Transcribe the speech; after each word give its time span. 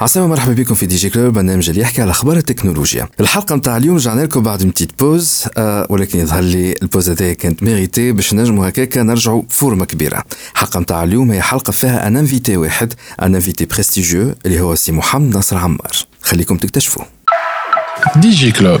عسلامة 0.00 0.28
مرحبا 0.28 0.52
بكم 0.52 0.74
في 0.74 0.86
دي 0.86 0.96
جي 0.96 1.10
كلوب 1.10 1.34
برنامج 1.34 1.68
اللي 1.68 1.80
يحكي 1.80 2.02
على 2.02 2.10
أخبار 2.10 2.36
التكنولوجيا. 2.36 3.08
الحلقة 3.20 3.56
نتاع 3.56 3.76
اليوم 3.76 3.96
رجعنا 3.96 4.20
لكم 4.20 4.42
بعد 4.42 4.64
من 4.64 4.74
تيت 4.74 4.90
بوز 4.98 5.44
آه 5.58 5.86
ولكن 5.90 6.18
يظهر 6.18 6.42
لي 6.42 6.74
البوز 6.82 7.10
هذه 7.10 7.32
كانت 7.32 7.62
ميريتي 7.62 8.12
باش 8.12 8.34
نجموا 8.34 8.68
هكاك 8.68 8.96
نرجعوا 8.98 9.42
فورمة 9.48 9.84
كبيرة. 9.84 10.24
الحلقة 10.52 10.80
نتاع 10.80 11.04
اليوم 11.04 11.30
هي 11.30 11.42
حلقة 11.42 11.70
فيها 11.70 12.06
ان 12.06 12.16
انفيتي 12.16 12.56
واحد 12.56 12.94
ان 13.22 13.34
انفيتي 13.34 13.64
بريستيجيو 13.64 14.34
اللي 14.46 14.60
هو 14.60 14.74
سي 14.74 14.92
محمد 14.92 15.34
ناصر 15.34 15.56
عمار. 15.56 15.92
خليكم 16.22 16.56
تكتشفوه 16.56 17.06
دي 18.16 18.30
جي 18.30 18.52
كلوب. 18.52 18.80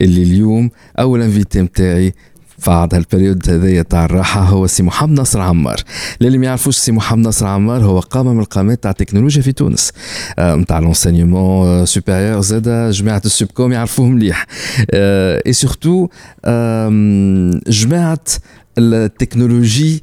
اللي 0.00 0.22
اليوم 0.22 0.70
اول 0.98 1.22
انفيتي 1.22 1.60
نتاعي 1.60 2.14
بعد 2.66 2.94
هالبريود 2.94 3.50
هذايا 3.50 3.82
تاع 3.82 4.04
الراحة 4.04 4.40
هو 4.40 4.66
سي 4.66 4.82
محمد 4.82 5.20
نصر 5.20 5.40
عمار. 5.40 5.76
للي 6.20 6.38
ما 6.38 6.46
يعرفوش 6.46 6.76
سي 6.76 6.92
محمد 6.92 7.26
نصر 7.26 7.46
عمار 7.46 7.84
هو 7.84 8.00
قامة 8.00 8.32
من 8.32 8.40
القامات 8.40 8.82
تاع 8.82 8.90
التكنولوجيا 8.90 9.42
في 9.42 9.52
تونس. 9.52 9.92
نتاع 10.40 10.78
لونسينيومون 10.78 11.86
سوبيريور 11.86 12.40
زادا 12.40 12.90
جماعة 12.90 13.22
السوبكوم 13.24 13.72
يعرفوه 13.72 14.06
مليح. 14.06 14.46
اي 14.94 15.52
سورتو 15.52 16.08
جماعة 17.68 18.24
التكنولوجي 18.78 20.02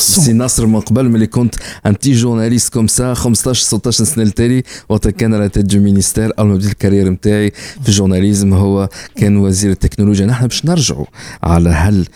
سي 0.01 0.33
ناصر 0.33 0.65
من 0.65 0.79
قبل 0.79 1.09
ملي 1.09 1.27
كنت 1.27 1.55
ان 1.85 1.99
تي 1.99 2.13
جورناليست 2.13 2.73
كوم 2.73 2.87
سا 2.87 3.13
15 3.13 3.63
16 3.63 4.03
سنة 4.03 4.23
التالي 4.23 4.63
وقت 4.89 5.07
كان 5.07 5.33
على 5.33 5.49
تيت 5.49 5.65
دو 5.65 5.79
مينيستير 5.79 6.31
أول 6.39 6.47
ما 6.47 6.55
بديت 6.55 6.71
الكارير 6.71 7.09
نتاعي 7.09 7.51
في 7.81 7.89
الجورناليزم 7.89 8.53
هو 8.53 8.89
كان 9.15 9.37
وزير 9.37 9.71
التكنولوجيا. 9.71 10.25
نحن 10.25 10.47
باش 10.47 10.65
نرجعوا 10.65 11.05
على 11.43 11.69
هل 11.69 12.07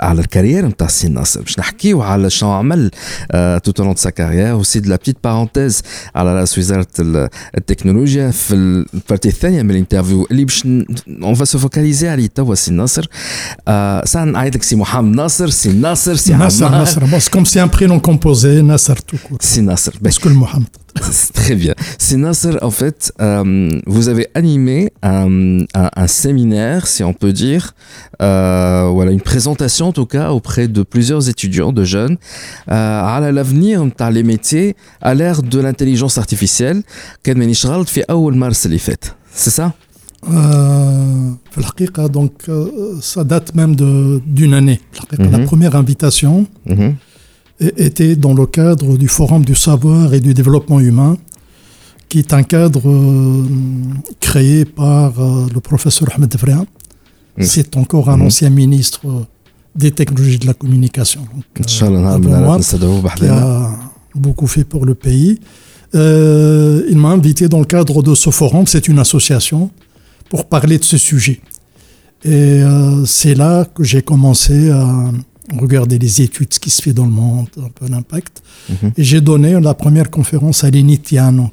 على 0.00 0.20
الكارير 0.20 0.66
نتاع 0.66 0.86
سي 0.86 1.08
ناصر 1.08 1.40
باش 1.40 1.58
نحكيو 1.58 2.02
على 2.02 2.30
شنو 2.30 2.50
عمل 2.50 2.90
توت 3.64 3.80
اون 3.80 3.96
سا 3.96 4.10
كارير 4.10 4.54
وسي 4.54 4.80
دو 4.80 4.90
لا 4.90 4.96
بتيت 4.96 5.16
بارونتيز 5.24 5.82
على 6.14 6.34
رأس 6.40 6.58
وزارة 6.58 6.86
التكنولوجيا 7.58 8.30
في 8.30 8.54
البارتي 8.54 9.28
الثانية 9.28 9.62
من 9.62 9.70
الانترفيو 9.70 10.26
اللي 10.30 10.44
باش 10.44 10.66
اون 11.22 11.34
فا 11.34 11.44
سو 11.44 11.58
فوكاليزي 11.58 12.08
عليه 12.08 12.26
توا 12.26 12.54
سي 12.54 12.72
ناصر 12.72 13.08
ساعه 14.04 14.24
نعيط 14.24 14.54
لك 14.54 14.62
سي 14.62 14.76
محمد 14.76 15.16
ناصر 15.16 15.48
سي 15.48 15.72
ناصر 15.72 16.14
سي 16.14 16.32
ناصر 16.32 16.67
Nasser. 16.70 17.00
C'est 17.20 17.30
comme 17.30 17.46
si 17.46 17.58
un 17.58 17.68
prénom 17.68 18.00
composé, 18.00 18.62
Nasser 18.62 18.94
tout 19.06 19.18
court. 19.18 19.38
C'est 19.40 19.62
Nasser. 19.62 19.92
Parce 20.02 20.16
ben, 20.16 20.22
que 20.22 20.28
le 20.28 20.34
Mohamed. 20.34 20.68
Très 21.34 21.54
bien. 21.54 21.74
C'est 21.98 22.16
Nasser, 22.16 22.56
en 22.62 22.70
fait, 22.70 23.12
euh, 23.20 23.70
vous 23.86 24.08
avez 24.08 24.28
animé 24.34 24.92
un, 25.02 25.64
séminaire, 26.06 26.86
si 26.86 27.04
on 27.04 27.12
peut 27.12 27.32
dire, 27.32 27.74
euh, 28.22 28.88
voilà, 28.92 29.12
une 29.12 29.20
présentation 29.20 29.88
en 29.88 29.92
tout 29.92 30.06
cas 30.06 30.30
auprès 30.30 30.68
de 30.68 30.82
plusieurs 30.82 31.28
étudiants, 31.28 31.72
de 31.72 31.84
jeunes, 31.84 32.16
euh, 32.70 33.02
à 33.02 33.20
l'avenir 33.30 33.84
dans 33.98 34.10
les 34.10 34.22
métiers 34.22 34.76
à 35.00 35.14
l'ère 35.14 35.42
de 35.42 35.60
l'intelligence 35.60 36.18
artificielle. 36.18 36.82
Fait 37.24 39.14
C'est 39.32 39.50
ça? 39.50 39.74
Euh, 40.26 41.32
donc 42.12 42.32
euh, 42.48 42.98
ça 43.00 43.24
date 43.24 43.54
même 43.54 43.74
d'une 43.74 44.54
année. 44.54 44.80
La 45.18 45.40
première 45.40 45.76
invitation 45.76 46.46
était 47.60 48.16
dans 48.16 48.34
le 48.34 48.46
cadre 48.46 48.96
du 48.96 49.08
Forum 49.08 49.44
du 49.44 49.54
savoir 49.54 50.14
et 50.14 50.20
du 50.20 50.34
développement 50.34 50.80
humain, 50.80 51.16
qui 52.08 52.20
est 52.20 52.32
un 52.32 52.42
cadre 52.42 52.88
euh, 52.88 53.44
créé 54.20 54.64
par 54.64 55.20
euh, 55.20 55.46
le 55.52 55.60
professeur 55.60 56.08
Ahmed 56.14 56.34
Vrea. 56.36 56.64
C'est 57.40 57.76
encore 57.76 58.10
un 58.10 58.20
ancien 58.20 58.50
ministre 58.50 59.00
des 59.76 59.92
technologies 59.92 60.40
de 60.40 60.46
la 60.46 60.54
communication. 60.54 61.20
Donc, 61.20 61.44
qui 63.16 63.26
a 63.26 63.70
beaucoup 64.16 64.48
fait 64.48 64.64
pour 64.64 64.84
le 64.84 64.94
pays. 64.94 65.38
il 65.94 66.96
m'a 66.98 67.10
invité 67.10 67.48
dans 67.48 67.60
le 67.60 67.64
cadre 67.64 68.02
de 68.02 68.14
ce 68.16 68.30
forum, 68.30 68.66
c'est 68.66 68.88
une 68.88 68.98
association 68.98 69.70
pour 70.28 70.46
parler 70.46 70.78
de 70.78 70.84
ce 70.84 70.98
sujet. 70.98 71.40
Et 72.24 72.62
euh, 72.62 73.04
c'est 73.06 73.34
là 73.34 73.64
que 73.64 73.84
j'ai 73.84 74.02
commencé 74.02 74.70
à 74.70 75.12
regarder 75.58 75.98
les 75.98 76.20
études, 76.20 76.52
ce 76.52 76.60
qui 76.60 76.70
se 76.70 76.82
fait 76.82 76.92
dans 76.92 77.04
le 77.06 77.10
monde, 77.12 77.48
un 77.58 77.70
peu 77.74 77.86
l'impact. 77.88 78.42
Mm 78.68 78.74
-hmm. 78.74 78.92
Et 78.98 79.04
j'ai 79.04 79.20
donné 79.20 79.50
la 79.60 79.74
première 79.74 80.10
conférence 80.10 80.64
à 80.64 80.70
l'Initiano 80.70 81.50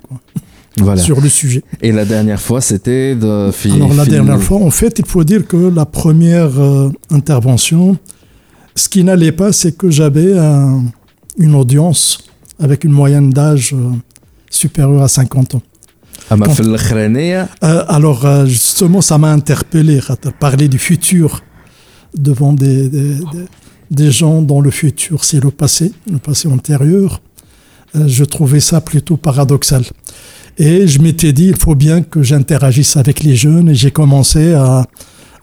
voilà. 0.78 1.02
sur 1.02 1.22
le 1.22 1.30
sujet. 1.30 1.64
Et 1.82 1.92
la 1.92 2.06
dernière 2.06 2.42
fois, 2.42 2.62
c'était 2.62 3.16
de 3.16 3.52
Alors 3.76 3.94
la 3.94 4.06
dernière 4.06 4.42
fois, 4.42 4.58
en 4.58 4.72
fait, 4.72 5.00
il 5.00 5.06
faut 5.06 5.24
dire 5.24 5.48
que 5.48 5.58
la 5.58 5.86
première 5.86 6.60
euh, 6.60 6.90
intervention, 7.20 7.98
ce 8.76 8.90
qui 8.90 9.04
n'allait 9.04 9.32
pas, 9.32 9.52
c'est 9.54 9.76
que 9.78 9.90
j'avais 9.90 10.38
un, 10.38 10.84
une 11.38 11.56
audience 11.56 12.20
avec 12.60 12.84
une 12.84 12.92
moyenne 12.92 13.30
d'âge 13.30 13.74
euh, 13.74 13.92
supérieure 14.50 15.04
à 15.04 15.08
50 15.08 15.56
ans. 15.56 15.62
Euh, 17.64 17.84
alors 17.88 18.46
justement, 18.46 19.02
ça 19.02 19.18
m'a 19.18 19.32
interpellé, 19.32 20.00
parler 20.40 20.68
du 20.68 20.80
futur 20.80 21.44
devant 22.16 22.54
des, 22.54 22.90
des, 22.90 23.16
des 23.16 23.46
des 23.92 24.12
gens 24.12 24.42
dans 24.42 24.62
le 24.62 24.72
futur, 24.72 25.24
c'est 25.24 25.44
le 25.44 25.52
passé, 25.52 25.92
le 26.12 26.18
passé 26.18 26.48
antérieur. 26.48 27.22
Euh, 27.96 28.08
je 28.08 28.24
trouvais 28.24 28.60
ça 28.60 28.82
plutôt 28.82 29.18
paradoxal. 29.18 29.84
Et 30.58 30.88
je 30.88 31.02
m'étais 31.02 31.34
dit, 31.34 31.48
il 31.48 31.58
faut 31.58 31.76
bien 31.76 32.02
que 32.02 32.24
j'interagisse 32.24 32.98
avec 32.98 33.24
les 33.24 33.36
jeunes 33.36 33.70
et 33.70 33.76
j'ai 33.76 33.92
commencé 33.92 34.54
à, 34.54 34.86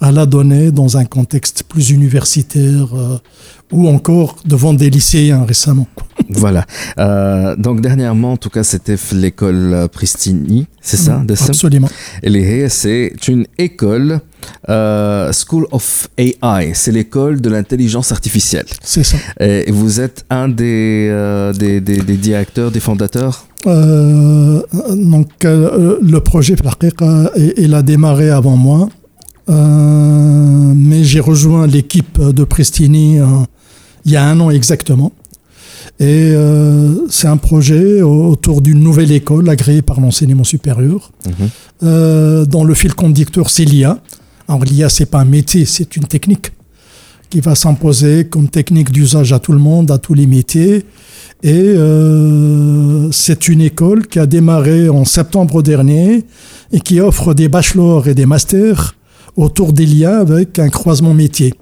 à 0.03 0.11
la 0.13 0.27
donner 0.27 0.73
dans 0.73 0.97
un 0.97 1.05
contexte 1.05 1.63
plus 1.69 1.91
universitaire 1.91 2.89
euh, 2.95 3.19
ou 3.71 3.89
encore 3.89 4.37
devant 4.45 4.75
des 4.75 4.91
lycéens 4.91 5.45
récemment. 5.45 5.87
Voilà. 6.29 6.65
Euh, 6.99 7.57
donc 7.57 7.81
dernièrement, 7.81 8.33
en 8.33 8.37
tout 8.37 8.49
cas, 8.49 8.63
c'était 8.63 8.97
l'école 9.13 9.89
Pristini, 9.93 10.67
c'est 10.81 10.97
ça 10.97 11.19
mmh, 11.19 11.27
Absolument. 11.49 11.89
Et 12.23 12.69
c'est 12.69 13.13
une 13.29 13.47
école 13.59 14.21
euh, 14.69 15.33
School 15.33 15.67
of 15.73 16.09
AI, 16.17 16.73
c'est 16.75 16.93
l'école 16.93 17.41
de 17.41 17.51
l'intelligence 17.51 18.13
artificielle. 18.13 18.67
C'est 18.83 19.05
ça. 19.05 19.17
Et 19.41 19.71
vous 19.71 20.01
êtes 20.01 20.25
un 20.31 20.49
des, 20.49 21.09
euh, 21.11 21.53
des, 21.53 21.81
des, 21.81 21.99
des, 21.99 22.17
directeurs, 22.17 22.71
des 22.71 22.81
fondateurs? 22.81 23.47
Euh, 23.67 24.63
Donc, 24.91 25.31
le 25.45 26.19
projet, 26.19 26.55
il 27.57 27.75
a 27.75 27.83
démarré 27.83 28.31
avant 28.31 28.57
moi, 28.57 28.89
mais 29.49 31.05
j'ai 31.05 31.21
rejoint 31.21 31.67
l'équipe 31.67 32.21
de 32.21 32.45
Prestini 32.45 33.19
il 34.05 34.13
y 34.13 34.17
a 34.17 34.25
un 34.25 34.39
an 34.41 34.51
exactement. 34.51 35.13
Et 36.01 36.33
euh, 36.35 37.07
c'est 37.11 37.29
un 37.29 37.37
projet 37.37 38.03
autour 38.03 38.63
d'une 38.63 38.81
nouvelle 38.81 39.13
école 39.13 39.49
agréée 39.49 39.83
par 39.83 40.01
l'enseignement 40.01 40.45
supérieur, 40.45 41.13
euh, 41.83 42.45
dont 42.45 42.65
le 42.65 42.75
fil 42.75 42.95
conducteur, 42.95 43.51
c'est 43.51 43.65
l'IA. 43.65 43.99
Alors 44.49 44.65
l'IA, 44.65 44.89
c'est 44.89 45.07
pas 45.07 45.21
un 45.21 45.25
métier, 45.25 45.65
c'est 45.65 45.97
une 45.97 46.05
technique 46.05 46.53
qui 47.31 47.41
va 47.41 47.55
s'imposer 47.55 48.27
comme 48.27 48.49
technique 48.49 48.91
d'usage 48.91 49.33
à 49.33 49.39
tout 49.39 49.53
le 49.53 49.59
monde, 49.59 49.91
à 49.91 49.99
tous 49.99 50.15
les 50.15 50.27
métiers. 50.27 50.85
Et 51.43 51.53
euh, 51.53 53.11
c'est 53.11 53.49
une 53.49 53.61
école 53.61 54.07
qui 54.07 54.19
a 54.19 54.27
démarré 54.27 54.89
en 54.89 55.05
septembre 55.05 55.63
dernier 55.63 56.25
et 56.73 56.81
qui 56.81 57.01
offre 57.01 57.35
des 57.35 57.49
bachelors 57.49 58.09
et 58.09 58.15
des 58.15 58.27
masters 58.27 58.95
autour 59.36 59.74
des 59.74 59.86
liens 59.86 60.18
avec 60.28 60.50
un 60.60 60.70
croisement 60.70 61.14
métier, 61.14 61.54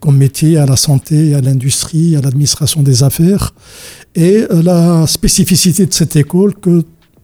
comme 0.00 0.16
métier 0.16 0.58
à 0.58 0.66
la 0.66 0.76
santé, 0.76 1.34
à 1.34 1.40
l'industrie, 1.40 2.16
à 2.16 2.20
l'administration 2.20 2.82
des 2.82 3.02
affaires. 3.02 3.44
Et 4.14 4.36
euh, 4.50 4.62
la 4.62 5.06
spécificité 5.06 5.86
de 5.86 5.94
cette 6.00 6.16
école, 6.16 6.54
que, 6.64 6.74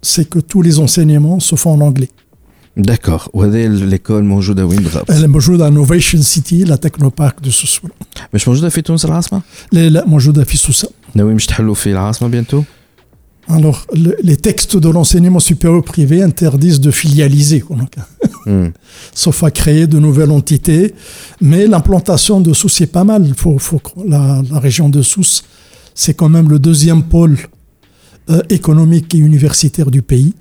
c'est 0.02 0.28
que 0.32 0.38
tous 0.38 0.62
les 0.62 0.78
enseignements 0.78 1.40
se 1.40 1.56
font 1.56 1.72
en 1.72 1.80
anglais. 1.80 2.10
داكور 2.76 3.28
وهذه 3.32 3.66
الايكول 3.66 4.24
موجوده 4.24 4.66
وين 4.66 4.82
بالضبط؟ 4.82 5.10
Elle 5.12 5.24
est 5.24 5.26
موجودة 5.26 5.66
à 5.66 5.70
Innovation 5.70 6.22
City, 6.22 6.64
la 6.64 6.76
Technopark 6.76 7.40
de 7.42 7.50
Sousse. 7.50 7.80
مش 8.34 8.48
موجوده 8.48 8.68
في 8.68 8.82
تونس 8.82 9.04
العاصمه؟ 9.04 9.42
لا 9.72 9.88
لا 9.88 10.06
موجودة 10.06 10.44
في 10.44 10.56
سوسة. 10.56 10.88
ناويين 11.14 11.36
باش 11.36 11.46
تحلوا 11.46 11.74
في 11.74 11.92
العاصمه 11.92 12.28
بيانتو؟ 12.28 12.62
alors, 13.47 13.85
les 14.23 14.37
textes 14.37 14.75
de 14.75 14.89
l'enseignement 14.89 15.39
supérieur 15.39 15.83
privé 15.83 16.23
interdisent 16.23 16.79
de 16.79 16.89
filialiser, 16.89 17.63
hmm. 18.45 18.69
sauf 19.13 19.43
à 19.43 19.51
créer 19.51 19.85
de 19.85 19.99
nouvelles 19.99 20.31
entités. 20.31 20.95
Mais 21.41 21.67
l'implantation 21.67 22.41
de 22.41 22.53
Sousse 22.53 22.81
est 22.81 22.87
pas 22.87 23.03
mal. 23.03 23.31
La, 24.07 24.41
région 24.53 24.89
de 24.89 25.01
Sousse, 25.01 25.43
c'est 25.93 26.15
quand 26.15 26.29
même 26.29 26.49
le 26.49 26.57
deuxième 26.57 27.03
pôle 27.03 27.37
euh, 28.31 28.41
économique 28.49 29.13
et 29.13 29.19
universitaire 29.19 29.91
du 29.91 30.01
pays. 30.01 30.33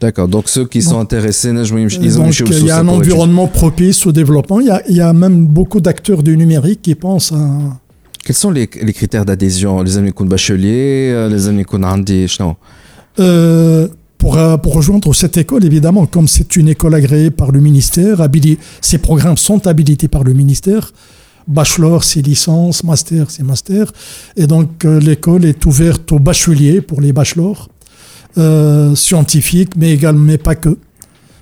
D'accord. 0.00 0.26
Donc 0.26 0.48
ceux 0.48 0.66
qui 0.66 0.82
sont 0.82 0.98
intéressés, 0.98 1.50
ils 1.50 2.18
ont 2.18 2.24
donc, 2.24 2.40
Il 2.40 2.66
y 2.66 2.70
a 2.72 2.78
un 2.78 2.88
environnement 2.88 3.46
propice 3.46 4.04
au 4.04 4.10
développement. 4.10 4.58
Il 4.58 4.96
y 4.96 5.00
a 5.00 5.12
même 5.12 5.46
beaucoup 5.46 5.80
d'acteurs 5.80 6.24
du 6.24 6.36
numérique 6.36 6.82
qui 6.82 6.96
pensent 6.96 7.30
à 7.30 7.78
quels 8.24 8.36
sont 8.36 8.50
les, 8.50 8.68
critères 8.68 9.24
d'adhésion? 9.24 9.82
Les 9.82 9.98
amis 9.98 10.12
bachelier, 10.16 11.10
euh, 11.12 11.28
les 11.28 11.48
amis 11.48 11.64
Handi, 11.72 12.26
euh, 13.18 13.88
pour, 14.16 14.38
euh, 14.38 14.56
pour 14.56 14.74
rejoindre 14.74 15.12
cette 15.12 15.36
école, 15.36 15.64
évidemment, 15.64 16.06
comme 16.06 16.28
c'est 16.28 16.54
une 16.54 16.68
école 16.68 16.94
agréée 16.94 17.32
par 17.32 17.50
le 17.50 17.60
ministère, 17.60 18.26
ces 18.80 18.98
programmes 18.98 19.36
sont 19.36 19.66
habilités 19.66 20.06
par 20.06 20.22
le 20.22 20.34
ministère. 20.34 20.92
Bachelor, 21.48 22.04
c'est 22.04 22.22
licence, 22.22 22.84
master, 22.84 23.28
c'est 23.28 23.42
master. 23.42 23.92
Et 24.36 24.46
donc, 24.46 24.84
euh, 24.84 25.00
l'école 25.00 25.44
est 25.44 25.66
ouverte 25.66 26.12
aux 26.12 26.20
bacheliers 26.20 26.80
pour 26.80 27.00
les 27.00 27.12
bachelors, 27.12 27.68
scientifiques, 28.94 29.76
mais 29.76 29.92
également, 29.92 30.24
mais 30.24 30.38
pas 30.38 30.54
que. 30.54 30.78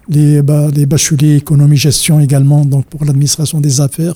Les, 0.09 0.43
les 0.75 0.87
bacheliers 0.87 1.37
économie-gestion 1.37 2.19
également, 2.19 2.65
donc 2.65 2.87
pour 2.87 3.05
l'administration 3.05 3.61
des 3.61 3.81
affaires, 3.81 4.15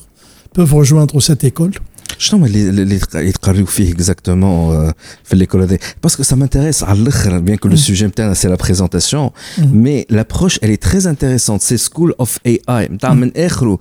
peuvent 0.55 0.75
rejoindre 0.75 1.21
cette 1.21 1.45
école. 1.45 1.73
شنو 2.18 2.40
هما 2.40 2.48
اللي 2.48 2.70
اللي 2.70 2.96
يتق- 3.00 3.16
يتقريو 3.16 3.66
فيه 3.66 3.92
اكزاكتومون 3.92 4.92
في 5.24 5.36
ليكول 5.36 5.62
هذه 5.62 5.80
باسكو 6.04 6.24
سا 6.24 6.36
مانتيريس 6.36 6.84
على 6.84 7.00
الاخر 7.00 7.40
بيان 7.40 7.58
كو 7.58 7.68
لو 7.68 7.76
سوجي 7.76 8.06
نتاعنا 8.08 8.34
سي 8.34 8.48
لا 8.48 8.56
بريزونطاسيون 8.56 9.30
مي 9.58 10.06
لابروش 10.10 10.56
elle 10.60 10.70
est 10.78 10.88
très 10.90 11.04
intéressante 11.08 11.62
c'est 11.62 11.90
school 11.90 12.12
of 12.26 12.30
AI 12.48 12.70
نتاع 12.92 13.14
من 13.14 13.32
اخره 13.38 13.80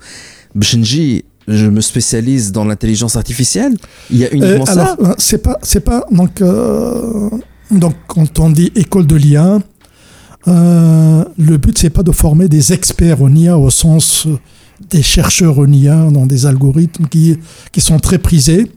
باش 0.55 0.77
نجي 0.77 1.25
je 1.51 1.69
me 1.77 1.81
spécialise 1.93 2.47
dans 2.57 2.67
l'intelligence 2.71 3.15
artificielle 3.23 3.75
il 4.11 4.17
y 4.19 4.25
a 4.25 4.31
uniquement 4.37 4.67
Euh, 4.69 4.75
ça 4.75 4.83
alors, 4.85 4.97
euh, 5.09 5.15
c'est 5.29 5.43
pas, 5.47 5.57
c'est 5.71 5.85
pas. 5.91 6.01
Donc, 6.21 6.35
euh, 6.43 7.31
donc, 7.83 7.95
quand 8.13 8.33
on 8.45 8.51
dit 8.59 8.69
école 8.85 9.07
de 9.13 9.17
l'IA, 9.23 9.49
euh, 10.49 11.25
le 11.51 11.57
but 11.65 11.77
c'est 11.81 11.91
pas 11.99 12.03
de 12.03 12.13
former 12.13 12.47
des 12.57 12.65
experts 12.79 13.21
en 13.27 13.35
IA 13.43 13.55
au 13.67 13.71
sens 13.71 14.07
euh, 14.27 14.37
des 14.90 15.02
chercheurs 15.02 15.60
en 15.60 15.72
IA 15.72 16.10
dans 16.12 16.26
des 16.26 16.46
algorithmes 16.46 17.08
qui 17.08 17.38
qui 17.72 17.82
sont 17.82 18.00
très 18.00 18.18
prisés. 18.18 18.72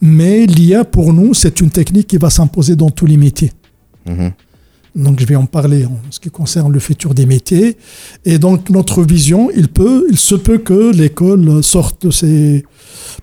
Mais 0.00 0.46
l'IA 0.46 0.84
pour 0.84 1.12
nous 1.12 1.34
c'est 1.34 1.60
une 1.60 1.70
technique 1.70 2.08
qui 2.08 2.18
va 2.18 2.30
s'imposer 2.30 2.76
dans 2.76 2.90
tous 2.90 3.06
les 3.06 3.16
métiers. 3.16 3.52
Mhm. 4.06 4.32
Donc 4.96 5.20
je 5.20 5.26
vais 5.26 5.36
en 5.36 5.44
parler 5.44 5.84
en 5.84 5.98
ce 6.10 6.18
qui 6.18 6.30
concerne 6.30 6.72
le 6.72 6.78
futur 6.78 7.12
des 7.12 7.26
métiers. 7.26 7.76
Et 8.24 8.38
donc 8.38 8.70
notre 8.70 9.02
vision, 9.02 9.50
il 9.54 9.68
peut, 9.68 10.06
il 10.10 10.16
se 10.16 10.34
peut 10.34 10.58
que 10.58 10.90
l'école 10.90 11.62
sorte 11.62 12.10
ces 12.10 12.64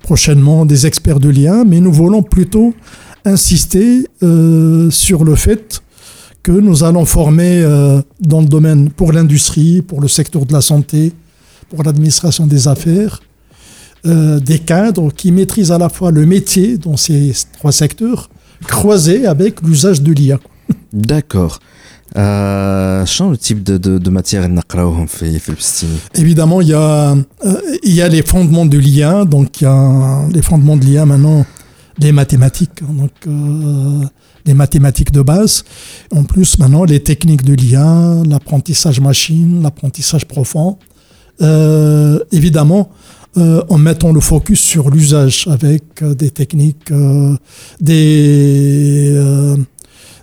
prochainement 0.04 0.66
des 0.66 0.86
experts 0.86 1.20
de 1.20 1.30
l'IA, 1.30 1.64
mais 1.66 1.80
nous 1.80 1.92
voulons 1.92 2.22
plutôt 2.22 2.76
insister 3.26 4.08
euh, 4.22 4.92
sur 4.92 5.24
le 5.24 5.36
fait 5.36 5.82
que 6.44 6.52
nous 6.52 6.84
allons 6.84 7.06
former 7.06 7.62
euh, 7.64 8.02
dans 8.20 8.42
le 8.42 8.48
domaine 8.48 8.90
pour 8.90 9.14
l'industrie, 9.14 9.82
pour 9.82 10.02
le 10.02 10.08
secteur 10.08 10.46
de 10.46 10.54
la 10.54 10.62
santé, 10.62 11.14
pour 11.70 11.84
l'administration 11.84 12.48
des 12.48 12.68
affaires, 12.68 13.22
euh, 14.06 14.40
des 14.40 14.60
cadres 14.60 15.12
qui 15.12 15.32
maîtrisent 15.32 15.72
à 15.72 15.78
la 15.78 15.90
fois 15.90 16.12
le 16.12 16.26
métier 16.26 16.78
dans 16.78 16.98
ces 16.98 17.34
trois 17.58 17.72
secteurs, 17.72 18.30
croisés 18.68 19.26
avec 19.26 19.62
l'usage 19.62 20.02
de 20.02 20.12
l'IA. 20.12 20.40
D'accord. 20.94 21.60
Euh, 22.16 23.06
le 23.20 23.36
type 23.38 23.64
de, 23.64 23.74
matière 24.10 24.44
de, 24.44 24.50
de 24.50 24.54
matière 24.54 25.88
Évidemment, 26.14 26.62
il 26.62 26.68
y, 26.68 26.74
a, 26.74 27.12
euh, 27.12 27.62
il 27.84 27.94
y 27.94 28.02
a 28.02 28.08
les 28.08 28.22
fondements 28.22 28.66
de 28.66 28.78
l'IA. 28.78 29.26
Donc, 29.26 29.62
il 29.62 29.64
y 29.64 29.68
a 29.68 30.28
les 30.32 30.42
fondements 30.42 30.78
de 30.78 30.86
l'IA 30.86 31.06
maintenant, 31.06 31.46
les 31.98 32.12
mathématiques. 32.12 32.82
Hein, 32.84 32.94
donc, 32.94 33.12
euh, 33.28 34.06
les 34.46 34.54
mathématiques 34.54 35.12
de 35.12 35.22
base. 35.22 35.64
En 36.12 36.24
plus, 36.24 36.60
maintenant, 36.60 36.84
les 36.84 37.02
techniques 37.02 37.44
de 37.44 37.54
l'IA, 37.54 38.22
l'apprentissage 38.28 39.00
machine, 39.00 39.64
l'apprentissage 39.64 40.26
profond. 40.26 40.78
Euh, 41.42 42.20
évidemment, 42.32 42.90
euh, 43.38 43.64
en 43.70 43.78
mettant 43.80 44.12
le 44.14 44.20
focus 44.20 44.60
sur 44.62 44.90
l'usage 44.92 45.48
avec 45.50 45.84
euh, 46.02 46.14
des 46.14 46.30
techniques, 46.30 46.92
euh, 46.92 47.36
des, 47.82 49.10
euh, 49.14 49.58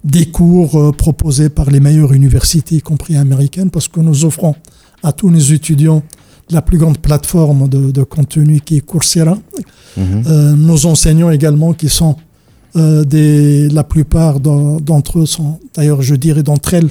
des 0.05 0.27
cours 0.27 0.77
euh, 0.79 0.93
proposés 0.93 1.49
par 1.49 1.71
les 1.71 1.81
meilleures 1.81 2.12
universités, 2.12 2.77
y 2.77 2.81
compris 2.81 3.17
américaines, 3.17 3.71
parce 3.71 3.89
que 3.89 4.01
nous 4.01 4.25
offrons 4.25 4.55
à 5.03 5.12
tous 5.12 5.31
nos 5.31 5.39
étudiants 5.41 6.03
la 6.51 6.62
plus 6.62 6.79
grande 6.79 6.99
plateforme 6.99 7.69
de, 7.69 7.91
de 7.91 8.03
contenu 8.03 8.61
qui 8.61 8.77
est 8.79 8.81
Coursera. 8.81 9.37
Euh, 9.99 10.55
nos 10.55 10.87
enseignants 10.87 11.31
également 11.31 11.73
qui 11.73 11.89
sont 11.89 12.17
euh, 12.77 13.05
des, 13.05 13.69
la 13.69 13.83
plupart 13.85 14.39
d'en- 14.41 14.79
d'entre 14.81 15.19
eux 15.21 15.27
sont, 15.27 15.58
d'ailleurs 15.75 16.03
je 16.03 16.15
dirais 16.15 16.43
d'entre 16.44 16.75
elles, 16.75 16.91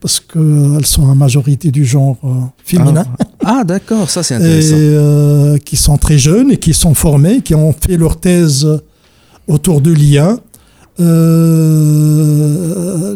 parce 0.00 0.20
qu'elles 0.20 0.84
sont 0.84 1.04
en 1.04 1.14
majorité 1.14 1.70
du 1.70 1.84
genre 1.86 2.16
euh, 2.24 2.28
féminin, 2.62 3.04
Ah, 3.18 3.24
ah, 3.48 3.62
d'accord, 3.62 4.10
ça 4.10 4.24
c'est 4.24 4.34
et 4.34 4.38
intéressant. 4.38 4.74
euh, 4.76 5.56
qui 5.58 5.76
sont 5.76 5.96
très 5.98 6.18
jeunes 6.18 6.50
et 6.50 6.56
qui 6.56 6.74
sont 6.74 6.94
formés, 6.94 7.42
qui 7.42 7.54
ont 7.54 7.72
fait 7.72 7.96
leur 7.96 8.18
thèse 8.18 8.66
autour 9.46 9.80
de 9.80 9.92
l'IA. 9.92 10.36
Euh, 10.98 11.54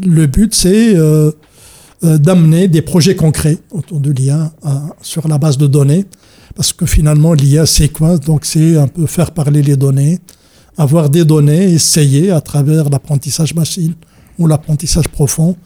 le 0.07 0.27
but, 0.27 0.55
c'est 0.55 0.95
euh, 0.95 1.33
d'amener 2.03 2.69
des 2.69 2.81
projets 2.81 3.17
concrets 3.17 3.59
autour 3.73 3.99
de 3.99 4.13
l'IA 4.13 4.53
sur 5.03 5.27
la 5.27 5.37
base 5.39 5.59
de 5.59 5.67
données. 5.67 6.07
Parce 6.55 6.73
que 6.73 6.87
finalement, 6.87 7.33
l'IA, 7.33 7.67
c'est 7.67 7.89
quoi? 7.89 8.17
Donc, 8.19 8.45
c'est 8.45 8.77
un 8.77 8.87
peu 8.87 9.07
faire 9.07 9.33
parler 9.33 9.63
les 9.63 9.77
données, 9.77 10.21
avoir 10.79 11.11
des 11.11 11.25
données, 11.25 11.73
essayer 11.73 12.31
à 12.31 12.41
travers 12.41 12.89
l'apprentissage 12.89 13.53
machine 13.55 13.95
ou 14.39 14.47
l'apprentissage 14.47 15.09
profond 15.09 15.57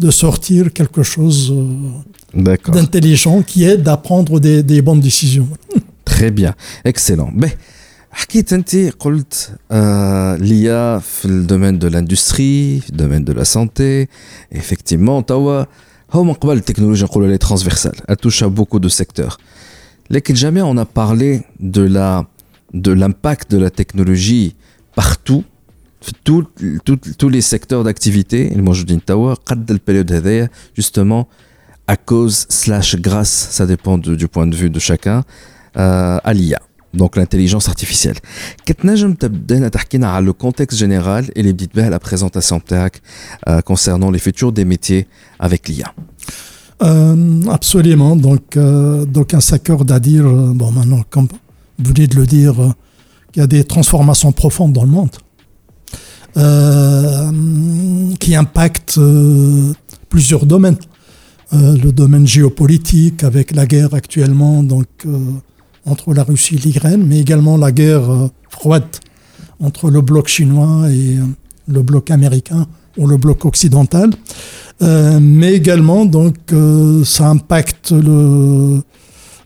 de 0.00 0.10
sortir 0.10 0.72
quelque 0.72 1.02
chose 1.02 1.52
euh, 1.52 2.42
D'accord. 2.42 2.74
d'intelligent 2.74 3.42
qui 3.42 3.64
aide 3.64 3.86
à 3.88 3.96
prendre 3.96 4.40
des, 4.40 4.62
des 4.62 4.82
bonnes 4.82 5.00
décisions. 5.00 5.48
Très 6.04 6.30
bien, 6.30 6.54
excellent. 6.84 7.30
Ben, 7.34 7.50
حكيت 8.16 8.52
انت 8.52 8.76
قلت 8.76 9.50
آه 9.70 10.36
l'IA 10.36 11.02
في 11.02 11.24
الدومين 11.24 11.78
دو 11.78 11.88
لاندستري 11.88 12.80
في 12.80 12.90
الدومين 12.90 13.24
دو 13.24 13.32
لا 13.32 13.44
سانتي 13.44 14.06
effectivement 14.54 15.24
توا 15.26 15.64
هو 16.12 16.24
من 16.24 16.32
قبل 16.32 16.56
التكنولوجيا 16.56 17.04
نقولوا 17.06 17.28
لي 17.28 17.38
ترانسفيرسال 17.38 17.92
elle 18.10 18.16
touche 18.16 18.42
à 18.42 18.48
beaucoup 18.48 18.78
de 18.78 18.88
secteurs 18.88 19.36
لكن 20.10 20.34
jamais 20.34 20.62
on 20.62 20.78
a 20.78 20.84
parlé 20.84 21.42
de 21.60 21.82
la 21.82 22.26
de 22.74 22.92
l'impact 22.92 23.50
de 23.50 23.58
la 23.58 23.70
technologie 23.70 24.54
partout 24.94 25.44
في 26.00 26.12
tout, 26.24 26.44
tout, 26.84 26.98
tous 27.18 27.28
les 27.28 27.40
secteurs 27.40 27.84
d'activité 27.84 28.52
الموجودين 28.52 29.04
توا 29.04 29.34
قد 29.34 29.70
البريود 29.70 30.12
هذايا 30.12 30.50
justement 30.80 31.24
à 31.92 31.94
cause 32.10 32.46
slash 32.48 32.96
grâce 32.96 33.48
ça 33.58 33.66
dépend 33.66 33.98
de- 33.98 34.14
du 34.14 34.28
point 34.28 34.46
de 34.46 34.56
vue 34.56 34.70
de 34.70 34.78
chacun 34.78 35.18
euh, 35.76 36.18
à 36.24 36.32
l'IA 36.34 36.60
donc 36.94 37.16
l'intelligence 37.16 37.68
artificielle 37.68 38.18
كتنجم 38.66 39.12
تبدأنا 39.14 39.68
تحكينا 39.68 40.08
على 40.08 40.26
le 40.32 40.46
contexte 40.46 40.76
général 40.76 41.30
اللي 41.36 41.52
بديت 41.52 41.76
بها 41.76 41.90
la 41.98 42.02
présentation 42.08 42.54
بتاعك 42.54 43.00
euh, 43.48 43.60
concernant 43.60 44.10
les 44.10 44.18
futurs 44.20 44.52
des 44.52 44.64
métiers 44.64 45.06
avec 45.40 45.68
l'IA 45.68 45.94
Euh, 46.82 47.42
absolument. 47.58 48.16
Donc, 48.16 48.44
euh, 48.56 49.06
d'aucuns 49.14 49.40
s'accordent 49.50 49.92
à 49.98 50.00
dire, 50.10 50.26
euh, 50.26 50.52
bon, 50.60 50.70
maintenant, 50.78 51.02
comme 51.14 51.28
vous 51.78 51.84
venez 51.90 52.06
de 52.06 52.16
le 52.16 52.26
dire, 52.26 52.54
euh, 52.60 52.70
qu'il 53.32 53.40
y 53.40 53.44
a 53.44 53.46
des 53.46 53.64
transformations 53.64 54.32
profondes 54.42 54.72
dans 54.78 54.84
le 54.84 54.90
monde. 54.98 55.14
qui 58.19 58.35
impacte 58.35 58.99
plusieurs 60.09 60.45
domaines. 60.45 60.77
le 61.51 61.91
domaine 61.91 62.25
géopolitique 62.25 63.23
avec 63.23 63.53
la 63.53 63.65
guerre 63.65 63.93
actuellement 63.93 64.63
donc 64.63 64.87
entre 65.85 66.13
la 66.13 66.23
Russie 66.23 66.55
et 66.55 66.59
l'Ukraine, 66.59 67.03
mais 67.05 67.19
également 67.19 67.57
la 67.57 67.71
guerre 67.71 68.29
froide 68.49 68.85
entre 69.59 69.89
le 69.89 70.01
bloc 70.01 70.27
chinois 70.27 70.89
et 70.89 71.17
le 71.67 71.81
bloc 71.81 72.11
américain 72.11 72.67
ou 72.97 73.07
le 73.07 73.17
bloc 73.17 73.45
occidental. 73.45 74.11
Euh, 74.81 75.19
mais 75.21 75.53
également, 75.53 76.05
donc, 76.05 76.35
euh, 76.51 77.03
ça 77.05 77.27
impacte 77.27 77.91
le, 77.91 78.81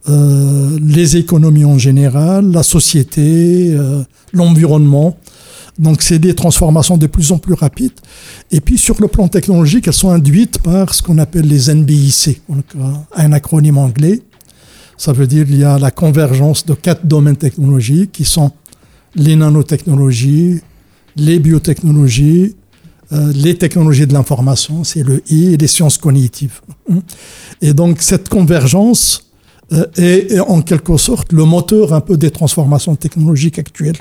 euh, 0.10 0.80
les 0.82 1.18
économies 1.18 1.66
en 1.66 1.78
général, 1.78 2.52
la 2.52 2.64
société, 2.64 3.76
l'environnement. 4.34 5.18
Donc, 5.78 6.02
c'est 6.02 6.20
des 6.20 6.34
transformations 6.34 6.98
de 6.98 7.08
plus 7.08 7.32
en 7.32 7.38
plus 7.38 7.54
rapides. 7.54 8.00
Et 8.52 8.62
puis, 8.62 8.78
sur 8.78 9.00
le 9.02 9.08
plan 9.08 9.28
technologique, 9.28 9.88
elles 9.88 9.94
sont 9.94 10.10
induites 10.10 10.60
par 10.60 10.94
ce 10.94 11.02
qu'on 11.02 11.18
appelle 11.18 11.48
les 11.48 11.74
NBIC, 11.74 12.42
donc, 12.48 12.66
un 13.14 13.32
acronyme 13.34 13.78
anglais. 13.78 14.22
Ça 14.98 15.12
veut 15.12 15.28
dire 15.28 15.46
qu'il 15.46 15.58
y 15.58 15.64
a 15.64 15.78
la 15.78 15.92
convergence 15.92 16.66
de 16.66 16.74
quatre 16.74 17.06
domaines 17.06 17.36
technologiques 17.36 18.14
qui 18.14 18.24
sont 18.24 18.52
les 19.16 19.36
nanotechnologies, 19.36 20.62
les 21.18 21.40
biotechnologies, 21.40 22.56
euh, 23.12 23.32
les 23.34 23.56
technologies 23.56 24.08
de 24.08 24.14
l'information, 24.14 24.84
c'est 24.84 25.04
le 25.04 25.22
I, 25.30 25.54
et 25.54 25.58
les 25.58 25.68
sciences 25.68 25.98
cognitives. 25.98 26.62
Et 27.62 27.74
donc 27.74 28.02
cette 28.02 28.30
convergence 28.30 29.32
euh, 29.74 29.86
est, 29.98 30.40
en 30.40 30.62
quelque 30.62 30.96
sorte 30.98 31.34
le 31.34 31.44
moteur 31.44 31.94
un 31.94 32.02
peu 32.02 32.18
des 32.18 32.30
transformations 32.30 32.96
technologiques 32.96 33.58
actuelles. 33.58 33.98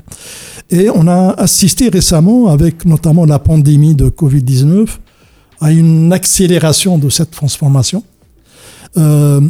Et 0.71 0.91
on 0.91 1.09
a 1.09 1.31
assisté 1.39 1.89
récemment, 1.89 2.49
avec 2.49 2.85
notamment 2.85 3.25
la 3.25 3.39
pandémie 3.39 3.95
de 3.95 4.11
Covid-19, 4.11 4.89
à 5.61 5.73
une 5.73 6.13
accélération 6.13 6.99
de 6.99 7.09
cette 7.09 7.31
transformation. 7.31 8.03
Euh, 8.99 9.41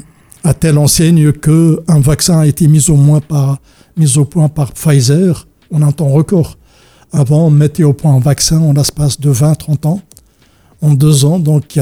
à 0.44 0.54
telle 0.54 0.78
enseigne 0.78 1.33
qu'un 1.33 2.00
vaccin 2.00 2.40
a 2.40 2.47
été 2.47 2.68
mis 2.68 2.90
au, 2.90 2.97
moins 2.97 3.21
par, 3.21 3.59
mis 3.97 4.18
au 4.18 4.25
point 4.25 4.49
par 4.49 4.73
Pfizer 4.73 5.49
en 5.73 5.83
un 5.83 5.90
temps 5.90 6.11
record. 6.11 6.59
Avant, 7.12 7.47
on 7.47 7.50
mettait 7.50 7.83
au 7.83 7.92
point 7.92 8.14
un 8.14 8.21
vaccin 8.21 8.61
en 8.61 8.73
l'espace 8.73 9.21
de 9.21 9.33
20-30 9.33 9.87
ans, 9.87 10.00
en 10.83 10.92
deux 10.94 11.25
ans. 11.25 11.38
Donc, 11.38 11.78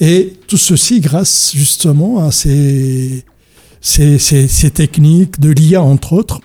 et 0.00 0.34
tout 0.46 0.58
ceci 0.58 1.00
grâce 1.00 1.52
justement 1.54 2.24
à 2.24 2.30
ces, 2.30 3.24
ces, 3.84 4.18
ces, 4.18 4.70
techniques 4.70 5.38
de 5.38 5.50
l'IA, 5.50 5.82
entre 5.82 6.14
autres. 6.14 6.40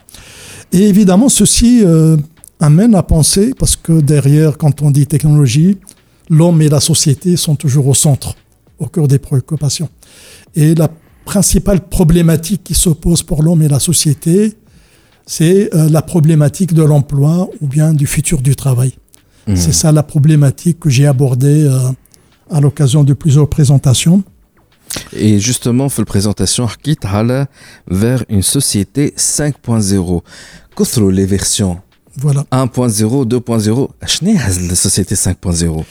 Et 0.73 0.89
évidemment, 0.89 1.29
ceci 1.29 1.81
euh, 1.85 2.17
amène 2.59 2.93
à 2.95 3.01
penser, 3.01 3.53
parce 3.57 3.77
que 3.77 4.01
derrière, 4.01 4.57
quand 4.57 4.81
on 4.81 4.91
dit 4.91 5.07
technologie, 5.07 5.77
l'homme 6.29 6.61
et 6.61 6.67
la 6.67 6.81
société 6.81 7.37
sont 7.37 7.55
toujours 7.55 7.87
au 7.87 7.93
centre, 7.93 8.35
au 8.77 8.87
cœur 8.87 9.07
des 9.07 9.19
préoccupations. 9.19 9.87
Et 10.53 10.75
la 10.75 10.89
principale 11.23 11.79
problématique 11.79 12.61
qui 12.65 12.75
s'oppose 12.75 13.23
pour 13.23 13.41
l'homme 13.41 13.61
et 13.61 13.69
la 13.69 13.79
société, 13.79 14.55
c'est 15.25 15.73
euh, 15.73 15.87
la 15.87 16.01
problématique 16.01 16.73
de 16.73 16.83
l'emploi 16.83 17.49
ou 17.61 17.67
bien 17.67 17.93
du 17.93 18.05
futur 18.05 18.41
du 18.41 18.57
travail. 18.57 18.91
Mmh. 19.47 19.55
C'est 19.55 19.73
ça 19.73 19.93
la 19.93 20.03
problématique 20.03 20.81
que 20.81 20.89
j'ai 20.89 21.07
abordée 21.07 21.63
euh, 21.63 21.79
à 22.51 22.59
l'occasion 22.59 23.05
de 23.05 23.13
plusieurs 23.13 23.47
présentations. 23.47 24.23
Et 25.13 25.39
justement, 25.39 25.89
fait 25.89 26.01
la 26.01 26.05
présentation 26.05 26.67
vers 27.87 28.23
une 28.29 28.41
société 28.41 29.13
5.0. 29.17 30.21
Qu'est-ce 30.75 30.99
les 31.01 31.25
versions 31.25 31.79
voilà. 32.15 32.45
1.0, 32.51 33.27
2.0 33.27 33.89
Qu'est-ce 34.01 34.67
la 34.67 34.75
société 34.75 35.15
5.0 35.15 35.83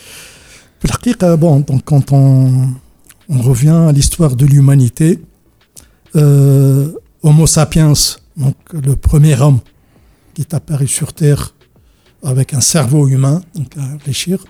Bon, 1.38 1.61
donc 1.61 1.85
quand 1.85 2.12
on, 2.12 2.69
on 3.28 3.43
revient 3.43 3.69
à 3.88 3.93
l'histoire 3.93 4.37
de 4.37 4.45
l'humanité, 4.47 5.21
euh, 6.17 6.93
Homo 7.23 7.47
sapiens 7.47 7.93
donc 8.37 8.55
le 8.73 8.95
premier 8.95 9.38
homme 9.40 9.59
qui 10.35 10.43
est 10.43 10.55
apparu 10.55 10.87
sur 10.87 11.12
Terre 11.12 11.55
avec 12.23 12.55
un 12.55 12.61
cerveau 12.61 13.09
humain, 13.09 13.43
donc 13.55 13.76
à 13.76 13.93
réfléchir, 13.93 14.45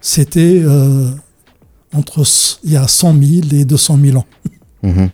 c'était 0.00 0.62
euh, 0.64 1.10
entre 1.94 2.22
il 2.64 2.72
y 2.72 2.76
a 2.76 2.86
100 2.86 3.22
000 3.22 3.46
et 3.52 3.64
200 3.64 3.98
000 4.02 4.18
ans. 4.18 4.26
Mhm. 4.82 5.10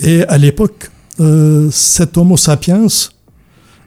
Et 0.00 0.22
à 0.24 0.38
l'époque, 0.38 0.90
euh, 1.20 1.68
cet 1.70 2.16
Homo 2.16 2.36
sapiens, 2.36 2.86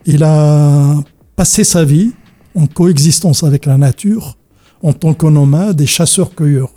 il 0.05 0.23
a 0.23 0.95
passé 1.35 1.63
sa 1.63 1.83
vie 1.83 2.11
en 2.55 2.67
coexistence 2.67 3.43
avec 3.43 3.65
la 3.65 3.77
nature 3.77 4.37
en 4.81 4.93
tant 4.93 5.13
que 5.13 5.25
nomade 5.25 5.81
et 5.81 5.85
chasseur-cueilleur. 5.85 6.71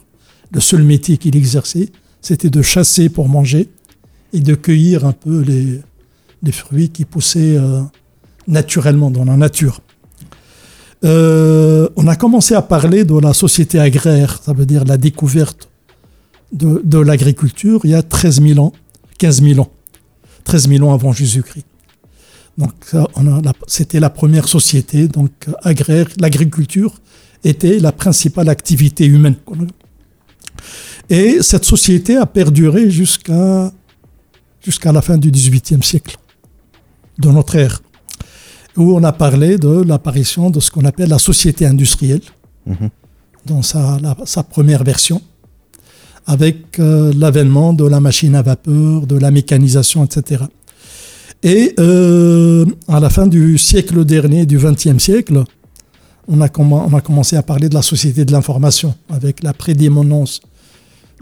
Le 0.53 0.61
seul 0.61 0.83
métier 0.83 1.19
qu'il 1.19 1.37
exerçait, 1.37 1.91
c'était 2.23 2.51
de 2.51 2.63
chasser 2.63 3.09
pour 3.09 3.29
manger 3.29 3.69
et 4.33 4.41
de 4.41 4.55
cueillir 4.55 5.05
un 5.05 5.13
peu 5.13 5.41
les, 5.41 5.83
fruits 6.53 6.91
qui 6.91 7.05
poussaient 7.05 7.57
euh, 7.57 7.83
naturellement 8.47 9.11
dans 9.11 9.25
la 9.25 9.37
nature. 9.37 9.81
Euh, 11.05 11.89
on 11.97 12.07
a 12.09 12.17
commencé 12.17 12.55
à 12.55 12.63
parler 12.63 13.05
de 13.05 13.19
la 13.19 13.35
société 13.35 13.79
agraire, 13.79 14.41
ça 14.43 14.53
veut 14.53 14.67
dire 14.67 14.85
la 14.85 14.97
découverte 14.97 15.69
de, 16.53 16.99
l'agriculture 16.99 17.81
il 17.85 17.91
y 17.91 17.95
a 17.95 18.03
13 18.03 18.41
000 18.43 18.59
ans, 18.61 18.73
15 19.19 19.43
000 19.43 19.61
ans, 19.61 19.71
13 20.45 20.69
000 20.69 20.89
ans 20.89 20.95
avant 20.95 21.13
Jésus-Christ. 21.13 21.67
Donc 22.57 22.73
c'était 23.67 24.01
la 24.01 24.09
première 24.09 24.49
société 24.49 25.09
donc 25.09 25.31
agraire. 25.63 26.07
L'agriculture 26.19 26.95
était 27.45 27.79
la 27.79 27.93
principale 27.93 28.49
activité 28.49 29.05
humaine. 29.05 29.37
Et 31.11 31.43
cette 31.43 31.67
société 31.67 32.17
a 32.17 32.25
perduré 32.25 32.91
jusqu'à 32.91 33.71
jusqu'à 34.63 34.91
la 34.91 35.03
fin 35.03 35.17
du 35.17 35.31
XVIIIe 35.31 35.83
siècle 35.83 36.17
de 37.19 37.31
notre 37.31 37.55
ère, 37.57 37.83
où 38.77 38.95
on 38.97 39.03
a 39.05 39.13
parlé 39.13 39.59
de 39.59 39.83
l'apparition 39.83 40.51
de 40.51 40.61
ce 40.61 40.71
qu'on 40.71 40.85
appelle 40.85 41.09
la 41.09 41.19
société 41.19 41.67
industrielle, 41.67 42.21
mhm. 42.67 42.91
dans 43.47 43.63
sa, 43.63 43.99
sa, 44.25 44.43
première 44.43 44.85
version, 44.85 45.21
avec 46.27 46.79
euh, 46.79 47.13
l'avènement 47.17 47.73
de 47.73 47.85
la 47.85 48.01
machine 48.01 48.35
à 48.35 48.43
vapeur, 48.43 49.07
de 49.07 49.17
la 49.17 49.31
mécanisation, 49.31 50.05
etc. 50.05 50.45
Et 51.43 51.75
euh, 51.79 52.65
à 52.89 52.99
la 53.01 53.11
fin 53.11 53.27
du 53.27 53.59
siècle 53.59 54.05
dernier, 54.05 54.47
du 54.47 54.59
XXe 54.59 54.99
siècle, 54.99 55.45
on 56.29 56.41
a, 56.41 56.49
on 56.59 56.95
a 56.95 57.01
commencé 57.01 57.37
à 57.37 57.43
parler 57.43 57.69
de 57.69 57.75
la 57.75 57.83
société 57.83 58.25
de 58.25 58.33
l'information, 58.33 58.95
avec 59.09 59.43
la 59.43 59.53
prédémonance 59.53 60.41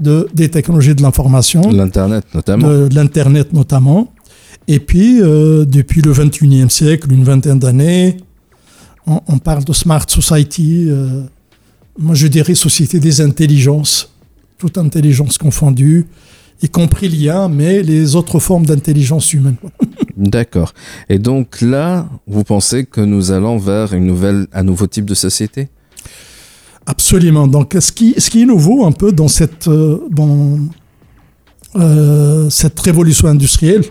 de, 0.00 0.28
des 0.34 0.48
technologies 0.48 0.94
de 0.94 1.02
l'information. 1.02 1.60
L'Internet 1.70 2.24
notamment. 2.34 2.68
L'Internet 2.90 3.52
notamment. 3.52 4.13
Et 4.66 4.80
puis, 4.80 5.20
euh, 5.20 5.64
depuis 5.64 6.00
le 6.00 6.12
21e 6.12 6.68
siècle, 6.68 7.12
une 7.12 7.24
vingtaine 7.24 7.58
d'années, 7.58 8.16
on, 9.06 9.38
parle 9.38 9.64
de 9.64 9.72
Smart 9.74 10.06
Society. 10.08 10.86
Euh, 10.88 11.22
moi, 11.98 12.14
je 12.14 12.26
dirais 12.26 12.54
société 12.54 12.98
des 12.98 13.20
intelligences, 13.20 14.10
toute 14.56 14.78
intelligence 14.78 15.36
confondue, 15.36 16.06
y 16.62 16.68
compris 16.70 17.08
l'IA, 17.08 17.48
mais 17.48 17.82
les 17.82 18.16
autres 18.16 18.38
formes 18.38 18.64
d'intelligence 18.64 19.34
humaine. 19.34 19.56
D'accord. 20.16 20.72
Et 21.10 21.18
donc 21.18 21.60
là, 21.60 22.08
vous 22.26 22.44
pensez 22.44 22.84
que 22.86 23.02
nous 23.02 23.30
allons 23.30 23.58
vers 23.58 23.92
une 23.92 24.06
nouvelle, 24.06 24.46
un 24.54 24.62
nouveau 24.62 24.86
type 24.86 25.04
de 25.04 25.14
société? 25.14 25.68
Absolument. 26.86 27.46
Donc, 27.46 27.76
ce 27.78 27.92
qui, 27.92 28.14
ce 28.16 28.30
qui 28.30 28.42
est 28.42 28.46
nouveau 28.46 28.86
un 28.86 28.92
peu 28.92 29.12
dans 29.12 29.28
cette, 29.28 29.68
euh, 29.68 30.00
dans, 30.10 30.58
cette 32.48 32.78
révolution 32.80 33.28
industrielle, 33.28 33.82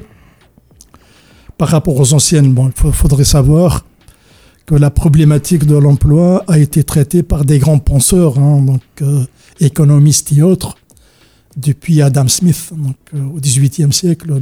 par 1.58 1.70
rapport 1.70 2.00
aux 2.00 2.14
anciennes. 2.14 2.56
Il 2.86 2.92
faudrait 2.92 3.24
savoir 3.24 3.86
que 4.66 4.76
la 4.76 4.90
problématique 4.90 5.66
de 5.66 5.76
l'emploi 5.76 6.44
a 6.48 6.58
été 6.58 6.84
traitée 6.84 7.24
par 7.24 7.46
des 7.46 7.60
grands 7.60 7.80
penseurs, 7.80 8.38
hein, 8.40 8.62
donc 8.62 8.82
euh, 9.02 9.24
économistes 9.60 10.32
et 10.32 10.42
autres, 10.42 10.78
depuis 11.58 12.02
Adam 12.02 12.28
Smith, 12.28 12.72
donc, 12.76 12.96
euh, 13.14 13.24
au 13.36 13.40
XVIIIe 13.40 13.92
siècle, 13.92 14.34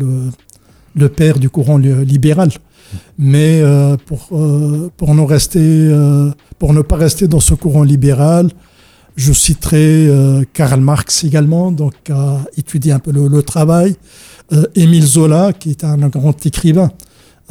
le, 0.95 1.09
père 1.09 1.39
du 1.39 1.49
courant 1.49 1.77
libéral. 1.77 2.51
Mais 3.17 3.61
euh, 3.61 3.97
pour, 4.05 4.27
pour 4.97 5.13
ne 5.15 6.81
pas 6.81 6.95
rester 6.97 7.27
dans 7.27 7.39
ce 7.39 7.53
courant 7.53 7.83
libéral, 7.83 8.49
je 9.15 9.33
citerai 9.33 10.09
Karl 10.53 10.79
Marx 10.79 11.23
également, 11.23 11.71
donc 11.71 11.93
a 12.09 12.39
étudié 12.57 12.91
un 12.91 12.99
peu 12.99 13.11
le, 13.11 13.27
le 13.27 13.43
travail, 13.43 13.95
Émile 14.75 15.05
Zola, 15.05 15.53
qui 15.53 15.69
est 15.71 15.83
un 15.83 15.97
grand 16.07 16.45
écrivain, 16.45 16.91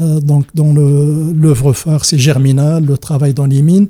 euh, 0.00 0.20
donc, 0.20 0.46
dont 0.54 0.72
l'œuvre 0.72 1.72
phare, 1.72 2.04
c'est 2.04 2.18
Germinal, 2.18 2.84
le 2.84 2.96
travail 2.96 3.34
dans 3.34 3.46
les 3.46 3.62
mines. 3.62 3.88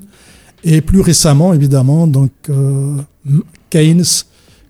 Et 0.64 0.80
plus 0.80 1.00
récemment, 1.00 1.54
évidemment, 1.54 2.06
donc, 2.06 2.32
euh, 2.48 2.96
Keynes, 3.70 4.04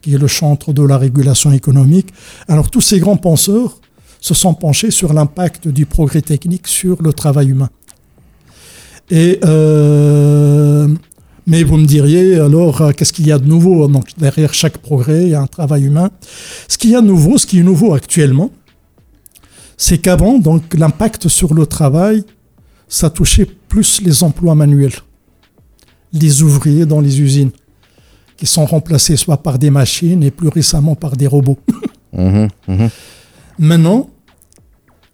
qui 0.02 0.14
est 0.14 0.19
le 0.19 0.26
chantre 0.26 0.73
de 0.73 0.83
la 0.83 0.99
régulation 0.99 1.52
économique. 1.52 2.09
Alors, 2.49 2.71
tous 2.71 2.80
ces 2.80 3.00
grands 3.00 3.16
penseurs 3.16 3.80
se 4.21 4.35
sont 4.35 4.54
penchés 4.54 4.90
sur 4.90 5.12
l'impact 5.12 5.69
du 5.69 5.87
progrès 5.87 6.23
technique 6.23 6.69
sur 6.69 7.02
le 7.02 7.12
travail 7.12 7.49
humain. 7.49 7.71
Et 9.11 9.40
euh, 9.45 10.88
Mais 11.50 11.64
vous 11.64 11.78
me 11.78 11.85
diriez, 11.85 12.37
alors, 12.37 12.80
euh, 12.80 12.92
qu'est-ce 12.92 13.12
qu'il 13.12 13.26
y 13.26 13.33
a 13.33 13.38
de 13.40 13.49
nouveau? 13.49 13.88
Donc, 13.88 14.11
derrière 14.16 14.54
chaque 14.54 14.78
progrès, 14.78 15.25
il 15.25 15.30
y 15.30 15.35
a 15.35 15.40
un 15.40 15.49
travail 15.49 15.83
humain. 15.83 16.09
Ce 16.69 16.78
qu'il 16.78 16.90
y 16.90 16.95
a 16.95 17.00
de 17.00 17.07
nouveau, 17.09 17.38
ce 17.38 17.47
qui 17.49 17.59
est 17.59 17.64
nouveau 17.64 17.92
actuellement, 17.92 18.52
c'est 19.76 19.99
qu'avant, 19.99 20.38
donc, 20.38 20.62
l'impact 20.75 21.26
sur 21.26 21.52
le 21.52 21.66
travail, 21.66 22.23
ça 22.87 23.11
touchait 23.11 23.49
plus 23.66 24.00
les 24.00 24.23
emplois 24.23 24.54
manuels, 24.54 24.95
les 26.12 26.45
ouvriers 26.45 26.87
dans 26.87 27.00
les 27.00 27.21
usines, 27.21 27.50
qui 28.37 28.47
sont 28.47 28.64
remplacés 28.64 29.16
soit 29.16 29.42
par 29.42 29.59
des 29.59 29.71
machines 29.71 30.23
et 30.23 30.30
plus 30.30 30.50
récemment 30.50 30.95
par 30.95 31.16
des 31.16 31.26
robots. 31.26 31.59
Mmh, 32.12 32.47
mmh. 32.69 32.87
Maintenant, 33.59 34.09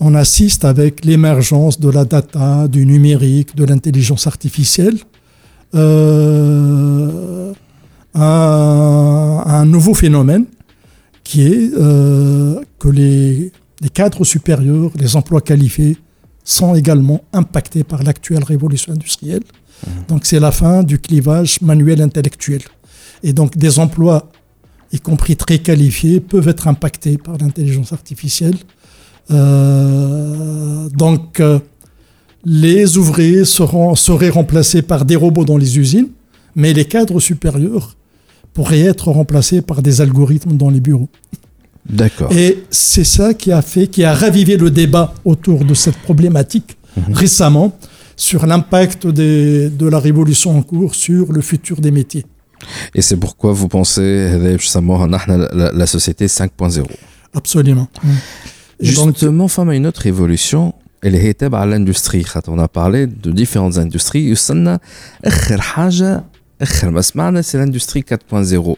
on 0.00 0.14
assiste 0.14 0.66
avec 0.66 1.02
l'émergence 1.06 1.80
de 1.80 1.88
la 1.88 2.04
data, 2.04 2.68
du 2.68 2.84
numérique, 2.84 3.56
de 3.56 3.64
l'intelligence 3.64 4.26
artificielle, 4.26 4.98
euh, 5.74 7.52
un 8.14 9.64
nouveau 9.66 9.94
phénomène 9.94 10.46
qui 11.24 11.42
est 11.42 11.70
euh, 11.76 12.60
que 12.78 12.88
les, 12.88 13.52
cadres 13.92 14.24
supérieurs, 14.24 14.90
les 14.98 15.16
emplois 15.16 15.40
qualifiés, 15.40 15.96
sont 16.44 16.74
également 16.74 17.22
impactés 17.32 17.82
par 17.82 18.02
l'actuelle 18.02 18.44
révolution 18.44 18.92
industrielle. 18.92 19.42
Mmh. 19.42 19.90
Donc 20.08 20.24
c'est 20.24 20.38
la 20.40 20.52
fin 20.52 20.82
du 20.82 20.98
clivage 20.98 21.60
manuel 21.60 22.00
intellectuel. 22.00 22.62
Et 23.22 23.32
donc 23.32 23.56
des 23.56 23.78
emplois, 23.78 24.30
y 24.92 25.00
compris 25.00 25.36
très 25.36 25.58
qualifiés, 25.58 26.20
peuvent 26.20 26.48
être 26.48 26.68
impactés 26.68 27.18
par 27.18 27.36
l'intelligence 27.38 27.92
artificielle 27.92 28.56
euh, 29.30 30.88
donc, 30.90 31.40
euh, 31.40 31.58
les 32.46 32.96
ouvriers 32.96 33.44
seront, 33.44 33.96
seraient 33.96 34.30
remplacés 34.30 34.80
par 34.80 35.04
des 35.04 35.16
robots 35.16 35.44
dans 35.44 35.58
les 35.58 35.78
usines, 35.78 36.08
mais 36.54 36.72
les 36.72 36.84
cadres 36.84 37.18
supérieurs 37.18 37.96
pourraient 38.54 38.80
être 38.80 39.08
remplacés 39.08 39.60
par 39.60 39.82
des 39.82 40.00
algorithmes 40.00 40.56
dans 40.56 40.70
les 40.70 40.80
bureaux. 40.80 41.08
D'accord. 41.90 42.32
Et 42.32 42.64
c'est 42.70 43.04
ça 43.04 43.34
qui 43.34 43.50
a 43.50 43.62
fait, 43.62 43.88
qui 43.88 44.04
a 44.04 44.14
ravivé 44.14 44.56
le 44.56 44.70
débat 44.70 45.12
autour 45.24 45.64
de 45.64 45.74
cette 45.74 45.96
problématique 45.96 46.76
mhm. 46.96 47.14
récemment 47.14 47.76
sur 48.16 48.46
l'impact 48.46 49.08
de 49.08 49.86
la 49.86 49.98
révolution 49.98 50.56
en 50.56 50.62
cours 50.62 50.94
sur 50.94 51.32
le 51.32 51.40
futur 51.40 51.80
des 51.80 51.90
métiers. 51.90 52.24
Et 52.94 53.02
c'est 53.02 53.16
pourquoi 53.16 53.52
vous 53.52 53.68
pensez, 53.68 54.30
la, 54.38 55.72
la 55.72 55.86
société 55.86 56.26
5.0 56.26 56.86
Absolument. 57.34 57.88
Justement, 58.80 59.48
femme 59.48 59.68
a 59.68 59.76
une 59.76 59.86
autre 59.86 60.06
évolution. 60.06 60.72
Elle 61.03 61.15
est 61.15 61.43
à 61.43 61.65
l'industrie. 61.65 62.25
On 62.47 62.59
a 62.59 62.67
parlé 62.67 63.07
de 63.07 63.31
différentes 63.31 63.77
industries. 63.77 64.15
يوصلنا 64.15 64.79
آخر 65.25 65.61
حاجة 65.61 66.23
آخر 66.61 66.89
ما 66.89 67.01
سمعنا 67.01 67.41
c'est 67.41 67.57
l'industrie 67.57 68.03
4.0 68.03 68.75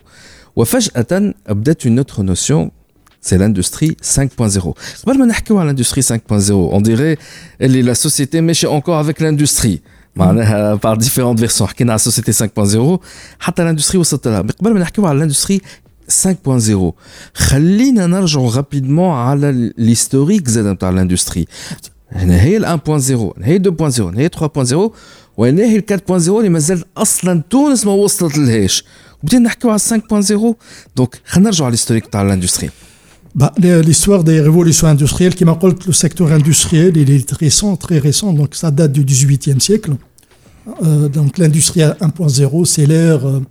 وفجأة 0.56 1.34
بدات 1.50 1.86
une 1.86 2.00
autre 2.00 2.24
notion 2.24 2.72
c'est 3.22 3.38
l'industrie 3.38 3.98
5.0 4.02 4.74
قبل 5.06 5.20
ما 5.20 5.26
نحكيو 5.26 5.60
على 5.60 5.76
l'industrie 5.76 6.02
5.0 6.02 6.52
on 6.52 6.82
dirait 6.82 7.18
اللي 7.62 7.94
la 7.94 7.96
société 7.96 8.36
ماشي 8.36 8.68
encore 8.68 9.06
avec 9.06 9.20
l'industrie 9.20 9.80
معناها 10.16 10.76
par 10.76 10.98
différentes 10.98 11.40
versions 11.40 11.64
حكينا 11.64 11.94
على 11.94 12.00
la 12.00 12.12
société 12.12 12.32
5.0 12.32 13.00
حتى 13.40 13.76
l'industrie 13.76 13.96
وصلت 13.96 14.28
لها 14.28 14.42
قبل 14.42 14.74
ما 14.74 14.80
نحكيو 14.80 15.06
على 15.06 15.30
l'industrie 15.30 15.60
5.0 16.12 16.94
خلينا 17.34 18.08
نرجع 18.08 18.50
rapidement 18.50 19.00
على 19.00 19.74
l'historique 19.80 20.50
زاد 20.50 20.66
نتاع 20.66 20.90
الاندستري 20.90 21.46
هنا 22.12 22.42
هي 22.42 22.58
ال 22.58 22.66
1.0 22.66 23.44
هي 23.44 23.60
2.0 23.60 24.02
هي 24.18 24.30
3.0 24.30 24.76
وهنا 25.38 25.64
هي 25.64 25.76
ال 25.76 25.84
4.0 26.10 26.12
اللي 26.30 26.50
مازال 26.50 26.84
اصلا 26.98 27.44
تونس 27.50 27.86
ما 27.86 27.92
وصلت 27.92 28.38
لهاش 28.38 28.84
وبدينا 29.24 29.44
نحكيو 29.44 29.70
على 29.70 29.80
5.0 29.80 30.56
دونك 30.96 31.22
خلينا 31.26 31.50
نرجعوا 31.50 31.68
على 31.70 31.78
l'historique 31.78 32.10
تاع 32.12 32.22
الاندستري 32.22 32.70
Bah, 33.42 33.52
L'histoire 33.90 34.24
des 34.24 34.40
révolutions 34.50 34.88
industrielles, 34.96 35.34
qui 35.34 35.44
m'a 35.44 35.58
le 35.88 35.94
secteur 36.04 36.28
industriel, 36.40 36.92
il 37.04 37.10
est 37.18 37.32
récent, 37.46 37.72
très 37.86 37.98
récent, 38.08 38.32
donc 38.40 38.50
ça 38.62 38.70
date 38.70 38.92
du 38.92 39.04
18e 39.14 39.60
siècle. 39.68 39.92
Euh, 40.84 41.10
donc 41.18 41.32
l'industrie 41.40 41.82
1.0, 41.82 42.66
c'est 42.74 42.86
l'ère 42.86 43.22
euh, 43.28 43.42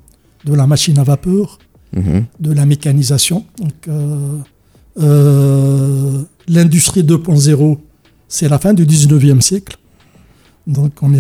de 0.48 0.54
la 0.61 0.66
machine 0.72 0.96
à 1.02 1.04
vapeur, 1.12 1.46
Mhm. 2.00 2.24
de 2.46 2.52
la 2.58 2.64
mécanisation. 2.72 3.38
Donc, 3.62 3.78
euh, 3.88 4.38
euh, 5.00 6.22
l'industrie 6.48 7.02
2.0, 7.02 7.78
c'est 8.27 8.49
la 8.49 8.59
fin 8.59 8.73
du 8.73 8.85
19e 8.85 9.41
siècle. 9.41 9.77
Donc, 10.65 10.91
on, 11.01 11.13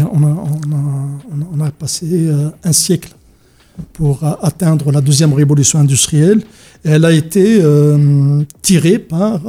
a, 1.61 1.71
passé 1.71 2.05
euh, 2.11 2.49
un 2.63 2.73
siècle 2.73 3.13
pour 3.93 4.23
atteindre 4.41 4.91
la 4.91 5.01
deuxième 5.01 5.33
révolution 5.33 5.79
industrielle. 5.79 6.41
elle 6.83 7.05
a 7.05 7.11
été 7.11 7.61
tirée 8.63 8.97
par 8.97 9.39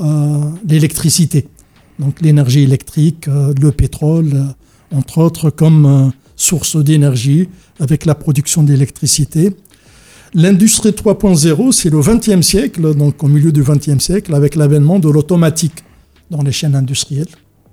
l'électricité. 0.69 1.49
Donc, 1.99 2.21
l'énergie 2.21 2.63
électrique, 2.63 3.27
le 3.27 3.73
pétrole, 3.73 4.45
entre 4.95 5.19
autres, 5.19 5.49
comme 5.49 6.13
source 6.39 6.77
d'énergie 6.77 7.49
avec 7.81 8.07
la 8.07 8.15
production 8.15 8.63
d'électricité. 8.63 9.53
L'industrie 10.35 10.91
3.0, 10.91 11.73
c'est 11.73 11.91
le 11.91 12.01
20e 12.01 12.43
siècle, 12.43 12.95
donc 12.95 13.23
au 13.23 13.29
milieu 13.29 13.53
du 13.53 13.63
20e 13.63 13.99
siècle, 13.99 14.35
avec 14.35 14.57
l'avènement 14.57 14.99
de 14.99 15.09
l'automatique 15.09 15.85
dans 16.31 16.43
les 16.43 16.53
chaînes 16.53 16.75
industrielles, 16.75 17.29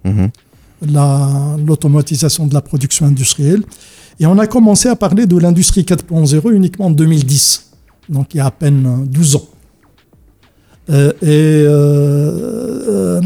mhm. 0.06 0.30
l'automatisation 1.66 2.48
de 2.48 2.54
la 2.54 2.62
production 2.62 3.06
industrielle. 3.06 3.64
Et 4.20 4.26
on 4.26 4.38
a 4.40 4.48
commencé 4.48 4.88
à 4.88 4.96
parler 4.96 5.26
de 5.26 5.38
l'industrie 5.38 5.82
4.0 5.82 6.54
uniquement 6.54 6.86
en 6.86 6.92
2010, 6.92 7.72
donc 8.08 8.34
il 8.34 8.38
y 8.38 8.40
a 8.40 8.46
à 8.46 8.52
peine 8.52 9.06
12 9.08 9.36
ans. 9.36 9.48
Euh, 10.90 11.12
et 11.22 11.26
euh, 11.66 13.18
euh, 13.18 13.22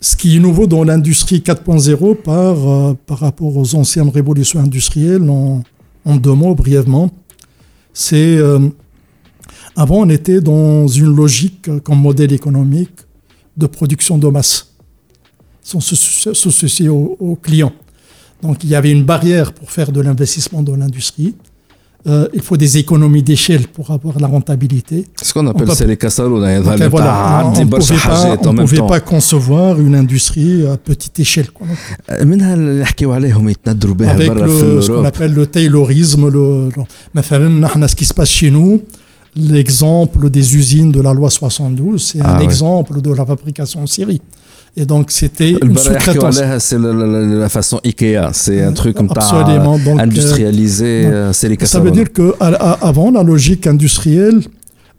ce 0.00 0.14
qui 0.14 0.36
est 0.36 0.40
nouveau 0.40 0.66
dans 0.66 0.84
l'industrie 0.84 1.38
4.0 1.38 2.16
par, 2.22 2.96
par 3.06 3.18
rapport 3.18 3.56
aux 3.56 3.74
anciennes 3.74 4.10
révolutions 4.10 4.60
industrielles, 4.60 5.28
en 5.28 6.16
deux 6.16 6.34
mots 6.34 6.54
brièvement, 6.54 7.10
c'est 7.92 8.36
euh, 8.36 8.58
avant 9.76 9.96
on 9.96 10.08
était 10.08 10.40
dans 10.40 10.86
une 10.86 11.14
logique 11.14 11.68
euh, 11.68 11.80
comme 11.80 12.00
modèle 12.00 12.32
économique 12.32 12.90
de 13.56 13.66
production 13.66 14.18
de 14.18 14.28
masse, 14.28 14.71
sans 15.62 15.80
se 15.80 16.34
soucier 16.34 16.88
aux, 16.88 17.38
clients. 17.40 17.72
Donc 18.42 18.64
il 18.64 18.70
y 18.70 18.74
avait 18.74 18.90
une 18.90 19.04
barrière 19.04 19.52
pour 19.52 19.70
faire 19.70 19.92
de 19.92 20.00
l'investissement 20.00 20.62
dans 20.62 20.76
l'industrie. 20.76 21.34
Euh, 22.08 22.26
il 22.34 22.42
faut 22.42 22.56
des 22.56 22.78
économies 22.78 23.22
d'échelle 23.22 23.68
pour 23.68 23.92
avoir 23.92 24.18
la 24.18 24.26
rentabilité. 24.26 25.06
Ce 25.22 25.32
qu'on 25.32 25.46
appelle 25.46 25.70
c'est 25.72 25.86
les 25.86 25.96
cassarots. 25.96 26.42
on 26.42 28.52
ne 28.52 28.60
pouvait 28.60 28.86
pas 28.88 28.98
concevoir 28.98 29.80
une 29.80 29.94
industrie 29.94 30.66
à 30.66 30.76
petite 30.76 31.20
échelle. 31.20 31.46
Avec 34.08 34.34
le, 34.34 34.82
ce 34.82 34.90
qu'on 34.90 35.04
appelle 35.04 35.32
le 35.32 35.46
taylorisme. 35.46 36.28
Le, 36.28 36.70
le, 36.74 37.88
ce 37.88 37.94
qui 37.94 38.04
se 38.04 38.14
passe 38.14 38.30
chez 38.30 38.50
nous, 38.50 38.82
l'exemple 39.36 40.28
des 40.28 40.56
usines 40.56 40.90
de 40.90 41.00
la 41.00 41.14
loi 41.14 41.30
72, 41.30 42.02
c'est 42.02 42.20
un 42.20 42.40
exemple 42.40 43.00
de 43.00 43.12
la 43.12 43.24
fabrication 43.24 43.80
en 43.80 43.86
série. 43.86 44.20
Et 44.76 44.86
donc, 44.86 45.10
c'était 45.10 45.50
une 45.50 45.76
sous-traitance. 45.76 46.40
C'est 46.60 46.78
la, 46.78 47.48
façon 47.48 47.80
IKEA. 47.84 48.30
C'est 48.32 48.62
un 48.62 48.72
truc 48.72 48.96
comme 48.96 49.10
ça, 49.14 49.44
industrialisé. 49.98 51.04
Euh, 51.06 51.32
c'est 51.32 51.48
les 51.48 51.58
Ça 51.66 51.80
veut 51.80 51.90
dire 51.90 52.06
qu'avant, 52.12 53.10
la 53.10 53.22
logique 53.22 53.66
industrielle 53.66 54.40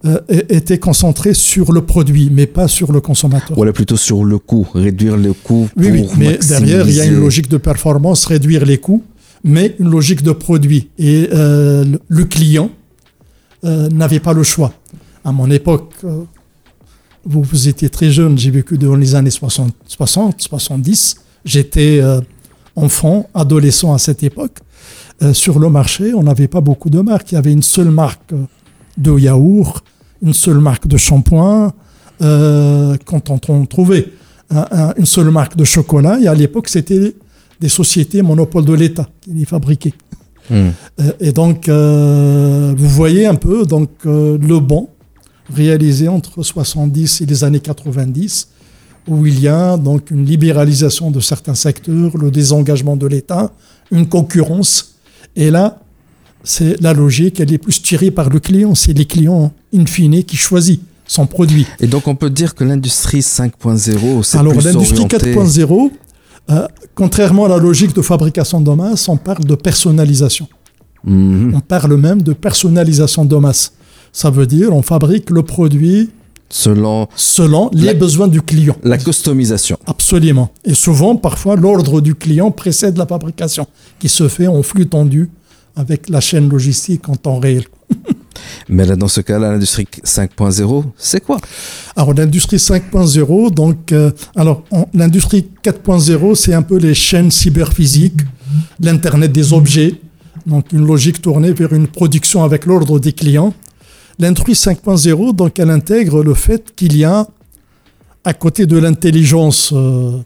euh, 0.05 0.19
était 0.29 0.77
concentrée 0.77 1.33
sur 1.33 1.71
le 1.71 1.81
produit, 1.81 2.29
mais 2.31 2.45
pas 2.45 2.67
sur 2.67 2.91
le 2.91 3.01
consommateur. 3.01 3.57
Ou 3.57 3.65
plutôt 3.71 3.97
sur 3.97 4.23
le 4.23 4.37
coût, 4.37 4.67
réduire 4.75 5.17
le 5.17 5.33
coût. 5.33 5.67
Oui, 5.75 5.89
oui 5.91 6.07
mais 6.17 6.37
derrière, 6.37 6.87
il 6.87 6.93
y 6.95 7.01
a 7.01 7.05
une 7.05 7.19
logique 7.19 7.49
de 7.49 7.57
performance, 7.57 8.25
réduire 8.25 8.65
les 8.65 8.77
coûts, 8.77 9.01
mais 9.43 9.75
une 9.79 9.89
logique 9.89 10.21
de 10.21 10.33
produit. 10.33 10.89
Et 10.99 11.29
euh, 11.33 11.85
le 12.07 12.25
client 12.25 12.69
n'avait 13.63 14.19
pas 14.19 14.33
le 14.33 14.43
choix. 14.43 14.73
À 15.23 15.31
mon 15.31 15.49
époque, 15.49 15.93
vous, 17.25 17.41
vous 17.41 17.67
étiez 17.67 17.89
très 17.89 18.11
jeune, 18.11 18.37
j'ai 18.37 18.51
vécu 18.51 18.77
dans 18.77 18.95
les 18.95 19.15
années 19.15 19.29
60, 19.29 19.73
60 19.87 20.41
70. 20.41 21.17
J'étais 21.45 21.99
euh, 22.01 22.21
enfant, 22.75 23.29
adolescent 23.33 23.93
à 23.93 23.97
cette 23.97 24.23
époque. 24.23 24.57
Euh, 25.21 25.33
sur 25.33 25.59
le 25.59 25.69
marché, 25.69 26.13
on 26.13 26.23
n'avait 26.23 26.47
pas 26.47 26.61
beaucoup 26.61 26.89
de 26.89 26.99
marques. 26.99 27.31
Il 27.31 27.35
y 27.35 27.37
avait 27.37 27.53
une 27.53 27.63
seule 27.63 27.91
marque 27.91 28.33
de 28.97 29.17
yaourt, 29.17 29.83
une 30.21 30.33
seule 30.33 30.59
marque 30.59 30.87
de 30.87 30.97
shampoing. 30.97 31.73
Euh, 32.21 32.97
quand 33.05 33.49
on, 33.49 33.65
trouvait 33.65 34.07
une 34.51 35.05
seule 35.05 35.31
marque 35.31 35.57
de 35.57 35.63
chocolat, 35.63 36.19
et 36.19 36.27
à 36.27 36.35
l'époque, 36.35 36.69
c'était 36.69 37.15
des 37.59 37.69
sociétés 37.69 38.21
monopole 38.21 38.65
de 38.65 38.73
l'État 38.73 39.09
qui 39.21 39.31
les 39.31 39.45
fabriquaient. 39.45 39.93
Hmm. 40.49 40.71
et 41.21 41.31
donc, 41.31 41.69
vous 41.69 42.89
voyez 42.89 43.25
un 43.25 43.35
peu 43.35 43.65
donc 43.65 43.89
le 44.03 44.59
bon 44.59 44.89
réalisé 45.51 46.07
entre 46.07 46.43
70 46.43 47.21
et 47.21 47.25
les 47.25 47.43
années 47.43 47.59
90, 47.59 48.47
où 49.07 49.25
il 49.25 49.39
y 49.39 49.47
a 49.47 49.77
donc 49.77 50.11
une 50.11 50.25
libéralisation 50.25 51.11
de 51.11 51.19
certains 51.19 51.55
secteurs, 51.55 52.17
le 52.17 52.31
désengagement 52.31 52.95
de 52.95 53.07
l'État, 53.07 53.51
une 53.91 54.07
concurrence. 54.07 54.95
Et 55.35 55.51
là, 55.51 55.79
c'est 56.43 56.79
la 56.81 56.93
logique, 56.93 57.39
elle 57.39 57.53
est 57.53 57.57
plus 57.57 57.81
tirée 57.81 58.11
par 58.11 58.29
le 58.29 58.39
client. 58.39 58.75
C'est 58.75 58.93
les 58.93 59.05
clients, 59.05 59.51
in 59.73 59.85
fine, 59.85 60.23
qui 60.23 60.37
choisissent 60.37 60.79
son 61.05 61.25
produit. 61.25 61.65
Et 61.79 61.87
donc 61.87 62.07
on 62.07 62.15
peut 62.15 62.29
dire 62.29 62.55
que 62.55 62.63
l'industrie 62.63 63.19
5.0, 63.19 64.23
c'est 64.23 64.37
Alors 64.37 64.53
l'industrie 64.55 65.05
4.0, 65.05 65.91
euh, 66.49 66.67
contrairement 66.95 67.45
à 67.45 67.49
la 67.49 67.57
logique 67.57 67.93
de 67.93 68.01
fabrication 68.01 68.61
de 68.61 68.71
masse, 68.71 69.07
on 69.09 69.17
parle 69.17 69.43
de 69.43 69.55
personnalisation. 69.55 70.47
Mhm. 71.03 71.53
On 71.55 71.59
parle 71.59 71.95
même 71.97 72.21
de 72.21 72.33
personnalisation 72.33 73.25
de 73.25 73.35
masse. 73.35 73.73
Ça 74.13 74.29
veut 74.29 74.47
dire 74.47 74.73
on 74.73 74.81
fabrique 74.81 75.29
le 75.29 75.43
produit 75.43 76.11
selon, 76.49 77.07
selon 77.15 77.69
les 77.73 77.93
besoins 77.93 78.27
du 78.27 78.41
client. 78.41 78.77
La 78.83 78.97
customisation. 78.97 79.77
Absolument. 79.87 80.51
Et 80.63 80.75
souvent, 80.75 81.15
parfois, 81.15 81.55
l'ordre 81.55 81.99
du 81.99 82.15
client 82.15 82.51
précède 82.51 82.97
la 82.97 83.07
fabrication, 83.07 83.67
qui 83.99 84.07
se 84.07 84.27
fait 84.27 84.47
en 84.47 84.61
flux 84.61 84.87
tendu 84.87 85.29
avec 85.75 86.09
la 86.09 86.21
chaîne 86.21 86.47
logistique 86.49 87.09
en 87.09 87.15
temps 87.15 87.39
réel. 87.39 87.65
Mais 88.69 88.85
là, 88.85 88.95
dans 88.95 89.07
ce 89.07 89.21
cas-là, 89.21 89.51
l'industrie 89.51 89.87
5.0, 90.03 90.83
c'est 90.95 91.21
quoi? 91.21 91.37
Alors, 91.95 92.13
l'industrie 92.13 92.57
5.0, 92.57 93.51
donc, 93.51 93.91
euh, 93.91 94.11
alors, 94.35 94.63
l'industrie 94.93 95.47
4.0, 95.63 96.35
c'est 96.35 96.53
un 96.53 96.61
peu 96.61 96.77
les 96.77 96.93
chaînes 96.93 97.31
cyberphysiques, 97.31 98.21
l'Internet 98.79 99.31
des 99.31 99.53
objets, 99.53 99.95
donc 100.45 100.71
une 100.71 100.85
logique 100.85 101.21
tournée 101.21 101.53
vers 101.53 101.73
une 101.73 101.87
production 101.87 102.43
avec 102.43 102.65
l'ordre 102.65 102.99
des 102.99 103.13
clients. 103.13 103.53
L'industrie 104.19 104.53
5.0, 104.53 105.35
donc, 105.35 105.59
elle 105.59 105.69
intègre 105.69 106.23
le 106.23 106.33
fait 106.33 106.73
qu'il 106.75 106.95
y 106.95 107.03
a, 107.03 107.27
à 108.23 108.33
côté 108.33 108.65
de 108.65 108.77
l'intelligence 108.77 109.71
euh, 109.73 110.17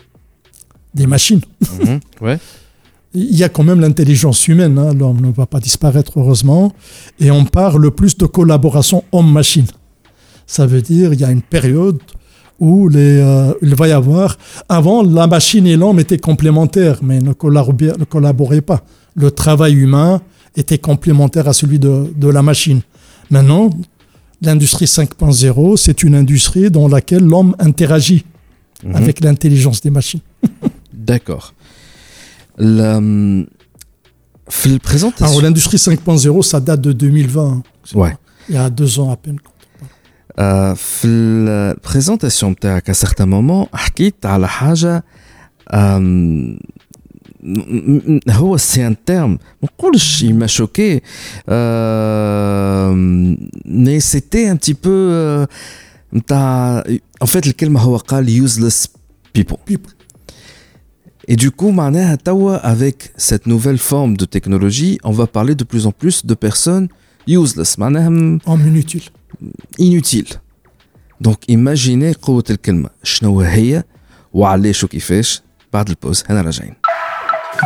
des 0.94 1.08
machines, 1.08 1.42
mhm, 1.84 2.00
ouais 2.22 2.40
il 3.14 3.36
y 3.36 3.44
a 3.44 3.50
quand 3.50 3.64
même 3.64 3.80
l'intelligence 3.80 4.48
humaine. 4.48 4.78
Hein. 4.78 4.94
L'homme 4.94 5.22
ne 5.22 5.32
va 5.32 5.46
pas 5.46 5.60
disparaître, 5.60 6.20
heureusement. 6.20 6.74
Et 7.20 7.32
on 7.32 7.46
parle 7.46 7.90
plus 7.92 8.18
de 8.18 8.26
collaboration 8.26 9.04
homme-machine. 9.12 9.66
Ça 10.46 10.66
veut 10.66 10.82
dire 10.82 11.14
il 11.14 11.20
y 11.20 11.26
a 11.26 11.32
une 11.32 11.42
période 11.42 12.00
où 12.60 12.88
les, 12.90 13.20
euh, 13.20 13.54
il 13.62 13.76
va 13.76 13.88
y 13.88 13.92
avoir. 13.92 14.38
Avant, 14.70 15.04
la 15.04 15.28
machine 15.28 15.68
et 15.68 15.76
l'homme 15.76 16.00
étaient 16.00 16.18
complémentaires, 16.18 17.00
mais 17.02 17.20
ne 17.20 17.34
collaboraient, 17.34 17.98
ne 17.98 18.06
collaboraient 18.06 18.62
pas. 18.62 18.84
Le 19.16 19.32
travail 19.32 19.74
humain 19.74 20.22
était 20.56 20.78
complémentaire 20.78 21.48
à 21.48 21.54
celui 21.54 21.80
de, 21.80 22.14
de 22.16 22.28
la 22.28 22.42
machine. 22.42 22.82
Maintenant, 23.31 23.71
l'industrie 24.43 24.87
5.0, 24.87 25.77
c'est 25.77 26.03
une 26.03 26.15
industrie 26.15 26.71
dans 26.71 26.89
laquelle 26.89 27.25
l'homme 27.25 27.55
interagit 27.59 28.25
mhm. 28.85 28.97
avec 28.97 29.21
l'intelligence 29.21 29.81
des 29.81 29.91
machines. 29.91 30.21
D'accord. 30.93 31.55
La, 32.59 33.01
présentation. 34.83 35.27
Alors, 35.27 35.43
l'industrie 35.43 35.79
5.0, 35.79 36.43
ça 36.43 36.61
date 36.61 36.81
de 36.81 36.93
2020. 36.93 37.63
Ouais. 37.95 38.15
Il 38.49 38.55
y 38.55 38.59
a 38.59 38.69
deux 38.71 38.99
ans 38.99 39.11
à 39.11 39.17
peine. 39.17 39.39
Euh, 40.39 40.75
في 40.75 41.07
البريزونطاسيون 41.07 42.57
تاعك 42.57 42.91
à 42.91 42.95
certains 42.95 43.27
moments 43.27 43.69
حكيت 43.75 44.27
على 44.27 44.49
حاجه 44.49 45.05
هو 48.31 48.57
سي 48.57 48.87
ان 48.87 48.97
تيرم 49.05 49.31
ما 49.31 49.69
نقولش 49.79 50.25
ما 50.25 50.47
شوكي 50.47 51.01
مي 53.67 54.01
سيتي 54.01 54.51
ان 54.51 54.59
تي 54.61 54.77
بو 54.85 55.47
نتاع 56.15 56.85
ان 57.23 57.27
فيت 57.27 57.47
الكلمه 57.47 57.81
هو 57.81 57.97
قال 57.97 58.29
يوزلس 58.29 58.89
بيبل 59.35 59.57
Et 61.29 61.37
du 61.37 61.51
coup, 61.53 61.73
avec 62.63 63.13
cette 63.17 63.47
nouvelle 63.47 63.79
forme 63.79 64.17
de 64.17 64.25
technologie, 64.25 64.99
on 65.05 65.13
va 65.13 65.27
parler 65.29 65.55
de 65.55 65.65
plus 65.65 65.87
en 65.87 65.93
plus 65.93 66.27
de 66.27 66.35
personnes 66.35 66.89
useless, 67.29 67.77
en 67.79 68.59
inutile. 68.71 69.05
inutile. 69.79 70.33
Donc 71.21 71.39
imaginez 71.49 72.13
قوة 72.23 72.45
الكلمة 72.51 72.91
شنو 73.03 73.41
هي 73.41 73.85
وعلاش 74.33 74.85
وكيفاش 74.85 75.43
بعد 75.73 75.89
البوز 75.89 76.25
هنا 76.29 76.41
راجعين. 76.41 76.75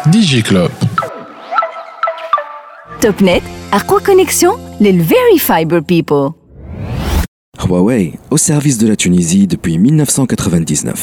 دي 0.07 0.43
كلوب. 0.43 0.71
توب 3.01 3.15
نت 3.23 3.43
أقوى 3.73 4.01
كونيكسيون 4.01 4.77
للفيري 4.81 5.39
فايبر 5.39 5.79
بيبل. 5.79 6.33
Huawei, 7.59 8.13
au 8.31 8.37
service 8.37 8.79
de 8.79 8.87
la 8.87 8.97
Tunisie 8.97 9.47
depuis 9.47 9.79
1999. 9.79 10.95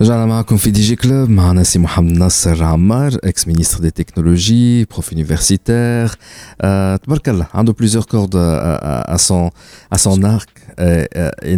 رجعنا 0.00 0.26
معكم 0.26 0.56
في 0.56 0.70
دي 0.70 0.80
جي 0.80 0.96
كلوب 0.96 1.30
معنا 1.30 1.62
سي 1.62 1.78
محمد 1.78 2.12
ناصر 2.12 2.64
عمار 2.64 3.12
اكس 3.24 3.48
مينيستر 3.48 3.80
دي 3.80 3.90
تكنولوجي 3.90 4.84
بروف 4.84 5.12
يونيفرسيتير 5.12 6.08
تبارك 7.02 7.28
الله 7.28 7.46
عنده 7.54 7.72
بليزيور 7.72 8.04
كورد 8.04 8.30
ا 8.36 9.16
سون 9.16 9.50
ا 9.92 9.96
سون 9.96 10.24
ارك 10.24 10.48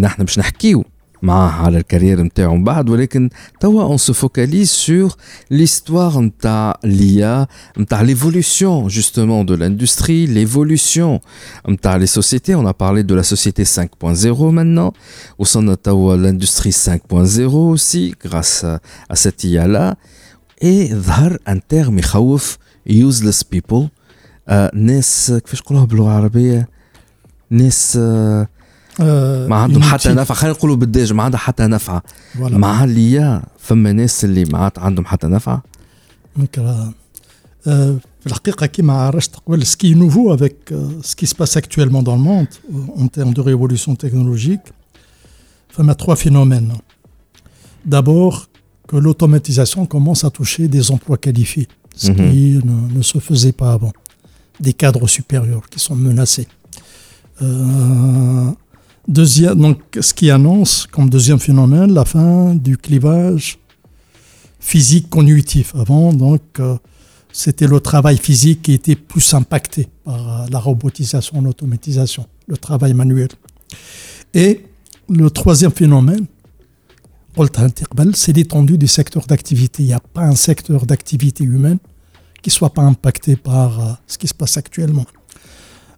نحن 0.00 0.24
باش 0.24 0.38
نحكيو 0.38 0.84
معاه 1.22 1.50
على 1.50 1.78
الكارير 1.78 2.22
نتاعو 2.22 2.56
من 2.56 2.64
بعد 2.64 2.90
ولكن 2.90 3.30
توا 3.60 3.82
اون 3.82 3.96
سو 3.96 4.12
فوكاليز 4.12 4.68
سور 4.68 5.12
ليستوار 5.50 6.20
نتاع 6.20 6.78
ليا 6.84 7.46
نتاع 7.78 8.02
ليفولوسيون 8.02 8.86
جوستومون 8.86 9.46
دو 9.46 9.54
لاندستري 9.54 10.26
ليفولوسيون 10.26 11.18
نتاع 11.68 11.96
لي 11.96 12.06
سوسيتي 12.06 12.54
اون 12.54 12.68
a 12.68 12.72
parlé 12.72 13.02
de 13.02 13.14
la 13.14 13.22
société 13.22 13.64
5.0 13.64 14.40
maintenant 14.40 14.92
وصلنا 15.38 15.74
توا 15.74 16.16
l'industrie 16.16 16.72
5.0 16.72 17.40
aussi 17.52 18.14
grâce 18.24 18.64
à 19.10 19.16
cette 19.16 19.44
IA 19.44 19.66
là 19.66 19.96
et 20.62 20.94
ظهر 20.94 21.38
ان 21.48 21.60
terme 21.74 21.98
يخوف 21.98 22.58
useless 22.88 23.42
people 23.54 23.88
ناس 24.74 25.32
كيفاش 25.44 25.62
نقولوها 25.62 25.84
باللغه 25.84 26.06
العربيه 26.06 26.68
ناس 27.50 27.98
آه 28.00 28.48
ما 29.48 29.56
عندهم 29.56 29.82
حتى 29.82 30.08
نفع 30.08 30.34
خلينا 30.34 30.56
نقولوا 30.56 30.76
بالدارجه 30.76 31.14
ما 31.14 31.22
عندها 31.22 31.38
حتى 31.38 31.62
نفع 31.66 32.00
مع 32.38 32.84
اللي 32.84 33.42
فما 33.58 33.92
ناس 33.92 34.24
اللي 34.24 34.44
ما 34.44 34.70
عندهم 34.78 35.04
حتى 35.04 35.26
نفع 35.26 35.60
في 37.64 37.98
الحقيقة 38.26 38.66
كما 38.66 38.92
عرجت 38.92 39.36
قبل 39.46 39.66
سكي 39.66 39.94
نوفو 39.94 40.36
avec 40.36 40.74
ce 41.02 41.14
qui 41.14 41.26
se 41.26 41.34
passe 41.34 41.56
actuellement 41.56 42.02
dans 42.02 42.16
le 42.16 42.22
monde 42.22 42.48
en 42.96 43.06
termes 43.08 43.34
de 43.34 43.40
révolution 43.40 43.94
technologique 43.94 44.72
فما 45.68 45.92
trois 45.92 46.16
phénomènes 46.16 46.72
d'abord 47.86 48.46
que 48.88 48.96
l'automatisation 48.96 49.86
commence 49.86 50.24
à 50.24 50.30
toucher 50.30 50.66
des 50.68 50.90
emplois 50.90 51.18
qualifiés 51.18 51.68
ce 51.96 52.10
mm 52.10 52.14
-hmm. 52.14 52.30
qui 52.30 52.44
ne, 52.68 52.76
ne, 52.96 53.02
se 53.12 53.18
faisait 53.28 53.56
pas 53.62 53.70
avant 53.78 53.92
des 54.66 54.74
cadres 54.82 55.08
supérieurs 55.18 55.66
qui 55.72 55.78
sont 55.86 55.98
menacés 56.08 56.48
euh, 57.42 58.50
Deuxième, 59.07 59.59
donc, 59.59 59.79
ce 59.99 60.13
qui 60.13 60.31
annonce 60.31 60.87
comme 60.87 61.09
deuxième 61.09 61.39
phénomène 61.39 61.93
la 61.93 62.05
fin 62.05 62.55
du 62.55 62.77
clivage 62.77 63.57
physique 64.59 65.09
cognitif. 65.09 65.75
Avant, 65.75 66.13
donc, 66.13 66.41
euh, 66.59 66.77
c'était 67.33 67.67
le 67.67 67.81
travail 67.81 68.17
physique 68.17 68.61
qui 68.61 68.73
était 68.73 68.95
plus 68.95 69.33
impacté 69.33 69.89
par 70.05 70.49
la 70.49 70.59
robotisation, 70.59 71.41
l'automatisation, 71.41 72.25
le 72.47 72.55
travail 72.55 72.93
manuel. 72.93 73.27
Et 74.33 74.61
le 75.09 75.29
troisième 75.29 75.71
phénomène, 75.71 76.25
c'est 78.13 78.33
l'étendue 78.33 78.77
du 78.77 78.87
secteur 78.87 79.25
d'activité. 79.25 79.83
Il 79.83 79.87
n'y 79.87 79.93
a 79.93 79.99
pas 79.99 80.21
un 80.21 80.35
secteur 80.35 80.85
d'activité 80.85 81.43
humaine 81.43 81.79
qui 82.41 82.49
ne 82.49 82.53
soit 82.53 82.73
pas 82.73 82.83
impacté 82.83 83.35
par 83.35 83.79
euh, 83.79 83.93
ce 84.07 84.17
qui 84.17 84.27
se 84.27 84.33
passe 84.33 84.57
actuellement. 84.57 85.05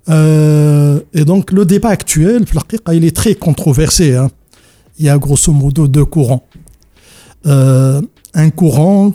Euh, 0.09 0.99
et 1.13 1.25
donc 1.25 1.51
le 1.51 1.65
débat 1.65 1.89
actuel, 1.89 2.45
il 2.93 3.05
est 3.05 3.15
très 3.15 3.35
controversé. 3.35 4.15
Hein. 4.15 4.29
Il 4.99 5.05
y 5.05 5.09
a 5.09 5.17
grosso 5.17 5.51
modo 5.51 5.87
deux 5.87 6.05
courants. 6.05 6.47
Euh, 7.45 8.01
un 8.33 8.49
courant 8.49 9.13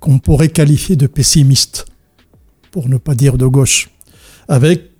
qu'on 0.00 0.18
pourrait 0.18 0.48
qualifier 0.48 0.96
de 0.96 1.06
pessimiste, 1.06 1.86
pour 2.70 2.88
ne 2.88 2.96
pas 2.96 3.14
dire 3.14 3.38
de 3.38 3.46
gauche, 3.46 3.90
avec 4.48 4.90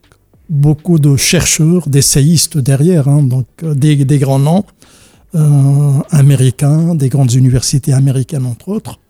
beaucoup 0.49 0.99
de 0.99 1.17
chercheurs, 1.17 1.89
d'essayistes 1.89 2.59
derrière, 2.59 3.09
hein, 3.09 3.23
donc 3.23 3.47
euh, 3.63 3.75
des, 3.75 4.19
grands 4.19 4.39
noms 4.39 4.65
américains, 6.11 6.95
des 6.95 7.09
grandes 7.09 7.33
universités 7.33 7.95
américaines 7.95 8.45
entre 8.45 8.69
autres, 8.69 9.01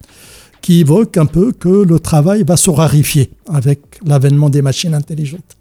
qui 0.62 0.80
évoque 0.80 1.18
un 1.18 1.26
peu 1.26 1.52
que 1.52 1.68
le 1.68 1.98
travail 1.98 2.44
va 2.44 2.56
se 2.56 2.70
rarifier 2.70 3.30
avec 3.48 3.80
l'avènement 4.06 4.48
des 4.48 4.62
machines 4.62 4.94
intelligentes. 4.94 5.56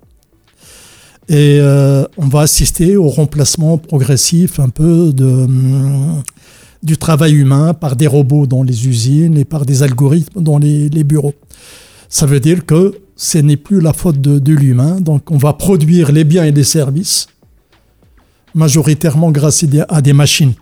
Et 1.28 1.60
euh, 1.60 2.04
on 2.18 2.28
va 2.28 2.42
assister 2.42 2.98
au 2.98 3.08
remplacement 3.08 3.78
progressif 3.78 4.60
un 4.60 4.70
peu 4.70 5.14
hum, 5.20 6.22
du 6.84 6.98
travail 6.98 7.34
humain 7.34 7.74
par 7.74 7.96
des 7.96 8.08
robots 8.08 8.48
dans 8.48 8.64
les 8.64 8.88
usines 8.88 9.38
et 9.38 9.46
par 9.46 9.66
des 9.66 9.84
algorithmes 9.84 10.42
dans 10.42 10.58
les, 10.58 11.04
bureaux. 11.04 11.36
Ça 12.10 12.26
veut 12.26 12.40
dire 12.40 12.66
que 12.66 12.96
ce 13.16 13.38
n'est 13.38 13.58
plus 13.58 13.82
la 13.82 13.94
faute 13.94 14.20
de 14.20 14.54
l'humain, 14.54 15.00
donc 15.00 15.32
on 15.32 15.38
va 15.38 15.54
produire 15.54 16.12
les 16.12 16.24
biens 16.24 16.44
et 16.44 16.52
les 16.52 16.64
services 16.64 17.28
majoritairement 18.54 19.32
grâce 19.32 19.64
à 19.90 20.02
des 20.02 20.14
machines 20.14 20.54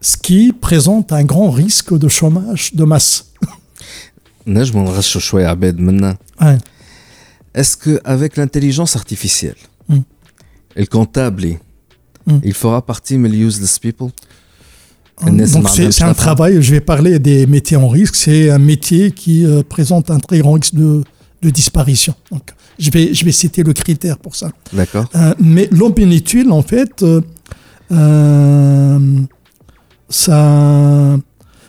ce 0.00 0.16
qui 0.16 0.52
présente 0.52 1.12
un 1.12 1.24
grand 1.24 1.50
risque 1.50 1.92
de 1.98 2.08
chômage 2.08 2.70
de 2.74 2.84
masse. 2.84 3.24
نجم 4.46 4.84
نغشوا 4.84 5.20
شوية 5.20 5.46
عباد 5.46 5.78
منا 5.78 6.16
est-ce 7.58 7.76
qu'avec 7.76 8.36
l'intelligence 8.36 8.96
artificielle, 8.96 9.60
Mm. 9.88 9.98
et 10.76 10.80
le 10.80 10.86
comptable, 10.86 11.44
Mm. 12.26 12.38
il 12.50 12.54
fera 12.62 12.80
partie 12.90 13.16
de 13.18 13.28
useless 13.48 13.78
people 13.78 14.10
Donc 15.22 15.68
c'est 15.74 15.90
c'est 15.96 16.04
un 16.14 16.18
travail, 16.26 16.52
je 16.66 16.70
vais 16.74 16.80
parler 16.92 17.14
des 17.28 17.40
métiers 17.56 17.76
en 17.86 17.88
risque, 17.98 18.16
c'est 18.26 18.42
un 18.58 18.62
métier 18.72 19.02
qui 19.20 19.36
euh, 19.46 19.62
présente 19.74 20.06
un 20.16 20.20
très 20.26 20.38
grand 20.42 20.54
risque 20.58 20.74
de, 20.84 20.90
de 21.44 21.48
disparition. 21.60 22.14
Donc 22.32 22.44
je 22.84 22.90
vais, 22.94 23.06
je 23.18 23.22
vais 23.26 23.36
citer 23.42 23.62
le 23.68 23.72
critère 23.82 24.16
pour 24.24 24.34
ça. 24.40 24.48
D'accord. 24.80 25.06
Euh, 25.14 25.34
mais 25.54 25.66
l'opinitude, 25.80 26.48
en 26.60 26.64
fait, 26.72 26.94
euh, 27.02 27.20
euh, 27.92 28.98
ça, 30.09 31.17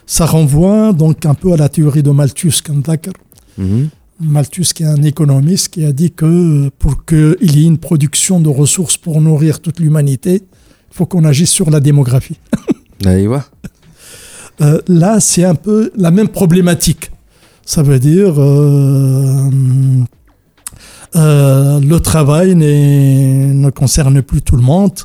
ça 0.05 0.25
renvoie 0.25 0.93
donc 0.93 1.25
un 1.25 1.33
peu 1.33 1.53
à 1.53 1.57
la 1.57 1.69
théorie 1.69 2.03
de 2.03 2.11
Malthus, 2.11 2.61
d'accord 2.83 3.13
Mhm. 3.57 3.89
Malthus, 4.19 4.67
qui 4.75 4.83
est 4.83 4.87
un 4.87 5.01
économiste, 5.01 5.69
qui 5.69 5.83
a 5.85 5.91
dit 5.91 6.11
que 6.11 6.69
pour 6.77 7.05
qu'il 7.05 7.55
y 7.57 7.63
ait 7.63 7.67
une 7.67 7.79
production 7.79 8.39
de 8.39 8.49
ressources 8.49 8.97
pour 8.97 9.19
nourrir 9.19 9.59
toute 9.59 9.79
l'humanité, 9.79 10.43
il 10.43 10.95
faut 10.95 11.05
qu'on 11.05 11.25
agisse 11.25 11.49
sur 11.49 11.69
la 11.69 11.79
démographie. 11.79 12.37
Euh, 14.61 14.79
là, 14.87 15.19
c'est 15.19 15.43
un 15.43 15.55
peu 15.55 15.91
la 15.95 16.11
même 16.11 16.27
problématique. 16.27 17.09
Ça 17.65 17.81
veut 17.81 17.97
dire 17.97 18.35
euh, 18.37 19.49
euh, 21.15 21.79
le 21.79 21.99
travail 21.99 22.53
ne 22.53 23.69
concerne 23.71 24.21
plus 24.21 24.43
tout 24.43 24.55
le 24.55 24.61
monde 24.61 24.99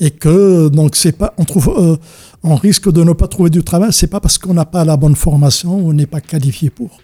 et 0.00 0.10
que 0.10 0.68
donc 0.68 0.96
c'est 0.96 1.12
pas 1.12 1.34
on 1.38 1.44
trouve 1.44 1.74
euh, 1.78 1.96
on 2.42 2.54
risque 2.56 2.90
de 2.90 3.04
ne 3.04 3.12
pas 3.12 3.28
trouver 3.28 3.50
du 3.50 3.62
travail. 3.62 3.92
C'est 3.92 4.06
pas 4.08 4.20
parce 4.20 4.38
qu'on 4.38 4.54
n'a 4.54 4.64
pas 4.64 4.84
la 4.84 4.96
bonne 4.96 5.16
formation 5.16 5.76
ou 5.78 5.90
on 5.90 5.92
n'est 5.92 6.06
pas 6.06 6.20
qualifié 6.20 6.70
pour, 6.70 6.98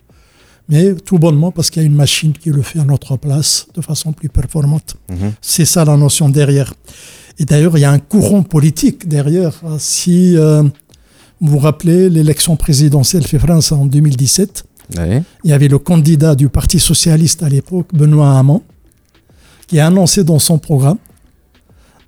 mais 0.69 0.95
tout 0.95 1.19
bonnement 1.19 1.53
parce 1.53 1.71
qu'il 1.71 1.83
y 1.83 1.85
a 1.85 1.87
une 1.87 1.95
machine 1.95 2.33
qui 2.33 2.51
le 2.51 2.63
fait 2.63 2.81
à 2.81 2.85
notre 2.85 3.17
place 3.17 3.67
de 3.75 3.81
façon 3.81 4.13
plus 4.13 4.29
performante. 4.29 4.97
Mhm. 5.11 5.33
C'est 5.41 5.65
ça 5.65 5.85
la 5.85 5.97
notion 5.97 6.29
derrière. 6.29 6.73
Et 7.39 7.45
d'ailleurs, 7.45 7.79
il 7.79 7.83
y 7.83 7.85
a 7.85 7.93
un 7.93 8.01
courant 8.01 8.43
politique 8.43 9.07
derrière. 9.07 9.53
Si 9.79 10.37
euh, 10.37 10.65
vous 11.41 11.53
vous 11.53 11.59
rappelez 11.59 12.11
l'élection 12.11 12.57
présidentielle 12.57 13.25
fait 13.25 13.39
France 13.39 13.71
en 13.73 13.87
2017, 13.87 14.65
Ouais. 14.97 15.23
il 15.45 15.51
y 15.51 15.53
avait 15.53 15.69
le 15.69 15.79
candidat 15.79 16.35
du 16.35 16.49
Parti 16.49 16.81
socialiste 16.81 17.43
à 17.43 17.49
l'époque, 17.51 17.89
Benoît 17.93 18.39
Hamon, 18.39 18.63
qui 19.67 19.79
a 19.79 19.87
annoncé 19.87 20.25
dans 20.25 20.39
son 20.39 20.59
programme 20.59 20.97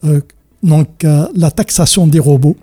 euh, 0.05 0.23
donc, 0.63 1.05
euh, 1.05 1.27
la 1.35 1.51
taxation 1.51 2.07
des 2.07 2.19
robots 2.19 2.57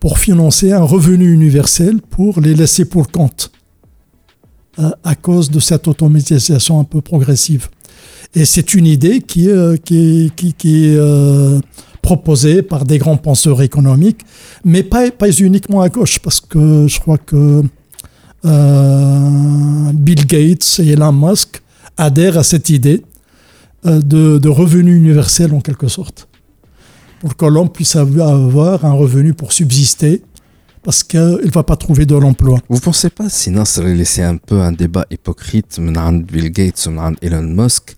pour 0.00 0.18
financer 0.18 0.72
un 0.72 0.82
revenu 0.82 1.32
universel 1.32 2.00
pour 2.00 2.40
les 2.40 2.54
laisser 2.54 2.84
pour 2.84 3.10
compte 3.10 3.52
euh, 4.78 4.90
à 5.04 5.14
cause 5.14 5.50
de 5.50 5.60
cette 5.60 5.86
automatisation 5.86 6.80
un 6.80 6.84
peu 6.84 7.00
progressive. 7.00 7.68
Et 8.34 8.44
c'est 8.44 8.74
une 8.74 8.86
idée 8.86 9.20
qui, 9.20 9.50
euh, 9.50 9.76
est 9.76 10.96
euh, 10.96 11.60
proposée 12.00 12.62
par 12.62 12.84
des 12.84 12.98
grands 12.98 13.16
penseurs 13.18 13.62
économiques, 13.62 14.22
mais 14.64 14.82
pas, 14.82 15.08
uniquement 15.38 15.82
à 15.82 15.88
gauche, 15.88 16.18
parce 16.20 16.40
que 16.40 16.86
je 16.88 16.98
crois 16.98 17.18
que 17.18 17.62
euh, 18.44 19.92
Bill 19.92 20.26
Gates 20.26 20.80
et 20.80 20.92
Elon 20.92 21.12
Musk 21.12 21.62
adhèrent 21.96 22.38
à 22.38 22.42
cette 22.42 22.70
idée 22.70 23.02
euh, 23.86 24.00
de 24.00 24.48
revenu 24.48 24.96
universel 24.96 25.52
en 25.54 25.60
quelque 25.60 25.88
sorte, 25.88 26.26
pour 27.21 27.35
que 27.35 27.45
l'homme 27.45 27.69
puisse 27.69 27.95
avoir 27.95 28.85
un 28.85 28.93
revenu 28.93 29.33
pour 29.33 29.51
subsister, 29.53 30.21
parce 30.83 31.03
qu'il 31.03 31.19
ne 31.19 31.51
va 31.51 31.63
pas 31.63 31.75
trouver 31.75 32.05
de 32.05 32.15
l'emploi. 32.15 32.59
Vous 32.69 32.79
pensez 32.79 33.09
pas 33.09 33.29
si 33.29 33.49
Nasser 33.51 33.81
a 33.81 33.93
laissé 33.93 34.21
un 34.23 34.37
peu 34.37 34.61
un 34.61 34.71
débat 34.71 35.05
hypocrite 35.11 35.79
من 35.79 35.97
عند 35.97 36.31
Bill 36.31 36.49
Gates 36.51 36.87
ومن 36.87 36.99
عند 36.99 37.17
ايلون 37.23 37.55
ماسك 37.55 37.95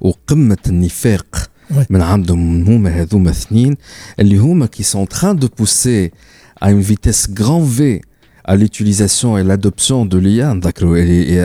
وقمة 0.00 0.58
النفاق 0.66 1.48
Ouais. 1.70 1.86
من 1.90 2.02
عندهم 2.02 2.62
هما 2.64 2.90
هذوما 2.90 3.30
اثنين 3.30 3.76
اللي 4.20 4.36
هما 4.36 4.66
qui 4.66 4.84
sont 4.84 4.98
en 4.98 5.06
train 5.06 5.34
de 5.34 5.46
pousser 5.48 6.12
à 6.60 6.70
une 6.70 6.80
vitesse 6.80 7.28
grand 7.30 7.60
V 7.60 8.00
à 8.44 8.54
l'utilisation 8.54 9.36
et 9.38 9.42
l'adoption 9.42 10.06
de 10.06 10.18
l'IA 10.18 10.52
نذكروا 10.52 10.96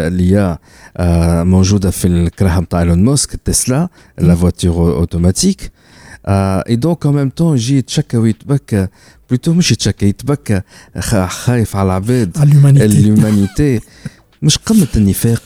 l'IA 0.10 0.58
آه، 0.98 1.44
موجودة 1.44 1.92
في 1.92 2.08
الكرهة 2.08 2.60
نتاع 2.60 2.80
ايلون 2.80 3.04
ماسك 3.04 3.36
تسلا 3.36 3.90
la 4.22 4.36
voiture 4.36 5.04
automatique 5.04 5.64
آه، 5.64 5.75
et 6.68 6.78
donc 6.78 7.06
en 7.06 7.12
même 7.14 7.32
temps 7.32 7.54
يجي 7.56 7.78
يتشكى 7.78 8.18
ويتبكى 8.18 8.88
بلوتو 9.30 9.54
مش 9.54 9.72
يتشكى 9.72 10.06
يتبكى 10.08 10.62
خا- 11.00 11.26
خايف 11.28 11.76
على 11.76 11.86
العباد 11.88 12.38
À 12.38 12.46
l'humanité. 12.46 12.88
l'humanité 12.88 13.82
مش 14.42 14.58
قمة 14.58 14.88
النفاق 14.96 15.42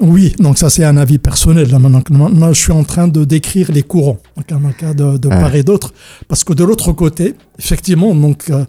Oui, 0.00 0.26
donc 0.38 0.58
ça 0.58 0.68
c'est 0.74 0.84
un 0.84 0.96
avis 0.96 1.18
personnel. 1.18 1.66
Là, 1.72 1.78
maintenant, 1.80 2.02
maintenant, 2.22 2.52
je 2.52 2.60
suis 2.64 2.72
en 2.82 2.84
train 2.92 3.08
de 3.16 3.24
décrire 3.24 3.68
les 3.76 3.82
courants, 3.92 4.18
donc 4.36 4.46
dans 4.48 4.60
le 4.68 4.72
cas 4.82 4.94
de, 5.00 5.06
de 5.24 5.28
Ah. 5.32 5.40
part 5.40 5.54
et 5.60 5.64
d'autre, 5.68 5.88
parce 6.28 6.42
que 6.46 6.52
de 6.60 6.62
l'autre 6.68 6.92
côté, 6.92 7.26
effectivement, 7.62 8.14
donc 8.14 8.40
euh, 8.50 8.64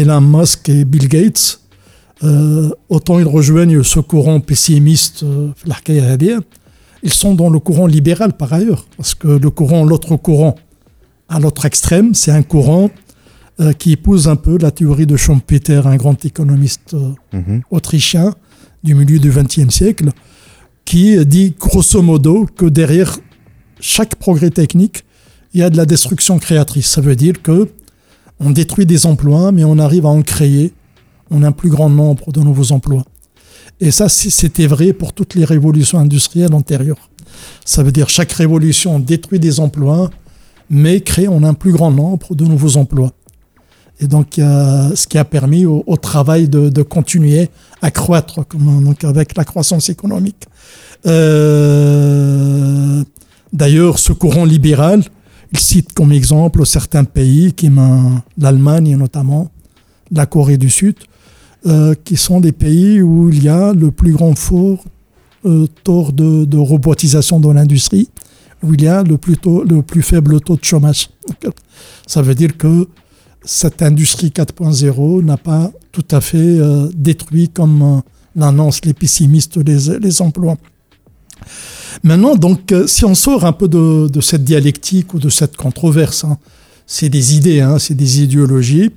Elon 0.00 0.20
Musk 0.34 0.68
et 0.68 0.84
Bill 0.92 1.08
Gates, 1.16 1.46
euh, 2.22 2.70
autant 2.88 3.18
ils 3.22 3.26
rejoignent 3.38 3.82
ce 3.94 3.98
courant 4.10 4.38
pessimiste, 4.50 5.18
euh, 5.24 5.48
l'Arcaïa 5.68 6.04
Hadia, 6.12 6.38
ils 7.05 7.13
sont 7.13 7.33
dans 7.35 7.49
le 7.49 7.59
courant 7.59 7.87
libéral 7.87 8.33
par 8.33 8.51
ailleurs, 8.51 8.85
parce 8.97 9.15
que 9.15 9.27
le 9.27 9.49
courant, 9.49 9.85
l'autre 9.85 10.17
courant, 10.17 10.55
à 11.29 11.39
l'autre 11.39 11.65
extrême, 11.65 12.13
c'est 12.13 12.31
un 12.31 12.43
courant 12.43 12.89
euh, 13.61 13.71
qui 13.71 13.93
épouse 13.93 14.27
un 14.27 14.35
peu 14.35 14.57
la 14.57 14.71
théorie 14.71 15.05
de 15.05 15.15
Schumpeter, 15.15 15.81
un 15.87 15.95
grand 15.95 16.25
économiste 16.25 16.93
euh, 16.93 17.11
Mhm. 17.31 17.61
autrichien 17.71 18.33
du 18.83 18.93
milieu 18.95 19.19
du 19.19 19.29
XXe 19.31 19.69
siècle, 19.73 20.09
qui 20.83 21.25
dit 21.25 21.55
grosso 21.57 22.01
modo 22.01 22.45
que 22.57 22.65
derrière 22.65 23.17
chaque 23.79 24.15
progrès 24.15 24.49
technique, 24.49 25.03
il 25.53 25.61
y 25.61 25.63
a 25.63 25.69
de 25.69 25.77
la 25.77 25.85
destruction 25.85 26.37
créatrice. 26.37 26.87
Ça 26.87 27.01
veut 27.01 27.15
dire 27.15 27.41
que 27.41 27.69
on 28.39 28.49
détruit 28.51 28.85
des 28.85 29.05
emplois, 29.05 29.51
mais 29.53 29.63
on 29.63 29.79
arrive 29.79 30.05
à 30.05 30.09
en 30.09 30.21
créer 30.21 30.73
on 31.31 31.41
a 31.41 31.47
un 31.47 31.51
plus 31.51 31.69
grand 31.69 31.89
nombre 31.89 32.31
de 32.31 32.39
nouveaux 32.41 32.71
emplois. 32.71 33.03
Et 33.81 33.91
ça, 33.91 34.09
c'était 34.09 34.67
vrai 34.67 34.93
pour 34.93 35.13
toutes 35.13 35.35
les 35.35 35.45
révolutions 35.45 35.99
industrielles 35.99 36.53
antérieures. 36.53 37.09
Ça 37.65 37.83
veut 37.83 37.91
dire 37.91 38.09
chaque 38.09 38.31
révolution 38.31 38.99
détruit 38.99 39.39
des 39.39 39.59
emplois, 39.59 40.09
mais 40.69 41.01
crée 41.01 41.27
a 41.27 41.47
un 41.47 41.53
plus 41.53 41.71
grand 41.71 41.91
nombre 41.91 42.33
de 42.35 42.45
nouveaux 42.45 42.77
emplois. 42.77 43.11
Et 43.99 44.07
donc, 44.07 44.33
ce 44.35 45.07
qui 45.07 45.17
a 45.17 45.25
permis 45.25 45.65
au, 45.65 45.97
travail 45.97 46.49
de, 46.49 46.81
continuer 46.81 47.49
à 47.81 47.91
croître 47.91 48.41
donc 48.53 49.03
avec 49.03 49.37
la 49.37 49.45
croissance 49.45 49.89
économique. 49.89 50.47
Euh, 51.05 53.03
D'ailleurs, 53.55 53.99
ce 53.99 54.11
courant 54.11 54.43
libéral, 54.43 55.01
il 55.53 55.59
cite 55.59 55.93
comme 55.93 56.11
exemple 56.11 56.65
certains 56.65 57.05
pays, 57.05 57.53
l'Allemagne 58.37 58.97
notamment, 58.97 59.49
la 60.11 60.25
Corée 60.25 60.57
du 60.57 60.69
Sud, 60.69 60.95
euh, 61.67 61.95
qui 62.03 62.15
sont 62.15 62.41
des 62.41 62.51
pays 62.51 63.01
où 63.01 63.29
il 63.29 63.43
y 63.43 63.49
a 63.49 63.73
le 63.73 63.89
plus 63.89 64.11
grand 64.11 64.37
fort 64.37 64.83
euh, 65.47 65.65
taux 65.83 66.11
de, 66.11 66.57
robotisation 66.57 67.39
dans 67.39 67.53
l'industrie, 67.53 68.07
où 68.61 68.75
il 68.75 68.83
y 68.83 68.87
a 68.87 69.01
le 69.01 69.17
plus, 69.17 70.01
faible 70.03 70.39
taux 70.41 70.57
de 70.57 70.63
chômage. 70.63 71.09
Ça 72.07 72.21
veut 72.21 72.35
dire 72.35 72.55
que 72.55 72.87
cette 73.43 73.81
industrie 73.81 74.27
4.0 74.27 75.23
n'a 75.23 75.37
pas 75.37 75.71
tout 75.91 76.05
à 76.11 76.21
fait 76.21 76.37
euh, 76.37 76.87
détruit, 76.95 77.49
comme 77.49 78.03
l'annoncent 78.35 78.81
les 78.83 78.93
pessimistes, 78.93 79.57
les, 79.57 80.21
emplois. 80.21 80.57
Maintenant, 82.03 82.35
donc, 82.35 82.71
si 82.85 83.05
on 83.05 83.15
sort 83.15 83.43
un 83.43 83.53
peu 83.53 83.67
de, 83.67 84.21
cette 84.21 84.43
dialectique 84.43 85.15
ou 85.15 85.19
de 85.19 85.29
cette 85.29 85.57
controverse, 85.57 86.25
hein, 86.25 86.37
c'est 86.85 87.09
des 87.09 87.35
idées, 87.35 87.61
hein, 87.61 87.79
c'est 87.79 87.95
des 87.95 88.21
idéologies, 88.21 88.91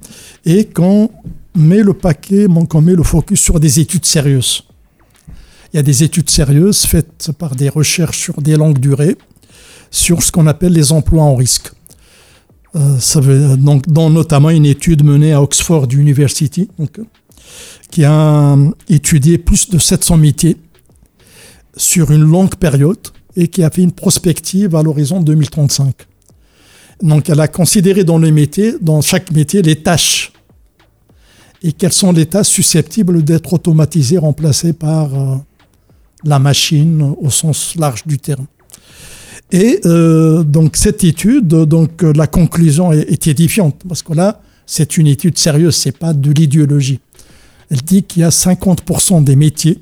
et 0.45 0.67
qu'on 0.67 1.11
met 1.59 1.83
le 1.83 1.95
paquet, 1.95 2.47
qu'on 2.69 2.81
met 2.81 2.95
le 2.95 3.03
focus 3.03 3.41
sur 3.41 3.61
des 3.61 3.81
études 3.81 4.07
sérieuses. 4.07 4.65
Il 5.73 5.77
y 5.77 5.81
a 5.81 5.83
des 5.83 6.03
études 6.03 6.31
sérieuses 6.31 6.87
faites 6.87 7.31
par 7.39 7.55
des 7.55 7.69
recherches 7.69 8.19
sur 8.19 8.41
des 8.41 8.57
longues 8.57 8.79
durées 8.79 9.19
sur 9.91 10.23
ce 10.23 10.33
qu'on 10.33 10.47
appelle 10.47 10.73
les 10.73 10.93
emplois 10.93 11.23
en 11.23 11.35
risque. 11.35 11.73
Euh, 12.77 12.99
ça 12.99 13.21
veut, 13.21 13.57
donc, 13.57 13.87
notamment 13.87 14.51
une 14.51 14.67
étude 14.67 15.05
menée 15.05 15.33
à 15.33 15.43
Oxford 15.43 15.89
University, 15.93 16.69
qui 17.91 18.05
a 18.05 18.57
étudié 18.89 19.39
plus 19.39 19.71
de 19.71 19.79
700 19.79 20.17
métiers 20.19 20.57
sur 21.77 22.11
une 22.11 22.23
longue 22.23 22.57
période 22.57 23.09
et 23.37 23.49
qui 23.49 23.63
a 23.63 23.71
fait 23.71 23.83
une 23.83 23.93
prospective 23.93 24.75
à 24.75 24.83
l'horizon 24.83 25.21
2035. 25.21 25.95
Donc, 27.03 27.29
elle 27.29 27.41
a 27.41 27.49
considéré 27.49 28.05
dans 28.05 28.19
les 28.19 28.33
métiers, 28.33 28.75
dans 28.81 29.01
chaque 29.01 29.31
métier, 29.31 29.63
les 29.63 29.77
tâches 29.77 30.33
et 31.63 31.73
quelles 31.73 31.93
sont 31.93 32.13
les 32.13 32.27
tâches 32.27 32.49
susceptibles 32.49 33.23
d'être 33.23 33.53
automatisées, 33.53 34.19
remplacées 34.19 34.73
par 34.73 35.15
euh, 35.15 35.37
la 36.25 36.39
machine 36.39 37.15
au 37.21 37.31
sens 37.31 37.75
large 37.77 38.07
du 38.07 38.19
terme. 38.19 38.47
Et 39.51 39.81
euh, 39.87 40.45
donc 40.45 40.77
cette 40.77 41.05
étude, 41.05 41.49
donc 41.49 42.05
euh, 42.05 42.13
la 42.15 42.27
conclusion 42.27 42.93
est, 42.93 43.27
édifiante 43.27 43.83
parce 43.89 44.03
que 44.03 44.13
là, 44.13 44.41
c'est 44.67 44.99
une 44.99 45.07
étude 45.07 45.39
sérieuse, 45.39 45.75
c'est 45.75 45.97
pas 45.97 46.13
de 46.13 46.31
l'idéologie. 46.31 47.01
Elle 47.71 47.81
dit 47.81 48.03
qu'il 48.03 48.23
y 48.23 48.25
a 48.25 48.29
50% 48.29 49.25
des 49.25 49.37
métiers 49.37 49.81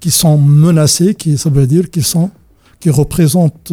qui 0.00 0.10
sont 0.10 0.38
menacés, 0.38 1.14
qui, 1.14 1.36
ça 1.36 1.50
veut 1.50 1.66
dire 1.66 1.90
qu'ils 1.90 2.04
sont, 2.04 2.30
qui 2.78 2.90
représentent, 2.90 3.72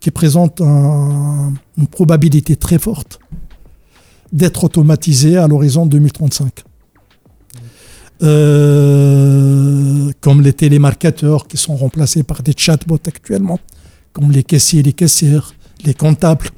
qui 0.00 0.10
présentent 0.10 0.60
une 0.60 1.86
probabilité 1.90 2.56
très 2.56 2.78
forte 2.78 3.18
d'être 4.34 4.64
automatisés 4.64 5.38
à 5.38 5.46
l'horizon 5.46 5.86
2035. 5.86 6.64
Euh, 8.22 10.10
comme 10.20 10.42
les 10.42 10.52
télémarketeurs 10.52 11.46
qui 11.46 11.56
sont 11.56 11.76
remplacés 11.76 12.24
par 12.24 12.42
des 12.42 12.52
chatbots 12.56 12.98
actuellement, 13.06 13.60
comme 14.12 14.30
les 14.32 14.42
caissiers, 14.42 14.82
les 14.82 14.92
caissières, 14.92 15.54
les 15.84 15.94
comptables. 15.94 16.48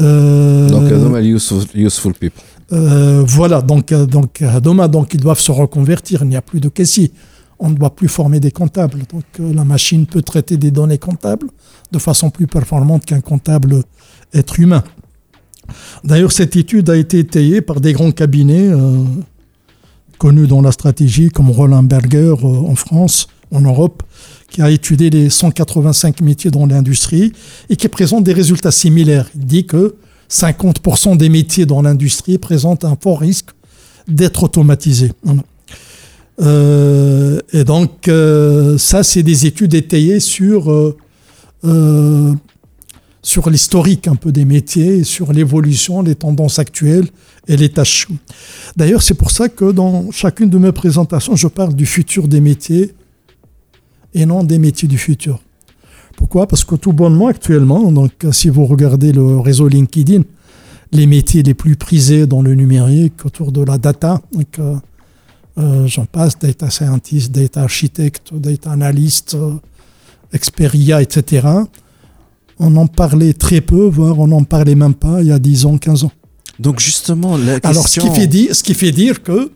Euh, 0.00 0.68
donc, 0.68 0.90
useful, 1.22 1.64
useful 1.74 2.12
people. 2.14 2.42
Euh, 2.72 3.22
voilà, 3.26 3.62
donc, 3.62 3.92
donc, 3.92 4.42
demain, 4.42 4.88
donc, 4.88 5.14
ils 5.14 5.20
doivent 5.20 5.40
se 5.40 5.52
reconvertir. 5.52 6.22
Il 6.22 6.28
n'y 6.28 6.36
a 6.36 6.42
plus 6.42 6.60
de 6.60 6.68
caissiers. 6.68 7.10
On 7.58 7.70
ne 7.70 7.74
doit 7.74 7.94
plus 7.94 8.08
former 8.08 8.40
des 8.40 8.50
comptables. 8.50 9.00
Donc, 9.10 9.24
la 9.38 9.64
machine 9.64 10.06
peut 10.06 10.22
traiter 10.22 10.56
des 10.56 10.70
données 10.70 10.98
comptables 10.98 11.48
de 11.90 11.98
façon 11.98 12.30
plus 12.30 12.46
performante 12.46 13.04
qu'un 13.04 13.20
comptable 13.20 13.82
être 14.34 14.58
humain. 14.58 14.82
D'ailleurs, 16.04 16.32
cette 16.32 16.56
étude 16.56 16.90
a 16.90 16.96
été 16.96 17.18
étayée 17.18 17.60
par 17.60 17.80
des 17.80 17.92
grands 17.92 18.12
cabinets 18.12 18.70
connus 20.18 20.46
dans 20.46 20.62
la 20.62 20.72
stratégie, 20.72 21.28
comme 21.28 21.50
Roland 21.50 21.82
Berger 21.82 22.34
en 22.42 22.74
France, 22.74 23.28
en 23.50 23.60
Europe, 23.60 24.02
qui 24.50 24.62
a 24.62 24.70
étudié 24.70 25.10
les 25.10 25.30
185 25.30 26.20
métiers 26.20 26.50
dans 26.50 26.66
l'industrie 26.66 27.32
et 27.70 27.76
qui 27.76 27.88
présente 27.88 28.24
des 28.24 28.32
résultats 28.32 28.70
similaires. 28.70 29.28
Il 29.34 29.46
dit 29.46 29.66
que 29.66 29.96
50% 30.30 31.16
des 31.16 31.28
métiers 31.28 31.66
dans 31.66 31.82
l'industrie 31.82 32.38
présentent 32.38 32.84
un 32.84 32.96
fort 33.00 33.20
risque 33.20 33.50
d'être 34.08 34.42
automatisés. 34.42 35.12
Euh, 36.40 37.40
et 37.52 37.64
donc, 37.64 38.08
euh, 38.08 38.78
ça, 38.78 39.02
c'est 39.02 39.22
des 39.22 39.46
études 39.46 39.74
étayées 39.74 40.20
sur, 40.20 40.72
euh, 41.64 42.34
sur 43.22 43.48
l'historique 43.50 44.08
un 44.08 44.16
peu 44.16 44.32
des 44.32 44.44
métiers, 44.44 45.04
sur 45.04 45.32
l'évolution, 45.32 46.02
les 46.02 46.16
tendances 46.16 46.58
actuelles 46.58 47.08
et 47.46 47.56
les 47.56 47.68
tâches. 47.68 48.08
D'ailleurs, 48.76 49.02
c'est 49.02 49.14
pour 49.14 49.30
ça 49.30 49.48
que 49.48 49.70
dans 49.70 50.10
chacune 50.10 50.50
de 50.50 50.58
mes 50.58 50.72
présentations, 50.72 51.36
je 51.36 51.46
parle 51.46 51.74
du 51.74 51.86
futur 51.86 52.26
des 52.26 52.40
métiers 52.40 52.94
et 54.14 54.26
non 54.26 54.42
des 54.42 54.58
métiers 54.58 54.88
du 54.88 54.98
futur. 54.98 55.40
Pourquoi? 56.16 56.46
Parce 56.46 56.64
que 56.64 56.74
tout 56.74 56.92
bonnement 56.92 57.28
actuellement, 57.28 57.90
donc 57.92 58.12
si 58.32 58.48
vous 58.48 58.66
regardez 58.66 59.12
le 59.12 59.38
réseau 59.38 59.68
LinkedIn, 59.68 60.22
les 60.92 61.06
métiers 61.06 61.42
les 61.42 61.54
plus 61.54 61.76
prisés 61.76 62.26
dans 62.26 62.42
le 62.42 62.54
numérique 62.54 63.24
autour 63.24 63.50
de 63.50 63.62
la 63.62 63.78
data, 63.78 64.20
donc, 64.32 64.58
euh, 64.58 64.76
euh, 65.58 65.86
j'en 65.86 66.04
passe, 66.04 66.38
data 66.38 66.70
scientist, 66.70 67.32
data 67.32 67.62
architect, 67.62 68.34
data 68.34 68.72
analyst, 68.72 69.34
euh, 69.34 69.54
Experia, 70.32 71.02
etc 71.02 71.46
on 72.62 72.76
en 72.76 72.86
parlait 72.86 73.32
très 73.32 73.60
peu, 73.60 73.86
voire 73.86 74.18
on 74.18 74.28
n'en 74.28 74.44
parlait 74.44 74.74
même 74.74 74.94
pas 74.94 75.20
il 75.20 75.28
y 75.28 75.32
a 75.32 75.38
10 75.38 75.66
ans, 75.66 75.78
15 75.78 76.04
ans. 76.04 76.12
Donc 76.58 76.80
justement. 76.80 77.36
Alors 77.62 77.88
ce 77.88 78.00
qui 78.00 78.10
fait 78.10 78.26
dire, 78.26 78.54
ce 78.54 78.62
qui 78.62 78.74
fait 78.74 78.92
dire 78.92 79.22
que 79.22 79.50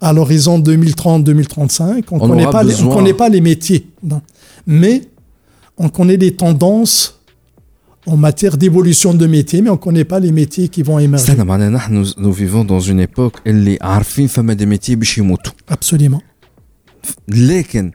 à 0.00 0.12
l'horizon 0.12 0.58
2030-2035, 0.60 2.04
on 2.10 2.16
ne 2.16 2.28
connaît, 2.28 3.14
pas 3.14 3.28
les, 3.28 3.40
métiers, 3.40 3.86
non. 4.02 4.20
mais 4.66 5.02
on 5.78 5.88
connaît 5.88 6.18
les 6.18 6.34
tendances 6.34 7.20
en 8.06 8.16
matière 8.16 8.56
d'évolution 8.56 9.14
de 9.14 9.26
métiers, 9.26 9.62
mais 9.62 9.70
on 9.70 9.74
ne 9.74 9.78
connaît 9.78 10.04
pas 10.04 10.20
les 10.20 10.32
métiers 10.32 10.68
qui 10.68 10.82
vont 10.82 10.98
émerger. 10.98 11.32
Nous, 11.90 12.06
nous 12.18 12.32
vivons 12.32 12.64
dans 12.64 12.80
une 12.80 13.00
époque 13.00 13.36
où 13.46 13.52
nous 13.52 14.54
des 14.54 14.66
métiers 14.66 14.96
qui 14.96 15.20
Absolument. 15.66 16.22
Mais, 17.28 17.92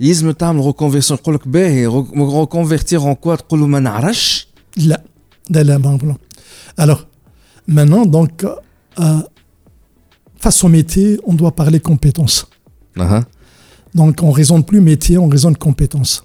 يلزم 0.00 0.30
تعمل 0.30 0.72
reconversion 0.72 1.12
يقول 1.12 1.34
لك 1.34 1.48
باهي 1.48 1.88
reconvertir 2.44 3.00
en 3.00 3.14
quoi 3.14 3.36
تقول 3.36 3.60
له 3.60 3.66
ما 3.66 3.80
نعرفش 3.80 4.48
لا 4.76 5.02
لا 5.50 5.62
لا 5.62 6.16
alors 6.78 7.06
maintenant 7.68 8.06
donc 8.06 8.44
euh, 8.98 9.20
face 10.40 10.64
au 10.64 10.68
métier, 10.68 11.20
on 11.24 11.34
doit 11.34 11.54
parler 11.54 11.80
compétences. 11.80 12.46
Uh-huh. 12.96 13.22
Donc 13.94 14.22
on 14.22 14.30
raisonne 14.30 14.64
plus 14.64 14.80
métier, 14.80 15.18
on 15.18 15.28
raisonne 15.28 15.56
compétences. 15.56 16.24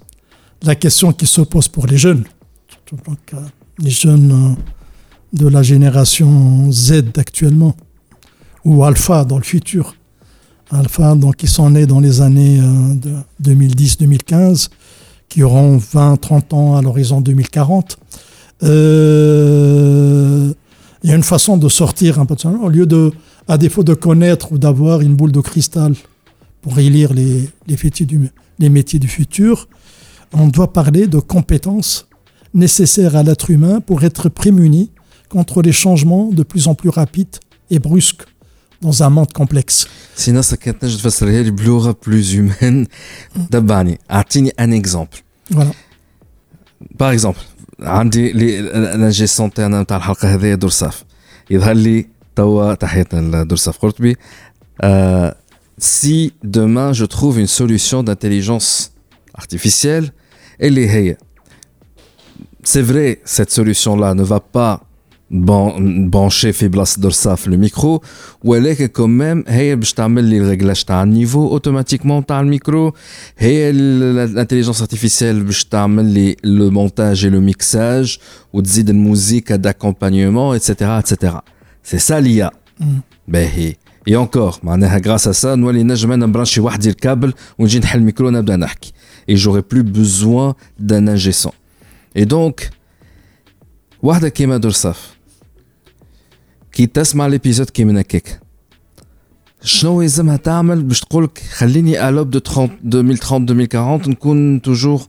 La 0.63 0.75
question 0.75 1.12
qui 1.12 1.28
se 1.28 1.41
pose 1.41 1.67
pour 1.67 1.86
les 1.86 1.97
jeunes, 1.97 2.23
euh, 2.93 3.38
les 3.80 3.89
jeunes 3.89 4.32
euh, 4.32 5.38
de 5.38 5.47
la 5.47 5.62
génération 5.62 6.71
Z 6.71 7.04
actuellement, 7.17 7.75
ou 8.63 8.84
Alpha 8.84 9.25
dans 9.25 9.38
le 9.38 9.43
futur, 9.43 9.95
Alpha, 10.70 11.14
donc 11.14 11.37
qui 11.37 11.46
sont 11.46 11.70
nés 11.70 11.87
dans 11.87 12.00
les 12.00 12.20
années 12.20 12.61
2010-2015, 13.42 14.35
euh, 14.35 14.74
qui 15.28 15.42
auront 15.42 15.78
20-30 15.78 16.54
ans 16.54 16.76
à 16.76 16.83
l'horizon 16.83 17.20
2040. 17.20 17.96
il 18.62 18.68
y 21.04 21.12
a 21.12 21.16
une 21.16 21.22
façon 21.22 21.56
de 21.56 21.68
sortir 21.68 22.20
un 22.20 22.26
peu 22.26 22.35
de 22.35 22.40
ça. 22.40 22.50
Au 22.50 22.68
lieu 22.68 22.87
de 22.87 23.12
à 23.48 23.59
défaut 23.59 23.83
de 23.83 23.94
connaître 23.94 24.52
ou 24.52 24.59
d'avoir 24.59 25.00
une 25.00 25.16
boule 25.16 25.33
de 25.33 25.40
cristal 25.40 25.94
pour 26.62 26.78
élire 26.78 27.12
les, 27.12 27.48
les, 27.66 27.76
métiers 27.83 28.06
du, 28.06 28.30
les 28.61 28.68
métiers 28.68 29.00
du 29.00 29.09
futur, 29.09 29.68
on 30.33 30.46
doit 30.46 30.72
parler 30.72 31.09
de 31.09 31.18
compétences 31.18 32.06
nécessaires 32.54 33.16
à 33.16 33.22
l'être 33.22 33.50
humain 33.50 33.80
pour 33.80 34.04
être 34.04 34.28
prémuni 34.28 34.90
contre 35.28 35.62
les 35.62 35.72
changements 35.72 36.30
de 36.30 36.42
plus 36.42 36.68
en 36.68 36.74
plus 36.74 36.90
rapides 36.90 37.38
et 37.70 37.78
brusques 37.78 38.24
dans 38.82 39.04
un 39.04 39.10
monde 39.10 39.32
complexe. 39.34 39.88
Sinon, 40.15 40.41
ça 40.41 40.58
peut 40.58 40.69
être 40.69 41.91
plus 41.93 42.34
humaine. 42.34 42.88
D'abord, 43.49 43.84
un 44.10 44.71
exemple. 44.71 45.23
Voilà. 45.49 45.71
Par 46.97 47.12
exemple, 47.12 47.39
عندي 47.80 48.34
l'ingé 48.95 49.28
santé 49.28 49.60
انا 49.60 49.82
نتاع 49.82 49.97
الحلقه 49.97 50.34
هذه 50.34 50.54
درصاف 50.54 51.04
يظهر 51.49 51.73
لي 51.73 52.08
توا 52.36 52.75
euh, 54.84 55.32
si 55.78 56.34
demain 56.43 56.93
je 56.93 57.06
trouve 57.06 57.39
une 57.39 57.47
solution 57.47 58.04
d'intelligence 58.04 58.93
artificielle 59.34 60.12
elle 60.60 60.78
est 60.78 61.17
c'est 62.63 62.82
vrai 62.82 63.19
cette 63.25 63.51
solution 63.51 63.95
là 63.95 64.13
ne 64.13 64.23
va 64.23 64.39
pas 64.39 64.82
brancher 65.32 66.54
Fiblas 66.54 66.97
Dorsaf 66.99 67.47
le 67.47 67.58
micro 67.58 68.01
ou 68.43 68.54
elle 68.56 68.67
est 68.67 68.89
quand 68.89 69.08
même 69.08 69.43
هي 69.47 69.75
باش 69.75 69.93
تعمل 69.93 70.23
لي 70.23 70.38
الريغلاج 70.38 70.84
تاع 70.84 71.04
النيفو 71.04 71.47
اوتوماتيكمون 71.47 72.25
تاع 72.25 72.39
الميكرو 72.39 72.93
هي 73.38 73.73
l'intelligence 73.73 74.82
artificielle 74.82 75.43
باش 75.43 75.65
تعمل 75.65 76.06
لي 76.06 76.36
le 76.36 76.69
montage 76.69 77.25
et 77.25 77.30
le 77.30 77.39
mixage 77.39 78.19
وتزيد 78.54 78.89
الموسيقى 78.89 79.58
d'accompagnement 79.58 80.54
etc 80.54 80.99
etc 80.99 81.34
c'est 81.84 81.99
ça 81.99 82.21
l'IA. 82.21 82.49
باهي 83.28 83.73
et 84.10 84.15
encore 84.15 84.60
معناها 84.63 84.99
grâce 84.99 85.28
à 85.28 85.34
ça 85.34 85.45
نولي 85.45 85.84
نجم 85.84 86.12
انا 86.12 86.25
نبرانشي 86.25 86.62
وحدي 86.62 86.89
الكابل 86.89 87.34
ونجي 87.60 87.80
نحل 87.80 87.99
الميكرو 87.99 88.30
نبدا 88.30 88.56
نحكي 88.56 88.93
et 89.32 89.36
j'aurais 89.36 89.63
plus 89.73 89.84
besoin 89.84 90.56
d'un 90.80 91.08
ingé 91.08 91.32
son 91.32 91.54
et 92.15 92.25
donc 92.25 92.69
واحدة 94.04 94.30
كيما 94.30 94.58
درصاف 94.58 95.15
كي 96.80 96.86
تسمع 96.86 97.28
ليبيزود 97.28 97.69
كيما 97.69 98.01
هكاك 98.01 98.39
شنو 99.63 100.01
يلزمها 100.01 100.38
تعمل 100.38 100.84
باش 100.84 100.99
تقولك 100.99 101.39
خليني 101.39 102.10
الوب 102.10 102.30
دو 102.30 102.39
30 102.39 102.69
2030 102.86 103.49
2040 103.49 104.01
نكون 104.08 104.62
توجور 104.62 105.01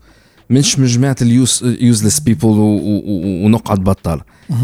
مش 0.50 0.78
من 0.78 0.86
جماعه 0.86 1.16
اليوزلس 1.22 2.20
بيبل 2.20 2.48
ونقعد 3.44 3.84
بطال 3.84 4.20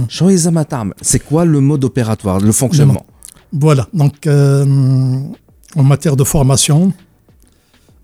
شنو 0.08 0.28
يلزمها 0.28 0.62
تعمل 0.62 0.94
سي 1.02 1.18
كوا 1.18 1.44
لو 1.44 1.60
مود 1.60 1.84
اوبيراتوار 1.84 2.42
لو 2.42 2.52
فونكسيونمون 2.52 3.02
Voilà, 3.64 3.86
donc 3.92 4.26
euh, 4.26 4.64
en 5.76 5.82
matière 5.82 6.16
de 6.16 6.24
formation, 6.24 6.92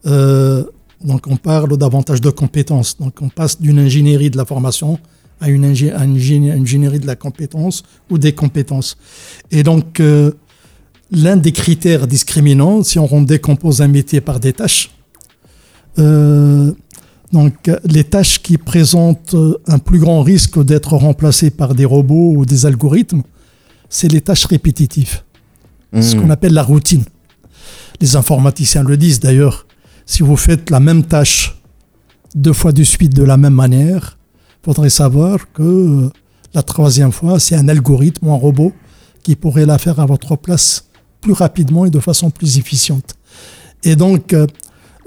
euh, 0.07 0.63
donc 1.03 1.27
on 1.27 1.37
parle 1.37 1.77
davantage 1.79 2.21
de 2.21 2.31
compétences. 2.31 2.99
Donc 2.99 3.15
on 3.23 3.31
passe 3.31 3.59
d'une 3.61 3.79
ingénierie 3.79 4.31
de 4.31 4.37
la 4.37 4.45
formation 4.45 4.99
à 5.44 5.50
une, 5.50 5.66
ingénierie 5.66 7.00
de 7.00 7.06
la 7.06 7.18
compétence 7.18 7.84
ou 8.10 8.18
des 8.18 8.32
compétences. 8.34 8.98
Et 9.52 9.62
donc 9.62 10.00
euh, 10.00 10.32
l'un 11.12 11.36
des 11.36 11.52
critères 11.52 12.08
discriminants, 12.08 12.82
si 12.82 12.98
on 12.98 13.22
décompose 13.22 13.82
un 13.82 13.90
métier 13.90 14.22
par 14.22 14.40
des 14.40 14.54
tâches, 14.54 14.90
euh, 16.00 16.72
donc, 17.34 17.72
les 17.84 18.04
tâches 18.04 18.44
qui 18.44 18.60
présentent 18.60 19.36
un 19.68 19.80
plus 19.80 19.98
grand 19.98 20.22
risque 20.22 20.64
d'être 20.64 20.94
remplacées 20.96 21.50
par 21.50 21.74
des 21.74 21.86
robots 21.86 22.34
ou 22.36 22.46
des 22.46 22.68
algorithmes, 22.68 23.24
c'est 23.90 24.08
les 24.08 24.22
tâches 24.22 24.46
répétitives, 24.46 25.22
ce 26.00 26.16
hmm. 26.16 26.22
qu'on 26.22 26.30
appelle 26.30 26.54
la 26.54 26.62
routine. 26.62 27.04
Les 28.00 28.16
informaticiens 28.16 28.84
le 28.84 28.98
disent 28.98 29.20
d'ailleurs. 29.20 29.66
Si 30.06 30.22
vous 30.22 30.36
faites 30.36 30.70
la 30.70 30.80
même 30.80 31.04
tâche 31.06 31.60
deux 32.36 32.54
fois 32.54 32.72
de 32.72 32.84
suite 32.84 33.16
de 33.16 33.24
la 33.24 33.38
même 33.38 33.54
manière, 33.54 34.18
faudrait 34.64 34.90
savoir 34.90 35.52
que 35.52 36.10
la 36.54 36.64
troisième 36.64 37.12
fois, 37.12 37.40
c'est 37.40 37.56
un 37.56 37.68
algorithme 37.68 38.28
ou 38.28 38.32
un 38.32 38.38
robot 38.38 38.72
qui 39.24 39.36
pourrait 39.36 39.66
la 39.66 39.78
faire 39.78 40.00
à 40.00 40.06
votre 40.06 40.36
place 40.36 40.86
plus 41.22 41.34
rapidement 41.34 41.86
et 41.86 41.90
de 41.90 42.00
façon 42.00 42.30
plus 42.30 42.58
efficiente. 42.58 43.16
Et 43.84 43.96
donc, 43.96 44.34
euh, 44.34 44.48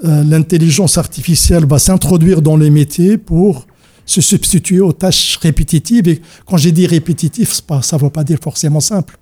euh, 0.03 0.23
l'intelligence 0.23 0.97
artificielle 0.97 1.65
va 1.65 1.79
s'introduire 1.79 2.41
dans 2.41 2.57
les 2.57 2.69
métiers 2.69 3.17
pour 3.17 3.65
se 4.05 4.21
substituer 4.21 4.79
aux 4.79 4.93
tâches 4.93 5.37
répétitives. 5.41 6.07
Et 6.07 6.21
quand 6.45 6.57
j'ai 6.57 6.71
dit 6.71 6.85
répétitif, 6.85 7.61
ça 7.81 7.97
ne 7.97 8.01
veut 8.01 8.09
pas 8.09 8.23
dire 8.23 8.37
forcément 8.41 8.79
simple, 8.79 9.17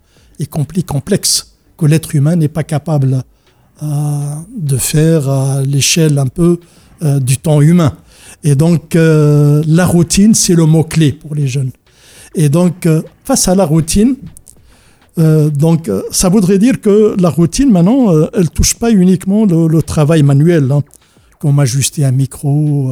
compris 0.49 0.83
complexe, 0.83 1.55
que 1.77 1.85
l'être 1.85 2.15
humain 2.15 2.35
n'est 2.35 2.49
pas 2.49 2.63
capable 2.63 3.23
euh, 3.83 4.35
de 4.57 4.77
faire 4.77 5.29
à 5.29 5.61
l'échelle 5.61 6.17
un 6.17 6.27
peu 6.27 6.59
du 7.01 7.37
temps 7.37 7.59
humain. 7.59 7.97
Et 8.43 8.55
donc, 8.55 8.93
la 8.95 9.85
routine, 9.85 10.33
c'est 10.35 10.55
le 10.55 10.65
mot-clé 10.65 11.13
pour 11.13 11.35
les 11.35 11.47
jeunes. 11.47 11.71
Et 12.35 12.49
donc, 12.49 12.87
face 13.23 13.47
à 13.47 13.55
la 13.55 13.65
routine, 13.65 14.15
euh, 15.17 15.49
donc, 15.49 15.87
euh, 15.87 16.01
ça 16.11 16.29
voudrait 16.29 16.59
dire 16.59 16.81
que 16.81 17.15
la 17.19 17.29
routine, 17.29 17.71
maintenant, 17.71 18.13
euh, 18.13 18.27
elle 18.33 18.49
touche 18.49 18.75
pas 18.75 18.91
uniquement 18.91 19.45
le, 19.45 19.81
travail 19.81 20.23
manuel, 20.23 20.71
hein, 20.71 20.83
comme 21.39 21.59
ajuster 21.59 22.03
un 22.03 22.11
micro, 22.11 22.91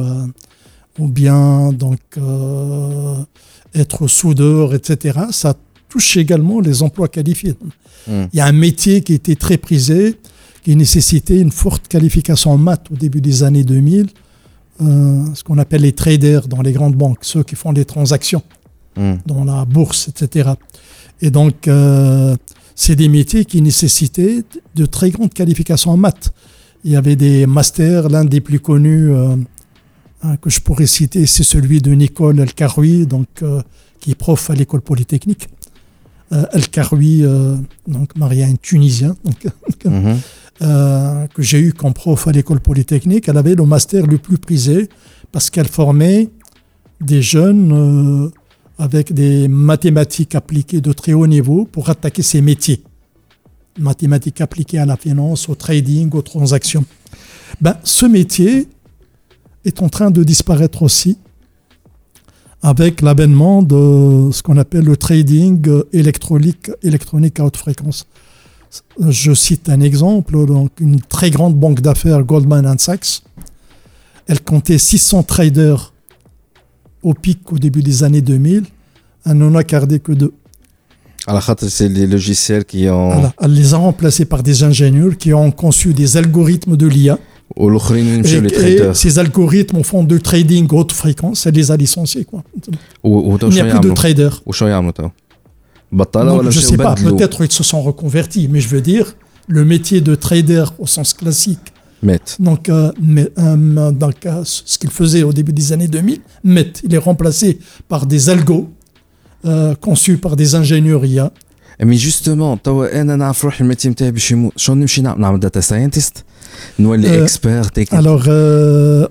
ou 0.98 1.08
bien 1.08 1.72
donc 1.72 1.98
être 3.74 4.06
soudeur, 4.06 4.74
etc. 4.74 5.18
Ça 5.30 5.54
touche 5.88 6.16
également 6.16 6.60
les 6.60 6.82
emplois 6.82 7.08
qualifiés. 7.08 7.54
Hmm. 8.06 8.24
Il 8.32 8.36
y 8.36 8.40
a 8.40 8.46
un 8.46 8.52
métier 8.52 9.00
qui 9.00 9.14
était 9.14 9.34
très 9.34 9.58
prisé, 9.58 10.16
qui 10.62 10.76
nécessitait 10.76 11.40
une 11.40 11.50
forte 11.50 11.88
qualification 11.88 12.52
en 12.52 12.58
maths 12.58 12.86
au 12.92 12.96
début 12.96 13.20
des 13.20 13.42
années 13.42 13.64
2000, 13.64 14.06
ce 14.80 15.44
qu'on 15.44 15.58
appelle 15.58 15.82
les 15.82 15.92
traders 15.92 16.48
dans 16.48 16.62
les 16.62 16.72
grandes 16.72 16.96
banques, 16.96 17.18
ceux 17.22 17.42
qui 17.42 17.54
font 17.54 17.72
des 17.72 17.84
transactions 17.84 18.42
hmm. 18.96 19.14
dans 19.26 19.44
la 19.44 19.64
bourse, 19.64 20.08
etc. 20.08 20.50
Et 21.20 21.30
donc, 21.30 21.68
euh, 21.68 22.36
c'est 22.74 22.96
des 22.96 23.08
métiers 23.08 23.44
qui 23.44 23.62
nécessitaient 23.62 24.44
de 24.74 24.86
très 24.86 25.10
grandes 25.10 25.32
qualifications 25.32 25.92
en 25.92 25.96
maths. 25.96 26.32
Il 26.84 26.92
y 26.92 26.96
avait 26.96 27.16
des 27.16 27.46
masters, 27.46 28.08
l'un 28.08 28.24
des 28.24 28.40
plus 28.40 28.60
connus 28.60 29.10
euh, 29.10 29.36
hein, 30.22 30.36
que 30.36 30.50
je 30.50 30.60
pourrais 30.60 30.86
citer, 30.86 31.26
c'est 31.26 31.44
celui 31.44 31.80
de 31.80 31.92
Nicole 31.92 32.40
El 32.40 33.06
donc, 33.06 33.28
euh, 33.42 33.62
qui 34.00 34.10
est 34.10 34.14
prof 34.14 34.50
à 34.50 34.54
l'école 34.54 34.82
polytechnique. 34.82 35.48
El 36.52 36.68
Karoui, 36.68 37.22
donc 37.86 38.16
Marianne 38.16 38.58
tunisien, 38.58 39.14
donc, 39.24 39.46
mhm. 40.60 41.28
que 41.34 41.42
j'ai 41.42 41.60
eu 41.60 41.72
comme 41.72 41.92
prof 41.92 42.28
à 42.28 42.32
l'école 42.32 42.60
polytechnique. 42.60 43.28
Elle 43.28 43.38
avait 43.38 43.54
le 43.54 43.64
master 43.64 44.06
le 44.06 44.18
plus 44.18 44.38
prisé 44.38 44.88
parce 45.32 45.50
qu'elle 45.50 45.68
formait 45.68 46.30
des 47.00 47.22
jeunes 47.22 48.30
avec 48.78 49.12
des 49.12 49.48
mathématiques 49.48 50.34
appliquées 50.34 50.80
de 50.80 50.92
très 50.92 51.12
haut 51.12 51.26
niveau 51.26 51.64
pour 51.70 51.90
attaquer 51.90 52.22
ces 52.22 52.40
métiers. 52.40 52.82
Mathématiques 53.78 54.40
appliquées 54.40 54.78
à 54.78 54.86
la 54.86 54.96
finance, 54.96 55.48
au 55.48 55.54
trading, 55.54 56.10
aux 56.12 56.22
transactions. 56.22 56.84
Ben, 57.60 57.76
ce 57.84 58.06
métier 58.06 58.68
est 59.64 59.82
en 59.82 59.88
train 59.88 60.10
de 60.10 60.22
disparaître 60.22 60.82
aussi 60.82 61.18
avec 62.62 63.02
l'avènement 63.02 63.62
de 63.62 64.30
ce 64.32 64.42
qu'on 64.42 64.56
appelle 64.56 64.84
le 64.84 64.96
trading 64.96 65.68
électronique 65.92 66.70
à 67.38 67.44
haute 67.44 67.56
fréquence. 67.56 68.06
Je 69.08 69.34
cite 69.34 69.68
un 69.68 69.80
exemple, 69.80 70.46
donc 70.46 70.70
une 70.80 71.00
très 71.00 71.30
grande 71.30 71.54
banque 71.54 71.80
d'affaires, 71.80 72.22
Goldman 72.22 72.78
Sachs, 72.78 73.22
elle 74.26 74.40
comptait 74.40 74.78
600 74.78 75.22
traders 75.24 75.92
au 77.02 77.14
pic 77.14 77.52
au 77.52 77.58
début 77.58 77.82
des 77.82 78.02
années 78.02 78.22
2000, 78.22 78.64
elle 79.26 79.32
n'en 79.34 79.54
a 79.54 79.62
gardé 79.62 80.00
que 80.00 80.12
deux. 80.12 80.32
c'est 81.68 81.88
les 81.88 82.06
logiciels 82.06 82.64
qui 82.64 82.88
ont. 82.88 83.30
elle 83.40 83.52
les 83.52 83.74
a 83.74 83.76
remplacés 83.76 84.24
par 84.24 84.42
des 84.42 84.62
ingénieurs 84.62 85.16
qui 85.16 85.32
ont 85.32 85.50
conçu 85.50 85.92
des 85.92 86.16
algorithmes 86.16 86.76
de 86.76 86.86
l'IA. 86.86 87.18
Et, 88.90 88.94
ces 88.94 89.18
algorithmes 89.18 89.82
font 89.84 90.02
de 90.02 90.18
trading 90.18 90.66
haute 90.72 90.92
fréquence, 90.92 91.46
elle 91.46 91.54
les 91.54 91.70
a 91.70 91.76
licenciés. 91.76 92.24
Quoi. 92.24 92.42
Il 93.04 93.48
n'y 93.50 93.60
a 93.60 93.66
plus 93.66 93.88
de 93.88 93.94
traders. 93.94 94.42
Je 96.50 96.58
ne 96.58 96.64
sais 96.64 96.76
pas, 96.76 96.94
peut-être 96.94 97.44
ils 97.44 97.52
se 97.52 97.62
sont 97.62 97.82
reconvertis, 97.82 98.48
mais 98.48 98.60
je 98.60 98.68
veux 98.68 98.80
dire, 98.80 99.14
le 99.46 99.64
métier 99.64 100.00
de 100.00 100.14
trader 100.14 100.64
au 100.78 100.86
sens 100.86 101.14
classique 101.14 101.74
donc, 102.38 102.68
euh, 102.68 102.92
mais, 103.00 103.28
euh, 103.38 103.92
dans 103.92 104.10
ce 104.44 104.78
qu'il 104.78 104.90
faisait 104.90 105.22
au 105.22 105.32
début 105.32 105.52
des 105.52 105.72
années 105.72 105.88
2000, 105.88 106.20
Met, 106.44 106.72
il 106.82 106.94
est 106.94 106.98
remplacé 106.98 107.58
par 107.88 108.06
des 108.06 108.30
algos 108.30 108.68
euh, 109.46 109.74
conçus 109.74 110.18
par 110.18 110.36
des 110.36 110.54
ingénieurs 110.54 111.04
IA. 111.04 111.32
Mais 111.84 111.96
justement, 111.96 112.56
data 115.38 115.60
scientist, 115.60 116.24
expert 117.04 117.72
technique. 117.72 117.98
Alors, 117.98 118.28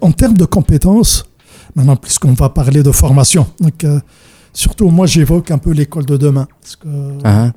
en 0.01 0.11
termes 0.11 0.37
de 0.37 0.45
compétences, 0.45 1.25
maintenant, 1.75 1.97
puisqu'on 1.97 2.33
va 2.33 2.49
parler 2.49 2.81
de 2.81 2.91
formation, 2.91 3.47
donc, 3.59 3.85
surtout 4.53 4.89
moi 4.89 5.05
j'évoque 5.07 5.51
un 5.51 5.57
peu 5.57 5.71
l'école 5.71 6.05
de 6.05 6.17
demain. 6.17 6.47
Parce 6.61 6.75
que, 6.75 6.87
ah. 7.23 7.51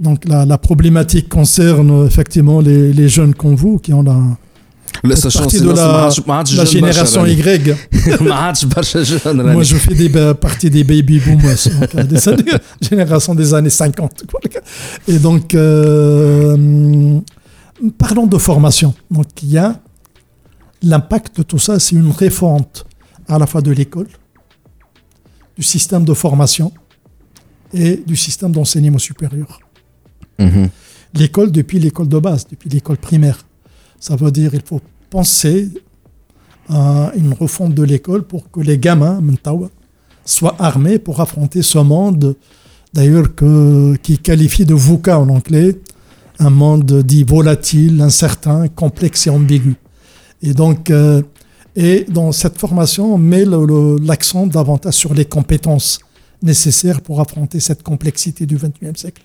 Donc 0.00 0.24
la, 0.26 0.44
la, 0.44 0.58
problématique 0.58 1.28
concerne 1.28 2.04
effectivement 2.04 2.60
les, 2.60 2.92
les 2.92 3.08
jeunes 3.08 3.32
comme 3.34 3.54
vous 3.54 3.78
qui 3.78 3.92
ont 3.92 4.02
la, 4.02 4.20
la 5.02 5.16
partie 5.16 5.60
de 5.60 5.70
la, 5.70 6.08
la 6.56 6.64
génération 6.64 7.26
Y. 7.26 7.76
Moi, 9.34 9.62
je 9.62 9.76
fais 9.76 9.94
des, 9.94 10.34
partie 10.34 10.70
des 10.70 10.84
baby 10.84 11.18
boomers, 11.18 11.68
donc, 11.80 11.94
euh, 11.94 12.04
des 12.04 12.18
génération 12.80 13.34
des 13.34 13.52
années 13.54 13.70
50. 13.70 14.24
Et 15.08 15.18
donc, 15.18 15.54
euh, 15.54 17.18
parlons 17.98 18.26
de 18.26 18.38
formation. 18.38 18.94
Donc, 19.10 19.26
il 19.42 19.50
y 19.50 19.58
a 19.58 19.78
l'impact 20.82 21.38
de 21.38 21.42
tout 21.42 21.58
ça, 21.58 21.78
c'est 21.78 21.96
une 21.96 22.10
réforme 22.10 22.64
à 23.28 23.38
la 23.38 23.46
fois 23.46 23.62
de 23.62 23.70
l'école, 23.72 24.08
du 25.56 25.62
système 25.62 26.04
de 26.04 26.14
formation 26.14 26.72
et 27.72 28.02
du 28.06 28.16
système 28.16 28.52
d'enseignement 28.52 28.98
supérieur. 28.98 29.60
Mhm. 30.38 30.68
L'école, 31.14 31.52
depuis 31.52 31.78
l'école 31.78 32.08
de 32.08 32.18
base, 32.18 32.46
depuis 32.48 32.68
l'école 32.68 32.96
primaire 32.96 33.38
ça 34.04 34.16
veut 34.16 34.30
dire 34.30 34.50
qu'il 34.50 34.60
faut 34.62 34.82
penser 35.08 35.70
à 36.68 37.10
une 37.16 37.32
refonte 37.32 37.72
de 37.72 37.82
l'école 37.82 38.24
pour 38.24 38.50
que 38.50 38.60
les 38.60 38.76
gamins 38.76 39.18
soient 40.26 40.56
armés 40.58 40.98
pour 40.98 41.22
affronter 41.22 41.62
ce 41.62 41.78
monde, 41.78 42.36
d'ailleurs 42.92 43.28
qui 44.02 44.18
qualifie 44.18 44.66
de 44.66 44.74
VUCA 44.74 45.18
en 45.18 45.30
anglais, 45.30 45.80
un 46.38 46.50
monde 46.50 47.00
dit 47.02 47.24
volatile, 47.24 48.02
incertain, 48.02 48.68
complexe 48.68 49.26
et 49.26 49.30
ambigu. 49.30 49.76
Et 50.42 50.52
donc, 50.52 50.90
euh, 50.90 51.22
et 51.76 52.04
dans 52.08 52.32
cette 52.32 52.58
formation, 52.58 53.14
on 53.14 53.18
met 53.18 53.44
l'accent 53.44 54.46
davantage 54.46 54.94
sur 54.94 55.14
les 55.14 55.24
compétences 55.24 55.98
nécessaires 56.42 57.00
pour 57.00 57.20
affronter 57.20 57.58
cette 57.58 57.82
complexité 57.82 58.46
du 58.46 58.56
XXIe 58.56 58.96
siècle. 58.96 59.22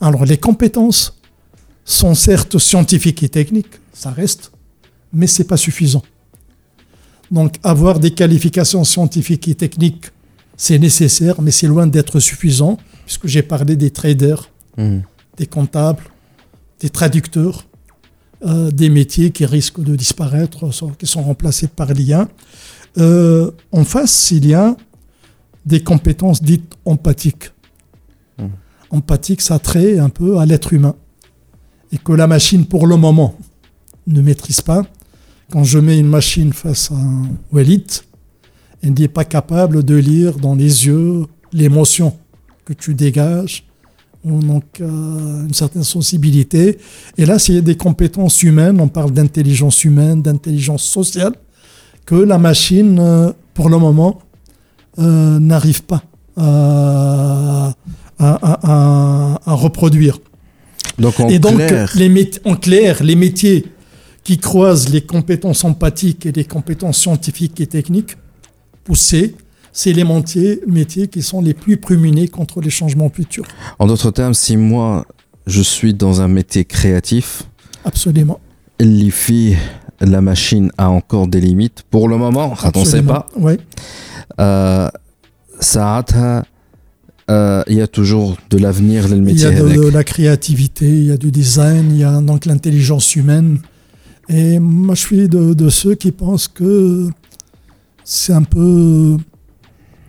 Alors, 0.00 0.24
les 0.24 0.38
compétences 0.38 1.18
sont 1.84 2.14
certes 2.14 2.58
scientifiques 2.58 3.22
et 3.22 3.28
techniques, 3.28 3.80
ça 3.92 4.10
reste, 4.10 4.52
mais 5.12 5.26
ce 5.26 5.42
n'est 5.42 5.48
pas 5.48 5.56
suffisant. 5.56 6.02
Donc 7.30 7.56
avoir 7.62 7.98
des 7.98 8.12
qualifications 8.12 8.84
scientifiques 8.84 9.48
et 9.48 9.54
techniques, 9.54 10.06
c'est 10.56 10.78
nécessaire, 10.78 11.40
mais 11.40 11.50
c'est 11.50 11.66
loin 11.66 11.86
d'être 11.86 12.20
suffisant, 12.20 12.78
puisque 13.06 13.26
j'ai 13.26 13.42
parlé 13.42 13.74
des 13.74 13.90
traders, 13.90 14.50
hmm. 14.76 14.98
des 15.38 15.46
comptables, 15.46 16.04
des 16.80 16.90
traducteurs, 16.90 17.66
euh, 18.44 18.70
des 18.70 18.88
métiers 18.88 19.30
qui 19.30 19.46
risquent 19.46 19.82
de 19.82 19.94
disparaître, 19.94 20.68
qui 20.98 21.06
sont 21.06 21.22
remplacés 21.22 21.68
par 21.68 21.92
l'IA. 21.92 22.28
Euh, 22.98 23.50
en 23.70 23.84
face, 23.84 24.30
il 24.32 24.46
y 24.46 24.54
a 24.54 24.76
des 25.64 25.82
compétences 25.82 26.42
dites 26.42 26.74
empathiques. 26.84 27.52
Hmm. 28.38 28.48
Empathique, 28.90 29.40
ça 29.40 29.58
trait 29.58 29.98
un 29.98 30.08
peu 30.08 30.38
à 30.38 30.46
l'être 30.46 30.72
humain. 30.72 30.96
Et 31.92 31.98
que 31.98 32.12
la 32.12 32.26
machine, 32.26 32.66
pour 32.66 32.86
le 32.86 32.96
moment, 32.96 33.36
ne 34.06 34.20
maîtrise 34.20 34.60
pas. 34.60 34.82
Quand 35.50 35.64
je 35.64 35.78
mets 35.78 35.98
une 35.98 36.08
machine 36.08 36.52
face 36.52 36.90
à 36.90 36.94
un 36.94 37.28
Walid, 37.52 37.86
elle 38.82 38.94
n'est 38.94 39.08
pas 39.08 39.24
capable 39.24 39.84
de 39.84 39.94
lire 39.94 40.38
dans 40.38 40.54
les 40.54 40.86
yeux 40.86 41.26
l'émotion 41.52 42.16
que 42.64 42.72
tu 42.72 42.94
dégages, 42.94 43.64
donc 44.24 44.64
euh, 44.80 45.46
une 45.46 45.54
certaine 45.54 45.84
sensibilité. 45.84 46.78
Et 47.18 47.26
là, 47.26 47.38
c'est 47.38 47.60
des 47.62 47.76
compétences 47.76 48.42
humaines, 48.42 48.80
on 48.80 48.88
parle 48.88 49.12
d'intelligence 49.12 49.84
humaine, 49.84 50.22
d'intelligence 50.22 50.84
sociale, 50.84 51.32
que 52.06 52.14
la 52.14 52.38
machine, 52.38 52.98
euh, 53.00 53.32
pour 53.54 53.68
le 53.68 53.78
moment, 53.78 54.20
euh, 54.98 55.38
n'arrive 55.38 55.82
pas 55.82 56.02
à, 56.36 57.74
reproduire. 59.46 60.18
Donc 60.98 61.18
en 61.18 61.28
Et 61.28 61.38
donc, 61.38 61.56
clair... 61.56 61.92
Les 61.96 62.30
en 62.44 62.54
clair, 62.54 63.02
les 63.02 63.16
métiers 63.16 63.66
qui 64.22 64.38
croisent 64.38 64.88
les 64.88 65.00
compétences 65.00 65.64
empathiques 65.64 66.26
et 66.26 66.32
les 66.32 66.44
compétences 66.44 66.98
scientifiques 66.98 67.60
et 67.60 67.66
techniques 67.66 68.16
poussées, 68.84 69.34
c'est 69.72 69.92
les 69.92 70.04
métiers, 70.66 71.08
qui 71.08 71.22
sont 71.22 71.40
les 71.40 71.54
plus 71.54 71.78
prémunés 71.78 72.28
contre 72.28 72.60
les 72.60 72.70
changements 72.70 73.08
futurs. 73.08 73.44
En 73.78 73.86
d'autres 73.86 74.10
termes, 74.10 74.34
si 74.34 74.56
moi, 74.56 75.06
je 75.46 75.62
suis 75.62 75.94
dans 75.94 76.20
un 76.20 76.28
métier 76.28 76.64
créatif, 76.64 77.44
absolument. 77.84 78.38
la 80.00 80.20
machine 80.20 80.70
a 80.78 80.90
encore 80.90 81.26
des 81.26 81.40
limites 81.40 81.84
pour 81.90 82.08
le 82.08 82.16
moment 82.16 82.54
on 82.74 82.80
ne 82.80 82.84
sait 82.84 83.02
pas 83.02 83.26
oui 83.36 83.54
ça 85.60 86.04
il 87.28 87.74
y 87.76 87.80
a 87.80 87.86
toujours 87.86 88.36
de 88.50 88.58
l'avenir 88.58 89.08
le 89.08 89.16
métier 89.20 89.48
il 89.48 89.56
y 89.56 89.60
a 89.60 89.62
de, 89.62 89.88
la 89.88 90.04
créativité 90.04 90.86
il 90.86 91.04
y 91.04 91.12
a 91.12 91.16
du 91.16 91.30
design 91.30 91.92
il 91.92 91.98
y 91.98 92.04
a 92.04 92.20
donc 92.20 92.46
l'intelligence 92.46 93.14
humaine 93.14 93.58
et 94.28 94.58
moi 94.58 94.94
je 94.96 95.00
suis 95.00 95.28
de, 95.28 95.54
de 95.54 95.68
ceux 95.68 95.94
qui 95.94 96.10
pensent 96.10 96.48
que 96.48 97.08
c'est 98.04 98.32
un 98.32 98.42
peu 98.42 99.16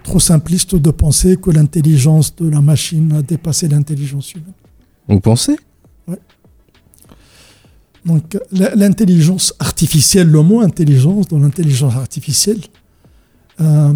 trop 0.04 0.20
simpliste 0.20 0.76
de 0.76 0.91
penser 0.91 1.38
que 1.38 1.49
l'intelligence 1.49 2.36
de 2.36 2.49
la 2.49 2.62
machine 2.62 3.12
a 3.14 3.22
dépassé 3.22 3.68
l'intelligence 3.68 4.34
humaine. 4.34 4.54
Vous 5.08 5.20
pensez? 5.20 5.56
Oui. 6.08 6.16
Donc 8.06 8.38
l'intelligence 8.51 9.54
artificielle, 9.60 10.28
le 10.28 10.41
mot 10.41 10.62
intelligence 10.62 11.28
dans 11.28 11.39
l'intelligence 11.39 11.95
artificielle, 11.95 12.60
euh, 13.62 13.93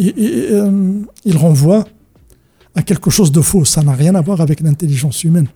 euh, 0.00 1.02
il, 1.24 1.36
renvoie 1.36 1.84
à 2.74 2.82
quelque 2.82 3.10
chose 3.10 3.30
de 3.30 3.40
faux. 3.40 3.64
Ça 3.64 3.82
n'a 3.82 3.92
rien 3.92 4.14
à 4.16 4.20
voir 4.20 4.40
avec 4.40 4.60
l'intelligence 4.60 5.22
humaine. 5.22 5.46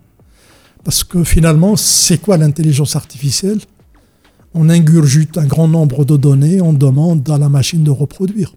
Parce 0.85 1.03
que 1.03 1.25
finalement, 1.25 1.75
c'est 1.77 2.19
quoi 2.19 2.37
l'intelligence 2.37 2.95
artificielle? 2.95 3.59
On 4.55 4.69
ingurgite 4.69 5.37
un 5.37 5.47
grand 5.47 5.69
nombre 5.69 6.05
de 6.05 6.17
données, 6.17 6.61
on 6.61 6.73
demande 6.73 7.29
à 7.29 7.37
la 7.37 7.49
machine 7.49 7.83
de 7.83 7.91
reproduire. 7.91 8.55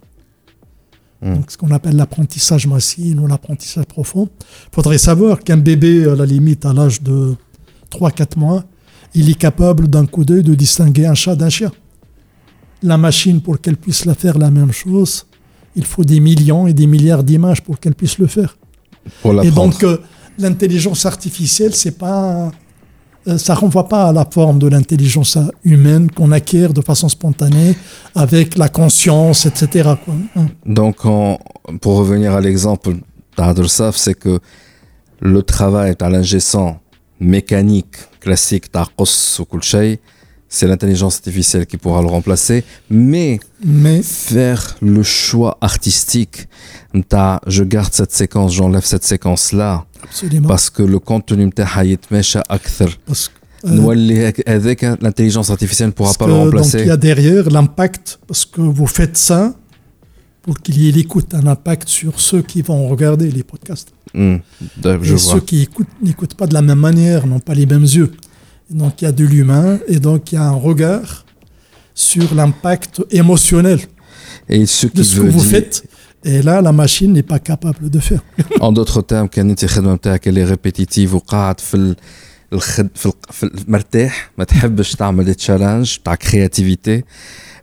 Hmm. 1.22 1.36
Donc, 1.36 1.52
ce 1.52 1.58
qu'on 1.58 1.72
appelle 1.72 1.96
l'apprentissage 1.96 2.68
massif 2.68 3.16
ou 3.20 3.28
l'apprentissage 3.28 3.86
profond. 3.86 4.28
Il 4.42 4.76
faudrait 4.76 4.98
savoir 4.98 5.40
qu'un 5.40 5.58
bébé, 5.58 6.06
à 6.10 6.16
la 6.16 6.26
limite, 6.26 6.66
à 6.66 6.74
l'âge 6.74 7.02
de 7.02 7.36
3-4 7.92 8.38
mois, 8.40 8.64
il 9.14 9.30
est 9.30 9.36
capable 9.36 9.88
d'un 9.88 10.06
coup 10.06 10.24
d'œil 10.24 10.44
de 10.44 10.56
distinguer 10.56 11.06
un 11.06 11.14
chat 11.14 11.36
d'un 11.36 11.50
chien. 11.50 11.72
La 12.82 12.98
machine, 12.98 13.42
pour 13.42 13.62
qu'elle 13.62 13.78
puisse 13.78 14.06
la 14.06 14.16
faire 14.16 14.38
la 14.38 14.50
même 14.50 14.72
chose, 14.72 15.28
il 15.76 15.86
faut 15.86 16.04
des 16.04 16.20
millions 16.20 16.66
et 16.68 16.74
des 16.74 16.88
milliards 16.88 17.24
d'images 17.24 17.62
pour 17.62 17.80
qu'elle 17.80 17.96
puisse 17.96 18.18
le 18.18 18.28
faire. 18.28 18.58
et 19.44 19.52
donc, 19.52 19.84
euh, 19.84 19.98
l'intelligence 20.40 21.06
artificielle, 21.06 21.76
c'est 21.76 21.98
pas 21.98 22.48
euh, 22.48 22.50
ça 23.38 23.54
renvoie 23.54 23.88
pas 23.88 24.08
à 24.08 24.14
la 24.14 24.26
forme 24.30 24.60
de 24.60 24.68
l'intelligence 24.68 25.38
humaine 25.64 26.10
qu'on 26.10 26.32
acquiert 26.32 26.74
de 26.74 26.82
façon 26.82 27.10
spontanée 27.10 27.76
avec 28.16 28.58
la 28.58 28.70
conscience, 28.70 29.46
etc. 29.46 29.92
Hein. 30.36 30.48
Donc, 30.66 30.98
pour 31.82 31.98
revenir 31.98 32.34
à 32.34 32.42
l'exemple 32.42 32.96
d'Adrsaf, 33.38 33.96
c'est 33.96 34.16
que 34.16 34.40
le 35.20 35.44
travail 35.44 35.96
à 36.00 36.10
l'ingécent 36.10 36.80
mécanique 37.20 37.96
classique 38.20 38.66
c'est 40.52 40.68
l'intelligence 40.68 41.16
artificielle 41.16 41.66
qui 41.66 41.78
pourra 41.78 42.02
le 42.02 42.10
remplacer, 42.10 42.66
mais, 42.90 43.40
faire 44.04 44.76
le 44.82 45.02
choix 45.02 45.58
artistique. 45.62 46.50
Je 47.48 47.64
garde 47.64 47.94
cette 47.94 48.12
séquence, 48.12 48.54
j'enlève 48.54 48.84
cette 48.84 49.06
séquence-là. 49.06 49.86
Parce 50.48 50.70
que 50.70 50.84
le 50.84 51.00
contenu 51.00 51.50
euh, 53.64 54.32
avec 54.48 54.84
hein, 54.84 54.98
l'intelligence 55.02 55.52
artificielle 55.52 55.90
ne 55.90 55.94
pourra 55.94 56.14
pas 56.16 56.28
le 56.28 56.34
remplacer. 56.34 56.80
Donc 56.80 56.86
il 56.86 56.90
y 56.90 56.92
a 56.92 56.98
derrière 56.98 57.50
l'impact, 57.50 58.20
parce 58.28 58.44
que 58.44 58.60
vous 58.60 58.88
faites 58.88 59.18
ça 59.18 59.54
pour 60.42 60.60
qu'il 60.60 60.82
y 60.82 60.90
ait 60.90 60.92
l'écoute, 60.92 61.34
un 61.34 61.46
impact 61.48 61.88
sur 61.88 62.20
ceux 62.20 62.42
qui 62.42 62.62
vont 62.62 62.90
regarder 62.90 63.30
les 63.30 63.44
podcasts. 63.44 63.94
Hmm. 64.14 64.38
Je 64.84 64.90
Et 64.90 64.98
vois. 64.98 65.18
ceux 65.18 65.40
qui 65.40 65.70
n'écoutent 66.02 66.34
pas 66.34 66.48
de 66.48 66.56
la 66.56 66.64
même 66.64 66.80
manière, 66.80 67.26
n'ont 67.28 67.40
pas 67.40 67.54
les 67.54 67.68
mêmes 67.68 67.84
yeux. 67.84 68.12
donc 68.71 69.01
il 69.01 69.05
y 69.05 69.09
a 69.09 69.13
de 69.13 69.25
l'humain 69.25 69.79
et 69.89 69.99
donc 70.01 70.33
il 70.33 70.37
y 70.37 70.39
a 70.39 70.45
un 70.45 70.53
regard 70.53 71.25
sur 71.95 72.35
l'impact 72.35 73.03
émotionnel 73.11 73.81
et 74.49 74.67
ce 74.67 74.87
de 74.87 75.03
ce 75.03 75.21
que 75.21 75.27
vous 75.27 75.41
faites 75.41 75.85
et 76.25 76.43
là, 76.43 76.61
la 76.61 76.73
machine 76.73 77.13
n'est 77.13 77.23
pas 77.23 77.39
capable 77.39 77.89
de 77.89 78.01
faire. 78.01 78.21
en 78.61 78.73
d'autres 78.73 79.01
termes, 79.01 79.29
quand 79.33 79.55
tu 79.55 79.67
elle 80.25 80.39
est 80.39 80.45
répétitive 80.45 81.15
وقاعد 81.15 81.61
في 81.61 81.95
في 82.91 83.51
مرتاح 83.69 84.31
ما 84.39 84.45
تحبش 84.45 84.95
تعمل 84.95 85.35
des 85.35 85.39
challenges 85.39 85.99
تاع 86.05 86.17
créativité 86.17 87.03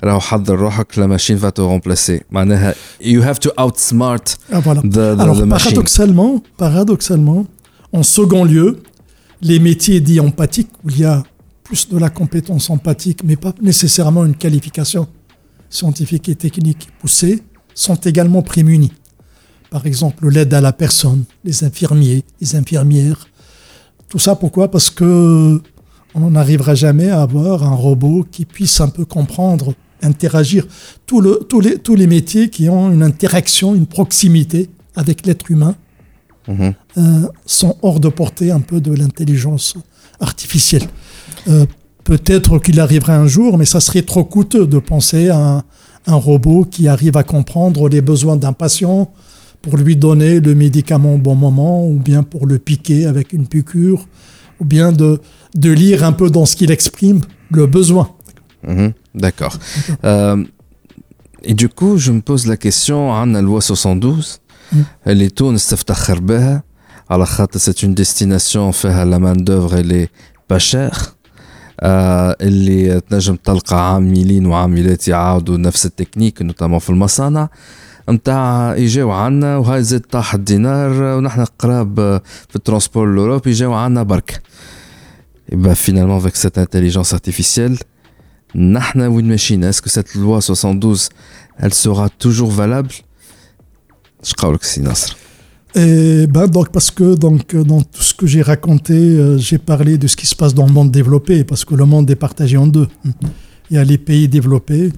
راهو 0.04 0.20
حضر 0.20 0.56
روحك 0.56 0.94
la 1.00 1.08
machine 1.08 1.36
va 1.36 1.52
te 1.52 1.62
remplacer 1.62 2.24
معناها 2.32 2.76
you 3.02 3.22
have 3.22 3.39
to 3.39 3.50
outsmart 3.60 4.38
ah, 4.52 4.60
voilà. 4.60 4.82
the, 4.82 5.18
the, 5.18 5.22
Alors, 5.22 5.38
the 5.38 5.46
machine. 5.46 5.72
paradoxalement, 5.72 6.41
paradoxalement, 6.58 7.46
en 7.94 8.04
second 8.04 8.44
lieu, 8.46 8.84
les 9.41 9.59
métiers 9.59 10.01
dits 10.01 10.20
empathiques 10.20 10.70
où 10.84 10.91
il 10.91 11.01
y 11.01 11.05
a 11.05 11.22
plus 11.64 11.89
de 11.89 11.99
la 11.99 12.11
compétence 12.11 12.70
empathique, 12.70 13.22
mais 13.24 13.36
pas 13.36 13.53
nécessairement 13.61 14.24
une 14.24 14.34
qualification 14.34 15.07
scientifique 15.70 16.28
et 16.28 16.34
technique 16.34 16.89
poussée, 16.99 17.43
sont 17.74 17.97
également 17.97 18.43
prémunis. 18.43 18.93
Par 19.70 19.86
exemple, 19.86 20.28
l'aide 20.28 20.55
à 20.55 20.62
la 20.62 20.72
personne, 20.72 21.24
les 21.45 21.62
infirmiers, 21.62 22.24
les 22.41 22.57
infirmières. 22.57 23.28
Tout 24.09 24.18
ça 24.18 24.34
pourquoi? 24.34 24.70
Parce 24.70 24.89
que 24.89 25.61
on 26.14 26.30
n'arrivera 26.30 26.74
jamais 26.74 27.11
à 27.11 27.20
avoir 27.20 27.64
un 27.64 27.74
robot 27.74 28.26
qui 28.30 28.47
puisse 28.47 28.80
un 28.80 28.89
peu 28.89 29.05
comprendre, 29.05 29.74
interagir. 30.01 30.66
Tous 31.07 31.20
les 31.20 32.07
métiers 32.07 32.49
qui 32.49 32.70
ont 32.70 32.91
une 32.91 33.03
interaction, 33.03 33.74
une 33.74 33.86
proximité 33.86 34.70
avec 34.97 35.26
l'être 35.26 35.51
humain 35.51 35.76
mhm. 36.49 36.75
euh, 36.97 37.29
sont 37.47 37.77
hors 37.83 38.01
de 38.01 38.09
portée 38.09 38.51
un 38.51 38.61
peu 38.61 38.81
de 38.81 38.93
l'intelligence 38.93 39.75
artificielle. 40.21 40.87
Euh, 41.49 41.67
peut-être 42.05 42.59
qu'il 42.59 42.81
arriverait 42.81 43.13
un 43.13 43.27
jour, 43.27 43.59
mais 43.59 43.65
ça 43.65 43.81
serait 43.81 44.03
trop 44.03 44.25
coûteux 44.25 44.67
de 44.67 44.79
penser 44.79 45.29
à 45.29 45.63
un 46.07 46.15
robot 46.15 46.65
qui 46.65 46.89
arrive 46.89 47.17
à 47.17 47.23
comprendre 47.23 47.89
les 47.89 48.01
besoins 48.01 48.37
d'un 48.37 48.53
patient 48.53 49.13
pour 49.63 49.77
lui 49.77 49.97
donner 49.97 50.41
le 50.41 50.55
médicament 50.55 51.15
au 51.15 51.19
bon 51.19 51.35
moment, 51.35 51.87
ou 51.87 51.95
bien 51.95 52.23
pour 52.23 52.47
le 52.47 52.59
piquer 52.59 53.07
avec 53.07 53.33
une 53.33 53.47
piqûre, 53.47 54.07
ou 54.61 54.65
bien 54.65 54.93
de, 54.93 55.21
de 55.55 55.71
lire 55.71 56.05
un 56.05 56.13
peu 56.13 56.31
dans 56.31 56.47
ce 56.47 56.57
qu'il 56.57 56.71
exprime 56.71 57.21
le 57.51 57.67
besoin. 57.67 58.11
Mhm, 58.67 58.93
d'accord. 59.15 59.57
Euh, 60.05 60.45
et 61.43 61.55
du 61.55 61.69
coup, 61.69 61.99
je 61.99 62.13
me 62.13 62.21
pose 62.21 62.47
la 62.47 62.57
question, 62.57 63.13
hein, 63.15 63.27
la 63.27 63.43
loi 63.43 63.61
72, 63.61 64.41
mm. 64.72 64.82
elle 65.06 65.22
est 65.22 65.36
tout, 65.36 65.56
c'est 67.58 67.84
une 67.84 67.94
destination, 67.94 68.72
fait 68.72 69.06
la 69.06 69.20
main 69.20 69.36
d'œuvre, 69.36 69.76
elle 69.76 69.91
est 69.91 70.10
pas 70.48 70.60
chère. 70.60 71.16
آه 71.80 72.36
اللي 72.41 73.02
تنجم 73.02 73.36
تلقى 73.36 73.94
عاملين 73.94 74.46
وعاملات 74.46 75.08
يعاودوا 75.08 75.58
نفس 75.58 75.86
التكنيك 75.86 76.41
نوتامون 76.41 76.80
في 76.80 76.89
المصانع 76.89 77.50
نتاع 78.10 78.76
يجاو 78.78 79.12
عنا 79.12 79.58
وهاي 79.58 79.84
زاد 79.84 80.02
طاح 80.02 80.34
الدينار 80.34 80.91
ونحن 81.04 81.46
قراب 81.60 82.22
في 82.50 82.56
الترونسبور 82.56 83.08
لوروب 83.16 83.48
يجاو 83.48 83.74
عنا 83.74 84.04
برك 84.04 84.41
يبقى 85.52 85.76
فينالمون 85.76 86.22
avec 86.22 86.36
cette 86.36 86.58
intelligence 86.58 87.14
artificielle 87.14 87.84
نحن 88.56 89.02
وين 89.02 89.28
ماشيين 89.28 89.72
est-ce 89.72 89.82
que 89.82 89.89
cette 89.89 90.16
loi 90.16 90.41
72 90.41 91.10
elle 91.60 91.74
sera 91.74 92.10
toujours 92.10 92.52
valable 92.52 92.94
Je 94.23 94.35
crois. 94.35 94.57
Et 95.75 96.27
ben 96.27 96.47
donc 96.47 96.71
parce 96.71 96.91
que 96.91 97.14
donc 97.14 97.55
euh, 97.55 97.62
dans 97.62 97.83
tout 97.83 98.03
ce 98.03 98.14
que 98.14 98.27
j'ai 98.27 98.43
raconté, 98.43 98.95
euh, 98.95 99.39
j'ai 99.39 99.59
parlé 99.59 99.99
de 99.99 100.07
ce 100.07 100.16
qui 100.16 100.27
se 100.27 100.35
passe 100.35 100.55
dans 100.55 100.66
le 100.66 100.73
monde 100.73 100.91
développé 100.91 101.45
parce 101.45 101.64
que 101.64 101.75
le 101.75 101.85
monde 101.85 102.11
est 102.11 102.16
partagé 102.16 102.57
en 102.57 102.66
deux. 102.66 102.89
Il 103.71 103.77
y 103.77 103.79
a 103.79 103.85
les 103.85 103.99
pays 103.99 104.29
développés 104.29 104.91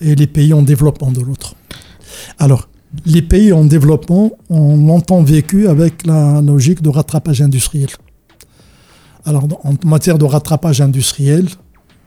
et 0.00 0.14
les 0.14 0.26
pays 0.26 0.52
en 0.52 0.62
développement 0.62 1.10
de 1.10 1.20
l'autre. 1.20 1.54
Alors 2.38 2.68
les 3.06 3.22
pays 3.22 3.52
en 3.52 3.64
développement 3.64 4.32
ont 4.50 4.76
longtemps 4.76 5.22
vécu 5.22 5.68
avec 5.68 6.06
la 6.06 6.40
logique 6.42 6.82
de 6.82 6.90
rattrapage 6.90 7.40
industriel. 7.40 7.88
Alors 9.24 9.48
en 9.64 9.74
matière 9.86 10.18
de 10.18 10.24
rattrapage 10.26 10.80
industriel, 10.80 11.48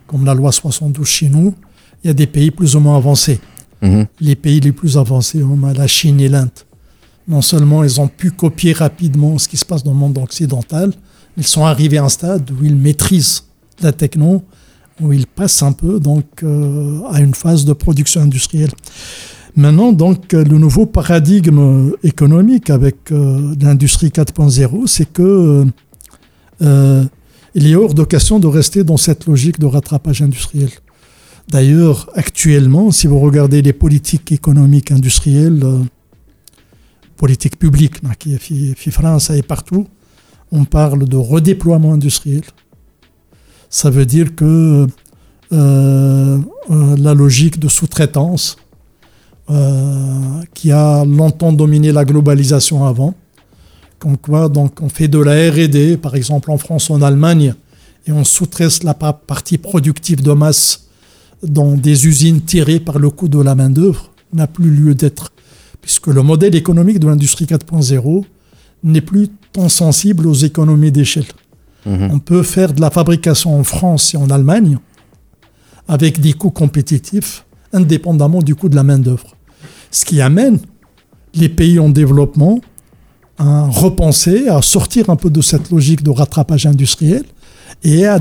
comme 0.08 0.24
la 0.24 0.34
loi 0.34 0.52
72 0.52 1.06
chez 1.06 1.30
nous, 1.30 1.56
il 2.04 2.08
y 2.08 2.10
a 2.10 2.14
des 2.14 2.28
pays 2.28 2.52
plus 2.52 2.76
ou 2.76 2.80
moins 2.80 2.98
avancés. 2.98 3.40
Mhm. 3.82 4.08
Les 4.20 4.36
pays 4.36 4.60
les 4.60 4.72
plus 4.72 4.98
avancés, 4.98 5.44
on 5.44 5.58
la 5.74 5.88
Chine 5.88 6.20
et 6.20 6.30
l'Inde 6.30 6.50
non 7.28 7.42
seulement 7.42 7.84
ils 7.84 8.00
ont 8.02 8.08
pu 8.08 8.32
copier 8.32 8.74
rapidement 8.74 9.38
ce 9.38 9.48
qui 9.48 9.58
se 9.58 9.66
passe 9.66 9.84
dans 9.84 9.92
le 9.92 9.98
monde 9.98 10.18
occidental, 10.18 10.94
ils 11.38 11.48
sont 11.48 11.66
arrivés 11.66 11.98
à 11.98 12.04
un 12.04 12.10
stade 12.10 12.52
où 12.52 12.64
ils 12.64 12.76
maîtrisent 12.76 13.44
la 13.82 13.92
techno, 13.92 14.44
où 15.02 15.14
ils 15.14 15.28
passent 15.28 15.64
un 15.64 15.72
peu 15.72 16.00
donc 16.00 16.26
euh, 16.44 17.02
à 17.10 17.22
une 17.22 17.34
phase 17.34 17.66
de 17.66 17.74
production 17.74 18.22
industrielle. 18.22 18.72
Maintenant, 19.56 19.92
donc, 19.92 20.32
le 20.32 20.58
nouveau 20.58 20.86
paradigme 20.86 21.92
économique 22.04 22.70
avec 22.70 23.12
euh, 23.12 23.54
l'industrie 23.60 24.08
4.0, 24.08 24.88
c'est 24.88 25.12
que 25.12 25.66
euh, 26.62 27.04
il 27.54 27.68
est 27.68 27.76
hors 27.76 27.94
de 27.94 28.04
question 28.06 28.40
de 28.40 28.48
rester 28.48 28.86
dans 28.86 28.96
cette 28.96 29.26
logique 29.26 29.60
de 29.60 29.66
rattrapage 29.66 30.22
industriel. 30.22 30.70
D'ailleurs, 31.50 32.10
actuellement, 32.16 32.92
si 32.92 33.08
vous 33.08 33.20
regardez 33.20 33.62
les 33.62 33.74
politiques 33.74 34.32
économiques 34.32 34.92
industrielles, 34.92 35.64
politique 37.18 37.60
publique 37.60 38.02
qui 38.18 38.34
est 38.34 38.92
France 38.92 39.30
et 39.30 39.44
partout, 39.44 39.86
on 40.52 40.66
parle 40.66 41.08
de 41.08 41.18
redéploiement 41.18 41.94
industriel. 41.94 42.42
Ça 43.70 43.90
veut 43.90 44.06
dire 44.06 44.36
que 44.36 44.88
euh, 45.54 46.40
euh, 46.72 46.98
la 46.98 47.14
logique 47.14 47.60
de 47.60 47.68
sous-traitance, 47.68 48.58
euh, 49.50 50.42
qui 50.54 50.72
a 50.72 51.06
longtemps 51.06 51.54
dominé 51.54 51.92
la 51.92 52.06
globalisation 52.06 52.86
avant, 52.86 53.14
donc, 54.02 54.22
quoi, 54.22 54.50
donc 54.50 54.82
on 54.82 54.90
fait 54.90 55.08
de 55.08 55.20
la 55.20 55.52
R&D, 55.52 55.98
par 55.98 56.16
exemple 56.16 56.50
en 56.52 56.58
France 56.58 56.90
ou 56.90 56.94
en 56.94 57.02
Allemagne, 57.02 57.54
et 58.08 58.12
on 58.12 58.24
sous-traite 58.24 58.84
la 58.84 58.96
partie 58.96 59.58
productive 59.58 60.24
de 60.24 60.32
masse 60.32 60.88
dans 61.44 61.74
des 61.74 62.08
usines 62.08 62.42
tirées 62.42 62.80
par 62.80 63.00
le 63.00 63.10
coût 63.10 63.28
de 63.28 63.40
la 63.40 63.56
main-d'œuvre, 63.56 64.12
n'a 64.34 64.48
plus 64.48 64.70
lieu 64.70 64.96
d'être, 64.96 65.32
puisque 65.82 66.08
le 66.08 66.22
modèle 66.22 66.56
économique 66.56 67.00
de 67.00 67.08
l'industrie 67.08 67.46
4.0 67.46 68.24
n'est 68.84 69.02
plus 69.02 69.30
tant 69.52 69.70
sensible 69.70 70.28
aux 70.28 70.34
économies 70.34 70.92
d'échelle. 70.92 71.26
Mhm. 71.86 72.10
On 72.12 72.20
peut 72.20 72.44
faire 72.44 72.74
de 72.74 72.82
la 72.82 72.90
fabrication 72.90 73.60
en 73.60 73.64
France 73.64 74.14
et 74.14 74.18
en 74.18 74.30
Allemagne 74.30 74.78
avec 75.88 76.22
des 76.22 76.34
coûts 76.34 76.52
compétitifs 76.52 77.44
indépendamment 77.74 78.42
du 78.42 78.56
coût 78.56 78.70
de 78.70 78.76
la 78.76 78.84
main-d'œuvre. 78.84 79.36
Ce 79.92 80.06
qui 80.06 80.22
amène 80.22 80.60
les 81.34 81.50
pays 81.50 81.80
en 81.80 81.90
développement 81.90 82.60
à 83.38 83.66
repenser, 83.68 84.48
à 84.50 84.62
sortir 84.62 85.10
un 85.10 85.16
peu 85.16 85.30
de 85.30 85.42
cette 85.42 85.72
logique 85.72 86.04
de 86.04 86.12
rattrapage 86.12 86.66
industriel 86.66 87.24
et 87.84 88.06
à, 88.06 88.20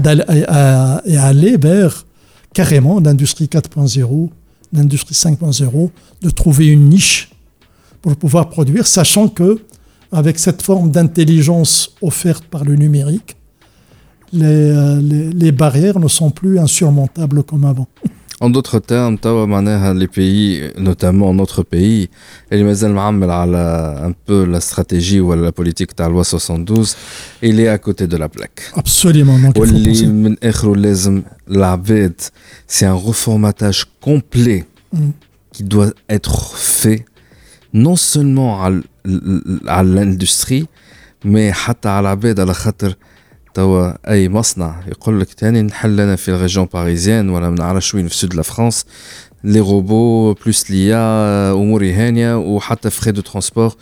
aller 1.04 1.56
vers 1.56 2.06
carrément 2.54 3.00
l'industrie 3.00 3.46
4.0, 3.46 4.28
l'industrie 4.72 5.14
5.0, 5.14 5.90
de 6.22 6.30
trouver 6.30 6.66
une 6.68 6.88
niche 6.88 7.30
pour 8.02 8.16
pouvoir 8.16 8.48
produire, 8.48 8.86
sachant 8.86 9.28
que 9.28 9.60
avec 10.12 10.38
cette 10.38 10.62
forme 10.62 10.90
d'intelligence 10.90 11.94
offerte 12.02 12.44
par 12.44 12.64
le 12.64 12.74
numérique, 12.74 13.36
les, 14.32 14.44
euh, 14.44 15.00
les, 15.00 15.52
barrières 15.52 15.98
ne 15.98 16.08
sont 16.08 16.30
plus 16.30 16.58
insurmontables 16.58 17.42
comme 17.42 17.64
avant. 17.64 17.88
En 18.42 18.48
d'autres 18.48 18.78
termes, 18.78 19.18
hein, 19.22 19.94
les 19.94 20.08
pays, 20.08 20.62
notamment 20.78 21.34
notre 21.34 21.62
pays, 21.62 22.08
et 22.50 22.62
un 22.62 24.12
peu 24.24 24.44
la 24.46 24.60
stratégie 24.60 25.20
ou 25.20 25.34
la 25.34 25.52
politique 25.52 25.94
de 25.94 26.02
la 26.02 26.08
loi 26.08 26.24
72, 26.24 26.96
il 27.42 27.60
est 27.60 27.68
à 27.68 27.76
côté 27.76 28.06
de 28.06 28.16
la 28.16 28.30
plaque. 28.30 28.62
Absolument. 28.74 29.38
C'est 32.66 32.86
un 32.86 32.94
reformatage 32.94 33.86
complet 34.00 34.64
qui 35.52 35.62
doit 35.64 35.90
être 36.08 36.56
fait 36.56 37.04
non 37.74 37.96
seulement 37.96 38.64
à 38.64 39.82
l'industrie, 39.82 40.66
mais 41.24 41.52
à 41.84 42.00
la 42.00 42.16
bête, 42.16 42.38
à 42.38 42.46
la 42.46 42.54
chater. 42.54 42.94
توا 43.54 44.10
أي 44.12 44.28
مصنع 44.28 44.80
يقول 44.88 45.20
لك 45.20 45.34
تاني 45.34 45.62
نحل 45.62 46.00
أنا 46.00 46.16
في 46.16 46.28
الريجون 46.28 46.64
باريزيان 46.64 47.28
ولا 47.30 47.50
ما 47.50 47.56
نعرفش 47.56 47.94
وين 47.94 48.08
في 48.08 48.16
سود 48.16 48.34
لا 48.34 48.42
فرانس. 48.42 48.84
لي 49.44 49.60
روبو 49.60 50.32
بلوس 50.32 50.70
ليا 50.70 51.52
أموري 51.52 51.92
هانية 51.92 52.38
وحتى 52.38 52.90
فري 52.90 53.12
دو 53.12 53.20
ترونسبور 53.20 53.74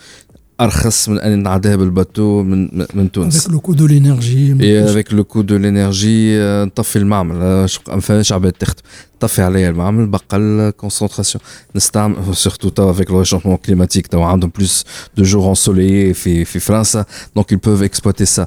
ارخص 0.61 1.09
من 1.09 1.19
ان 1.19 1.43
نعديها 1.43 1.75
بالباتو 1.75 2.43
من 2.43 2.85
من 2.93 3.11
تونس 3.11 3.37
افيك 3.37 3.51
لو 3.51 3.59
كو 3.59 3.73
دو 3.73 3.85
لينيرجي 3.87 4.57
اي 4.61 4.85
افيك 4.85 5.13
لو 5.13 5.23
كو 5.23 5.41
دو 5.41 5.57
لينيرجي 5.57 6.37
نطفي 6.39 6.95
المعمل 6.95 7.35
ما 7.35 7.99
فماش 7.99 8.31
عباد 8.31 8.51
تخدم 8.51 8.81
طفي 9.19 9.41
عليا 9.41 9.69
المعمل 9.69 10.07
بقى 10.07 10.23
الكونسونتراسيون 10.33 11.43
نستعمل 11.75 12.35
سورتو 12.35 12.69
تو 12.69 12.89
افيك 12.89 13.11
لو 13.11 13.19
ريشونمون 13.19 13.57
كليماتيك 13.57 14.07
تو 14.07 14.21
عندهم 14.21 14.51
بلوس 14.57 14.85
دو 15.17 15.23
جور 15.23 15.49
انسوليي 15.49 16.13
في 16.13 16.45
في 16.45 16.59
فرنسا 16.59 17.05
دونك 17.35 17.53
ils 17.53 17.57
peuvent 17.57 17.83
exploiter 17.89 18.25
ça 18.25 18.45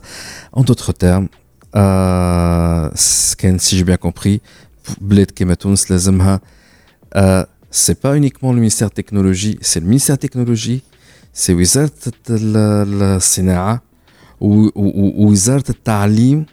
en 0.59 0.63
d'autres 0.63 0.93
termes 0.93 1.29
كان 3.39 3.59
si 3.59 3.77
j'ai 3.79 3.85
bien 3.85 4.09
compris 4.09 4.41
بلاد 5.01 5.31
كيما 5.31 5.55
تونس 5.55 5.91
لازمها 5.91 6.41
c'est 7.73 8.01
pas 8.05 8.17
uniquement 8.17 8.53
le 8.53 8.61
ministère 8.61 8.89
de 8.89 8.95
technologie 8.95 9.59
c'est 9.61 9.81
le 9.81 9.87
ministère 9.87 10.17
de 10.17 10.21
technologie 10.21 10.83
سي 11.33 11.55
وزاره 11.55 11.91
الصناعه 12.31 13.83
ووزاره 14.41 15.65
التعليم 15.71 16.47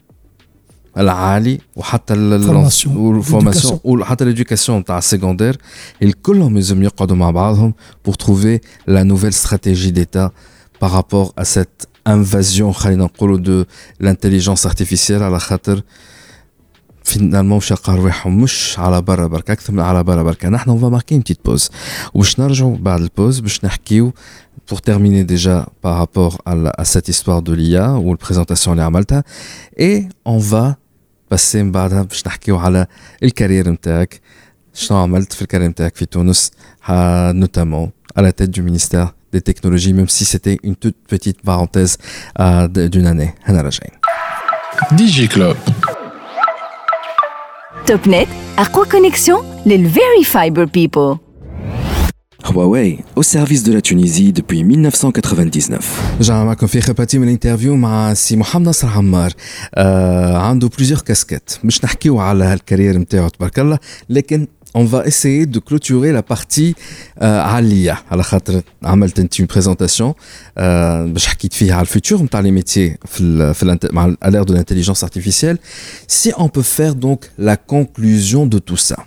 العالي 0.98 1.60
وحتى 1.76 2.14
الفورماسيون 2.14 3.80
وحتى 3.84 4.26
ليدوكاسيون 4.26 4.86
تاع 4.86 4.98
السيكوندير 4.98 5.58
الكلهم 6.04 6.56
لازم 6.56 6.84
يقعدوا 6.84 7.16
مع 7.16 7.32
بعضهم 7.32 7.74
pour 8.08 8.14
trouver 8.14 8.62
la 8.88 9.04
nouvelle 9.04 9.34
stratégie 9.34 9.92
d'État 9.92 10.32
par 10.80 10.92
rapport 10.92 11.34
à 11.38 11.46
cette 11.46 11.88
invasion 12.06 12.72
خلينا 12.72 13.04
نقولوا 13.04 13.38
de 13.38 13.66
l'intelligence 14.04 14.66
artificielle 14.66 15.22
على 15.22 15.40
خاطر 15.40 15.84
finalement 17.10 17.36
مش 17.36 17.74
رواحهم 17.90 18.42
مش 18.42 18.80
على 18.80 19.02
برا 19.02 19.28
برك 19.28 19.52
اكثر 19.52 19.74
من 19.74 19.80
على 19.80 20.04
برا 20.04 20.24
برك 20.24 20.46
نحن 20.46 20.70
اون 20.70 20.80
فا 20.80 20.90
ماركي 20.90 21.16
اون 21.16 21.22
بتيت 21.22 21.40
بوز 21.46 21.70
وباش 22.14 22.40
نرجعوا 22.40 22.78
بعد 22.78 23.02
البوز 23.02 23.40
باش 23.40 23.66
نحكيو 23.66 24.14
pour 24.68 24.82
terminer 24.82 25.24
déjà 25.24 25.68
par 25.82 25.98
rapport 25.98 26.42
à, 26.46 26.56
la, 26.56 26.72
à 26.78 26.86
cette 26.86 27.08
histoire 27.08 27.42
de 27.42 27.54
l'IA 27.54 27.94
ou 27.94 28.12
la 28.12 28.18
présentation 28.18 28.76
de 28.76 28.82
Malta 28.82 29.24
et 29.78 30.06
on 30.26 30.38
va 30.38 30.78
passer 31.30 31.64
بعدها 31.64 32.02
باش 32.02 32.28
نحكيو 32.28 32.58
على 32.58 32.88
الكارير 33.24 33.70
نتاعك 33.70 34.22
شنو 34.74 34.98
عملت 34.98 35.34
في 35.34 35.42
الكارير 35.42 35.68
نتاعك 35.68 35.96
في 35.96 36.06
تونس 36.06 36.52
notamment 37.34 37.90
à 38.16 38.22
la 38.22 38.32
tête 38.32 38.52
du 38.52 38.62
ministère 38.62 39.14
des 39.34 39.42
technologies 39.42 39.94
même 39.94 40.10
si 40.10 40.26
c'était 40.26 40.58
une 40.64 40.76
toute 40.76 40.98
petite 41.08 41.40
parenthèse 41.42 41.98
d'une 42.92 43.08
année 43.08 43.34
هنا 43.44 43.62
راجعين 43.62 43.92
دي 44.92 45.28
Club 45.28 45.58
TopNet 47.92 48.28
أقوى 48.60 48.86
كونيكسيون 48.92 49.62
للفيري 49.66 50.24
فايبر 50.26 50.64
بيبل 50.64 51.18
Huawei, 52.48 53.00
au 53.16 53.24
service 53.24 53.64
de 53.64 53.72
la 53.74 53.82
Tunisie 53.82 54.34
depuis 54.34 54.64
1999. 54.64 55.80
جا 56.22 56.34
معكم 56.44 56.68
في 56.68 56.82
خباتي 56.82 57.18
من 57.18 57.28
الانترفيو 57.28 57.76
مع 57.76 58.14
سي 58.14 58.36
محمد 58.36 58.68
نصر 58.68 58.88
عمار 58.88 59.34
آه 59.76 60.38
عنده 60.38 60.68
بليزيور 60.78 61.00
كاسكيت 61.02 61.52
مش 61.64 61.84
نحكيو 61.84 62.20
على 62.20 62.44
هالكارير 62.44 62.98
نتاعو 62.98 63.28
تبارك 63.28 63.60
الله 63.60 63.80
لكن 64.10 64.48
on 64.78 64.86
va 64.94 65.06
essayer 65.06 65.46
de 65.46 65.60
clôturer 65.60 66.12
la 66.12 66.24
partie 66.34 66.74
عليا 67.22 67.98
على 68.12 68.24
خاطر 68.24 68.62
عملت 68.84 69.20
انت 69.20 69.42
une 69.42 69.46
présentation 69.46 70.14
باش 71.14 71.28
حكيت 71.28 71.54
فيها 71.54 71.74
على 71.74 71.82
الفيتور 71.82 72.24
نتاع 72.24 72.40
لي 72.40 72.52
ميتيي 72.52 72.98
في 73.06 73.54
في 73.54 73.78
مع 73.92 74.16
à 74.26 74.30
l'ère 74.30 74.46
de 74.46 74.54
l'intelligence 74.54 75.04
artificielle 75.04 75.58
si 76.08 76.32
on 76.38 76.48
peut 76.50 76.68
faire 76.80 76.96
donc 76.96 77.20
la 77.40 77.56
conclusion 77.56 78.46
de 78.46 78.60
tout 78.60 78.92
ça 78.92 79.02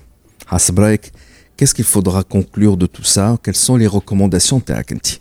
حسب 0.46 0.80
رايك 0.80 1.12
Qu'est-ce 1.61 1.75
qu'il 1.75 1.85
faudra 1.85 2.23
conclure 2.23 2.75
de 2.75 2.87
tout 2.87 3.03
ça? 3.03 3.37
Quelles 3.43 3.55
sont 3.55 3.75
les 3.75 3.85
recommandations 3.85 4.59
Terakenti 4.59 5.19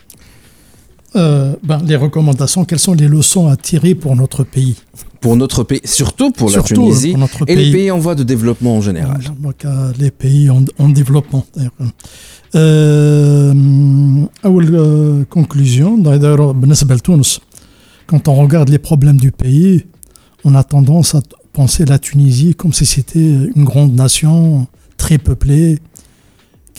euh, 1.14 1.54
ben, 1.62 1.82
Les 1.84 1.96
recommandations, 1.96 2.64
quelles 2.64 2.78
sont 2.78 2.94
les 2.94 3.08
leçons 3.08 3.48
à 3.48 3.58
tirer 3.58 3.94
pour 3.94 4.16
notre 4.16 4.42
pays? 4.44 4.76
Pour 5.20 5.36
notre 5.36 5.64
pays, 5.64 5.82
surtout 5.84 6.30
pour 6.30 6.50
la 6.50 6.62
Tunisie 6.62 7.14
et 7.46 7.54
les 7.56 7.70
pays. 7.70 7.90
en 7.90 7.98
voie 7.98 8.14
de 8.14 8.22
développement 8.22 8.78
en 8.78 8.80
général. 8.80 9.20
Euh, 9.66 9.92
les 9.98 10.10
pays 10.10 10.48
en, 10.48 10.64
en 10.78 10.88
développement. 10.88 11.44
Euh, 12.54 13.52
euh, 14.46 15.24
conclusion, 15.26 16.02
quand 18.06 18.28
on 18.28 18.34
regarde 18.34 18.70
les 18.70 18.78
problèmes 18.78 19.18
du 19.18 19.30
pays, 19.30 19.84
on 20.44 20.54
a 20.54 20.64
tendance 20.64 21.14
à 21.14 21.20
penser 21.52 21.84
la 21.84 21.98
Tunisie 21.98 22.54
comme 22.54 22.72
si 22.72 22.86
c'était 22.86 23.18
une 23.54 23.64
grande 23.64 23.94
nation 23.94 24.68
très 24.96 25.18
peuplée, 25.18 25.78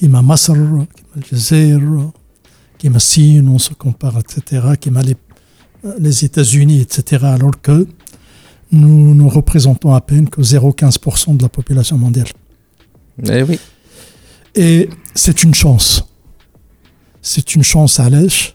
كيما 0.01 0.21
مصر 0.21 0.55
كيما 0.55 0.87
الجزائر 1.17 2.11
كيما 2.79 2.97
الصين 2.97 3.59
on 3.59 3.59
se 3.59 3.73
compare 3.75 4.19
etc 4.19 4.75
كيما 4.75 5.03
les, 5.03 5.17
les 5.99 6.25
États-Unis 6.25 6.81
etc 6.81 7.25
alors 7.25 7.61
que 7.62 7.87
nous 8.73 9.14
nous 9.14 9.29
représentons 9.29 9.95
à 9.95 10.01
peine 10.01 10.29
que 10.29 10.41
0,15% 10.41 11.37
de 11.37 11.43
la 11.43 11.49
population 11.49 11.99
mondiale. 11.99 12.29
Eh 13.25 13.43
oui. 13.43 13.59
Et 14.55 14.89
c'est 15.14 15.43
une 15.43 15.55
chance. 15.55 16.05
C'est 17.23 17.55
une 17.55 17.62
chance 17.62 18.01
à 18.01 18.11
l'èche. 18.11 18.55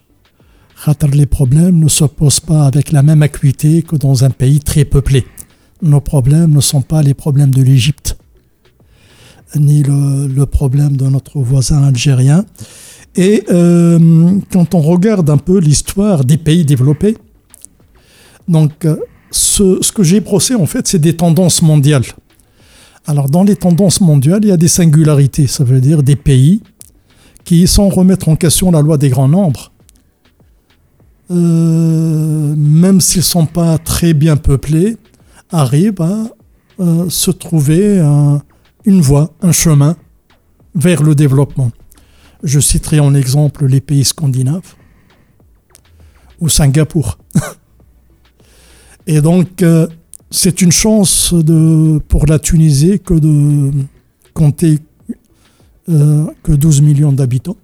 Les 1.13 1.27
problèmes 1.27 1.79
ne 1.79 1.87
s'opposent 1.87 2.39
pas 2.39 2.65
avec 2.65 2.91
la 2.91 3.03
même 3.03 3.21
acuité 3.21 3.83
que 3.83 3.95
dans 3.95 4.23
un 4.23 4.31
pays 4.31 4.59
très 4.59 4.83
peuplé. 4.83 5.25
Nos 5.81 6.01
problèmes 6.01 6.51
ne 6.51 6.61
sont 6.61 6.81
pas 6.81 7.03
les 7.03 7.13
problèmes 7.13 7.51
de 7.51 7.61
l'Égypte 7.61 8.17
ni 9.54 9.82
le, 9.82 10.44
problème 10.44 10.96
de 10.96 11.06
notre 11.06 11.38
voisin 11.38 11.82
algérien. 11.84 12.44
Et 13.14 13.44
euh, 13.50 14.38
quand 14.52 14.74
on 14.74 14.80
regarde 14.80 15.30
un 15.30 15.38
peu 15.38 15.58
l'histoire 15.58 16.24
des 16.24 16.36
pays 16.36 16.64
développés, 16.64 17.16
donc 18.48 18.84
euh, 18.84 18.96
ce, 19.30 19.92
que 19.92 20.02
j'ai 20.02 20.20
brossé 20.20 20.54
en 20.54 20.66
fait, 20.66 20.86
c'est 20.86 20.98
des 20.98 21.16
tendances 21.16 21.62
mondiales. 21.62 22.04
Alors 23.06 23.28
dans 23.28 23.44
les 23.44 23.56
tendances 23.56 24.00
mondiales, 24.00 24.40
il 24.42 24.48
y 24.48 24.52
a 24.52 24.56
des 24.56 24.68
singularités, 24.68 25.46
ça 25.46 25.64
veut 25.64 25.80
dire 25.80 26.02
des 26.02 26.16
pays 26.16 26.62
qui, 27.44 27.66
sans 27.66 27.88
remettre 27.88 28.28
en 28.28 28.36
question 28.36 28.70
la 28.70 28.82
loi 28.82 28.98
des 28.98 29.08
grands 29.08 29.28
nombres, 29.28 29.70
euh, 31.30 32.54
même 32.56 33.00
s'ils 33.00 33.20
ne 33.20 33.24
sont 33.24 33.46
pas 33.46 33.78
très 33.78 34.12
bien 34.12 34.36
peuplés, 34.36 34.96
arrivent 35.50 36.02
à 36.02 36.24
se 37.08 37.30
trouver 37.30 38.02
une 38.86 39.00
voie, 39.00 39.34
un 39.42 39.52
chemin 39.52 39.96
vers 40.74 41.02
le 41.02 41.14
développement. 41.14 41.70
Je 42.42 42.60
citerai 42.60 43.00
en 43.00 43.14
exemple 43.14 43.66
les 43.66 43.80
pays 43.80 44.04
scandinaves 44.04 44.74
ou 46.40 46.48
Singapour. 46.48 47.18
Et 49.06 49.20
donc, 49.20 49.62
euh, 49.62 49.86
c'est 50.30 50.62
une 50.62 50.72
chance 50.72 51.34
pour 52.08 52.26
la 52.26 52.38
Tunisie 52.38 53.00
que 53.00 53.14
de 53.14 53.70
compter 54.34 54.78
euh, 55.88 56.26
que 56.42 56.52
12 56.52 56.82
millions 56.82 57.12
d'habitants, 57.12 57.56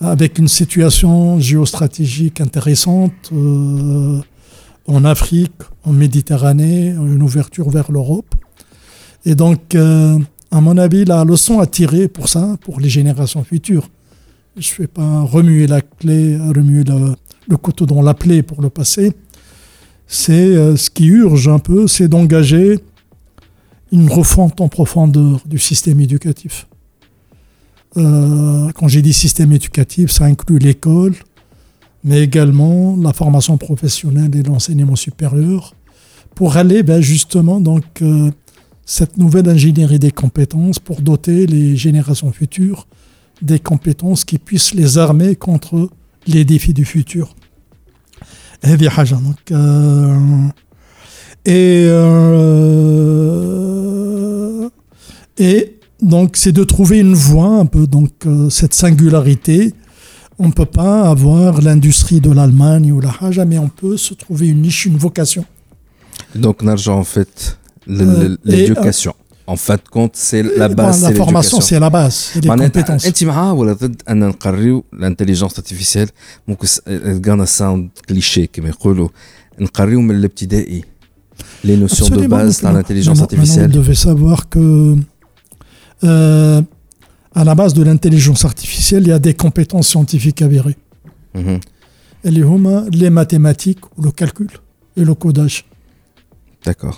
avec 0.00 0.38
une 0.38 0.48
situation 0.48 1.38
géostratégique 1.38 2.40
intéressante 2.40 3.30
euh, 3.32 4.20
en 4.86 5.04
Afrique, 5.04 5.62
en 5.84 5.92
Méditerranée, 5.92 6.88
une 6.88 7.22
ouverture 7.22 7.70
vers 7.70 7.92
l'Europe. 7.92 8.34
Et 9.24 9.34
donc, 9.34 9.74
à 9.74 10.60
mon 10.60 10.78
avis, 10.78 11.04
la 11.04 11.24
leçon 11.24 11.58
à 11.60 11.66
tirer 11.66 12.08
pour 12.08 12.28
ça, 12.28 12.56
pour 12.62 12.80
les 12.80 12.88
générations 12.88 13.44
futures, 13.44 13.88
je 14.56 14.72
ne 14.72 14.78
vais 14.78 14.86
pas 14.86 15.22
remuer 15.22 15.66
la 15.66 15.80
clé, 15.80 16.36
remuer 16.36 16.84
le, 16.84 17.14
le 17.48 17.56
couteau 17.56 17.86
dans 17.86 18.02
la 18.02 18.14
plaie 18.14 18.42
pour 18.42 18.62
le 18.62 18.70
passé, 18.70 19.12
c'est 20.06 20.32
euh, 20.32 20.76
ce 20.76 20.90
qui 20.90 21.06
urge 21.06 21.48
un 21.48 21.58
peu, 21.58 21.86
c'est 21.86 22.08
d'engager 22.08 22.80
une 23.92 24.10
refonte 24.10 24.60
en 24.60 24.68
profondeur 24.68 25.40
du 25.46 25.58
système 25.58 26.00
éducatif. 26.00 26.66
Euh, 27.96 28.70
quand 28.74 28.88
j'ai 28.88 29.02
dit 29.02 29.12
système 29.12 29.52
éducatif, 29.52 30.10
ça 30.10 30.24
inclut 30.24 30.58
l'école, 30.58 31.14
mais 32.04 32.22
également 32.22 32.96
la 32.96 33.12
formation 33.12 33.56
professionnelle 33.56 34.34
et 34.36 34.42
l'enseignement 34.42 34.96
supérieur, 34.96 35.74
pour 36.34 36.56
aller 36.56 36.82
ben, 36.82 37.00
justement 37.00 37.60
donc 37.60 37.84
euh, 38.02 38.30
cette 38.87 39.17
nouvelle 39.17 39.49
ingénierie 39.49 39.99
des 39.99 40.11
compétences 40.11 40.79
pour 40.79 41.01
doter 41.01 41.47
les 41.47 41.77
générations 41.77 42.31
futures 42.31 42.87
des 43.41 43.59
compétences 43.59 44.23
qui 44.25 44.37
puissent 44.37 44.73
les 44.73 44.97
armer 44.97 45.35
contre 45.35 45.89
les 46.27 46.45
défis 46.45 46.73
du 46.73 46.85
futur. 46.85 47.35
هذه 48.65 48.89
حاجه 48.89 49.15
دونك 49.15 49.53
et 51.45 51.87
et 55.37 55.79
donc 56.01 56.37
c'est 56.37 56.51
de 56.51 56.63
trouver 56.63 56.99
une 56.99 57.13
voie 57.13 57.53
un 57.63 57.65
peu 57.65 57.87
donc 57.87 58.11
euh, 58.25 58.49
cette 58.49 58.73
singularité 58.73 59.73
on 60.39 60.51
peut 60.51 60.71
pas 60.81 61.09
avoir 61.09 61.61
l'industrie 61.61 62.21
de 62.21 62.31
l'Allemagne 62.31 62.91
ou 62.93 63.01
la 63.01 63.13
haja 63.21 63.43
mais 63.45 63.57
on 63.57 63.67
peut 63.67 63.97
se 63.97 64.13
trouver 64.13 64.47
une 64.47 64.61
niche 64.61 64.85
une 64.85 64.97
vocation 64.97 65.45
donc 66.35 66.63
l'argent 66.63 66.97
en 66.97 67.03
fait 67.03 67.33
euh, 67.41 67.66
l'éducation 67.87 69.13
en 69.45 69.55
fin 69.57 69.75
de 69.75 69.87
compte, 69.91 70.15
c'est 70.15 70.43
la 70.43 70.69
base. 70.69 71.01
la 71.03 71.13
formation, 71.13 71.59
c'est 71.59 71.79
la 71.79 71.89
base. 71.89 72.31
C'est 72.33 72.43
les 72.43 72.49
compétences. 72.49 73.05
انت 73.05 73.23
معاه 73.23 73.53
ولا 73.53 73.73
ضد 73.73 74.01
ان 74.09 74.19
نقريو 74.19 74.83
الانتليجنس 74.93 75.53
ارتيفيسيال 75.59 76.09
ممكن 76.47 76.67
غانا 77.27 77.45
ساوند 77.45 77.89
كليشي 78.09 78.47
كما 78.47 78.69
يقولوا 78.69 79.09
نقريو 79.59 80.01
من 80.01 80.15
الابتدائي 80.15 80.83
les 81.65 81.77
notions 81.77 82.09
de 82.09 82.27
base 82.27 82.61
dans 82.61 82.71
l'intelligence 82.71 83.21
artificielle. 83.21 83.67
Vous 83.71 83.79
devez 83.81 83.95
savoir 83.95 84.49
que 84.49 84.95
euh, 86.03 86.61
à 87.35 87.43
la 87.43 87.55
base 87.55 87.73
de 87.73 87.83
l'intelligence 87.83 88.43
artificielle, 88.45 89.03
il 89.03 89.09
y 89.09 89.11
a 89.11 89.19
des 89.19 89.33
compétences 89.45 89.87
scientifiques 89.93 90.41
avérées. 90.47 90.77
Mm 91.35 91.41
-hmm. 91.41 91.59
Et 92.25 92.31
les, 92.37 92.45
les 93.01 93.11
mathématiques 93.21 93.83
ou 93.95 93.99
le 94.07 94.11
calcul 94.21 94.51
et 94.99 95.03
le 95.09 95.13
codage. 95.23 95.57
D'accord. 96.65 96.97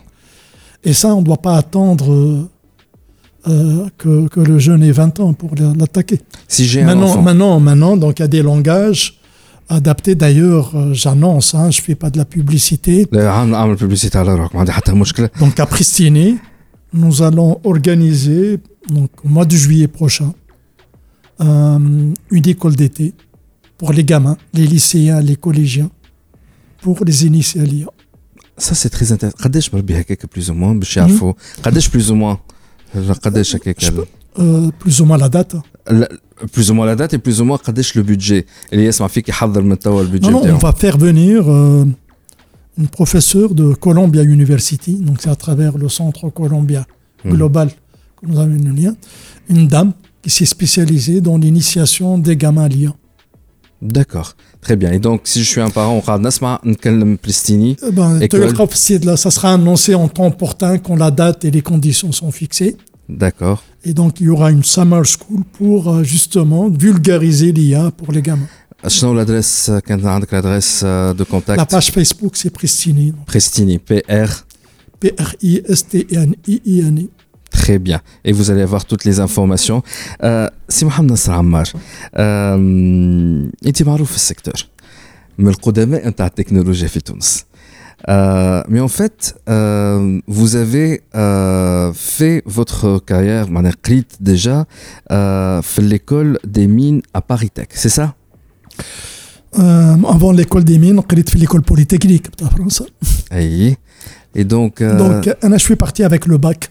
Et 0.85 0.93
ça, 0.93 1.15
on 1.15 1.21
ne 1.21 1.25
doit 1.25 1.37
pas 1.37 1.57
attendre 1.57 2.13
euh, 2.13 2.49
euh, 3.49 3.87
que, 3.99 4.29
que, 4.29 4.41
le 4.41 4.59
jeune 4.59 4.83
ait 4.83 4.93
20 4.93 5.21
ans 5.21 5.33
pour 5.35 5.51
l'attaquer. 5.79 6.21
Si 6.49 6.65
j'ai 6.65 6.83
maintenant, 6.83 7.21
maintenant, 7.21 7.61
maintenant, 7.61 7.97
donc 7.97 8.19
il 8.19 8.23
y 8.23 8.25
a 8.25 8.29
des 8.29 8.43
langages 8.43 9.19
adaptés. 9.69 10.15
D'ailleurs, 10.15 10.73
euh, 10.75 10.95
j'annonce, 10.95 11.55
hein, 11.55 11.71
je 11.71 11.81
ne 11.81 11.85
fais 11.85 11.95
pas 11.95 12.11
de 12.11 12.19
la 12.19 12.25
publicité. 12.25 13.07
Donc 15.39 15.61
à 15.61 15.67
Pristini, 15.67 16.39
nous 16.93 17.23
allons 17.23 17.61
organiser, 17.65 18.59
donc, 18.89 19.11
au 19.25 19.29
mois 19.29 19.45
de 19.45 19.55
juillet 19.57 19.89
prochain, 19.89 20.33
une 21.41 22.15
école 22.31 22.77
d'été 22.77 23.15
pour 23.79 23.95
les 23.95 24.05
gamins, 24.05 24.37
les 24.53 24.67
lycéens, 24.67 25.23
les 25.23 25.37
collégiens, 25.37 25.89
pour 26.83 27.03
les 27.03 27.25
initier 27.25 27.63
à 27.63 27.65
l'IA. 27.65 27.87
Ça, 28.60 28.74
c'est 28.74 28.90
très 28.90 29.12
intéressant. 29.12 29.38
قداش 29.44 29.74
مربي 29.74 30.00
هكاك 30.00 30.26
plus 30.26 30.50
ou 30.50 30.54
moins 30.54 30.80
باش 30.80 30.98
يعرفوا 30.98 31.34
قداش 31.64 31.90
plus 31.90 32.10
ou 32.10 32.16
moins 32.16 32.38
قداش 33.24 33.56
هكاك 33.56 33.78
plus 34.84 35.00
ou 35.02 35.06
moins 35.06 35.18
la 35.18 35.30
date 35.30 35.56
plus 36.54 36.70
ou 36.70 36.74
moins 36.74 36.86
la 36.86 36.96
date 36.96 37.14
et 37.14 37.18
plus 37.18 37.42
ou 37.42 37.46
moins 37.46 37.58
قداش 37.58 37.98
le 37.98 38.02
budget 38.02 38.44
اللي 38.74 38.86
يسمع 38.86 39.08
فيك 39.08 39.30
يحضر 39.30 39.62
من 39.62 39.80
توا 39.80 40.02
البودجي 40.02 40.32
Non, 40.32 40.42
on 40.44 40.58
va 40.58 40.74
faire 40.74 40.98
venir 40.98 41.50
euh, 41.50 41.86
une 42.78 42.88
professeure 42.88 43.54
de 43.54 43.74
Columbia 43.74 44.24
University, 44.24 44.94
donc 44.96 45.18
c'est 45.22 45.30
à 45.30 45.36
travers 45.36 45.78
le 45.78 45.90
centre 45.90 46.30
Columbia 46.30 46.86
hmm. 47.24 47.30
global 47.36 47.70
que 48.18 48.26
nous 48.28 48.40
avons 48.40 48.52
un 48.52 48.74
lien, 48.82 48.96
une 49.50 49.68
dame 49.68 49.92
qui 50.22 50.30
s'est 50.30 50.46
spécialisée 50.58 51.22
dans 51.22 51.38
l'initiation 51.38 52.18
des 52.18 52.36
gamins 52.44 52.64
à 52.64 52.68
l'IA. 52.68 52.92
D'accord. 53.83 54.37
Très 54.61 54.77
bien. 54.77 54.93
Et 54.93 54.99
donc, 54.99 55.23
si 55.25 55.43
je 55.43 55.49
suis 55.49 55.61
un 55.61 55.71
parent, 55.71 55.95
on 55.95 56.01
va 56.01 56.19
Nasma 56.19 56.61
Plistini. 57.21 57.77
Eh 57.87 57.91
ben, 57.91 58.21
ça 59.17 59.31
sera 59.31 59.55
annoncé 59.55 59.95
en 59.95 60.09
temps 60.09 60.27
opportun 60.27 60.77
quand 60.79 60.97
la 60.97 61.11
date 61.11 61.45
et 61.47 61.51
les 61.51 61.63
conditions 61.63 62.13
sont 62.13 62.31
fixées. 62.31 62.77
D'accord. 63.09 63.65
Et 63.85 63.95
donc, 63.95 64.21
il 64.21 64.27
y 64.27 64.29
aura 64.29 64.51
une 64.51 64.63
summer 64.63 65.05
school 65.07 65.43
pour 65.55 65.91
euh, 65.91 66.03
justement 66.05 66.69
vulgariser 66.69 67.53
l'IA 67.53 67.91
pour 67.91 68.13
les 68.13 68.21
gamins. 68.23 68.47
l'adresse 68.83 69.71
l'adresse 70.31 70.83
euh, 70.85 71.15
de 71.15 71.25
contact? 71.25 71.59
La 71.59 71.65
page 71.67 71.91
Facebook, 71.91 72.37
c'est 72.37 72.51
Pristini. 72.51 73.15
Pristini, 73.27 73.79
P-R. 73.79 74.45
P-R-I-S-T-N-I-I-N-I 75.01 77.09
Très 77.60 77.80
bien. 77.80 78.02
Et 78.26 78.32
vous 78.32 78.52
allez 78.52 78.62
avoir 78.62 78.86
toutes 78.86 79.06
les 79.06 79.20
informations. 79.20 79.82
سي 80.70 80.86
محمد 80.86 81.12
نصر 81.12 81.34
عمار 81.34 81.70
انت 83.66 83.84
معروف 83.84 84.10
في 84.10 84.16
السيكتور 84.16 84.54
من 85.38 85.48
القدماء 85.48 86.08
نتاع 86.08 86.26
التكنولوجيا 86.26 86.88
في 86.88 87.00
تونس 87.00 87.46
Euh, 88.08 88.62
mais 88.70 88.80
en 88.80 88.88
fait, 88.88 89.36
euh, 89.50 90.20
vous 90.28 90.56
avez 90.56 91.02
euh, 91.16 91.92
fait 91.94 92.44
votre 92.46 93.00
carrière, 93.00 93.48
قريت 93.84 94.14
déjà 94.22 94.66
euh, 95.12 95.62
في 95.62 95.82
l'école 95.82 96.38
des 96.46 96.68
mines 96.68 97.02
à 97.14 97.22
Paris 97.22 97.50
Tech, 97.50 97.68
c'est 97.72 97.90
ça 97.90 98.14
euh, 99.58 99.96
Avant 100.08 100.32
l'école 100.32 100.64
des 100.64 100.78
mines, 100.78 101.00
قريت 101.00 101.30
في 101.30 101.40
l'école 101.40 101.62
polytechnique 101.62 102.28
de 102.38 102.46
France. 102.46 102.84
Oui. 103.32 103.76
Et 104.36 104.44
donc. 104.44 104.82
Euh... 104.82 104.98
Donc, 104.98 105.36
je 105.44 105.58
suis 105.58 105.76
parti 105.76 106.04
avec 106.04 106.28
le 106.28 106.38
bac 106.38 106.70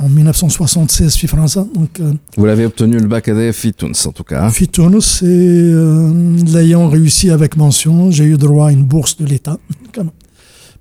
en 0.00 0.08
1976 0.08 1.16
في 1.16 1.26
فرنسا 1.26 1.66
donc 1.74 2.00
vous 2.36 2.46
l'avez 2.46 2.64
obtenu 2.64 2.98
le 2.98 3.06
bac 3.06 3.28
à 3.28 3.52
في 3.52 3.72
en 4.06 4.12
tout 4.12 4.24
cas 4.24 4.48
في 4.48 4.66
تونس 4.66 5.22
et 5.22 6.52
l'ayant 6.54 6.88
réussi 6.88 7.30
avec 7.30 7.56
mention 7.56 8.10
j'ai 8.10 8.24
eu 8.24 8.36
droit 8.36 8.68
à 8.68 8.72
une 8.72 8.84
bourse 8.84 9.16
de 9.18 9.26
l'État 9.26 9.58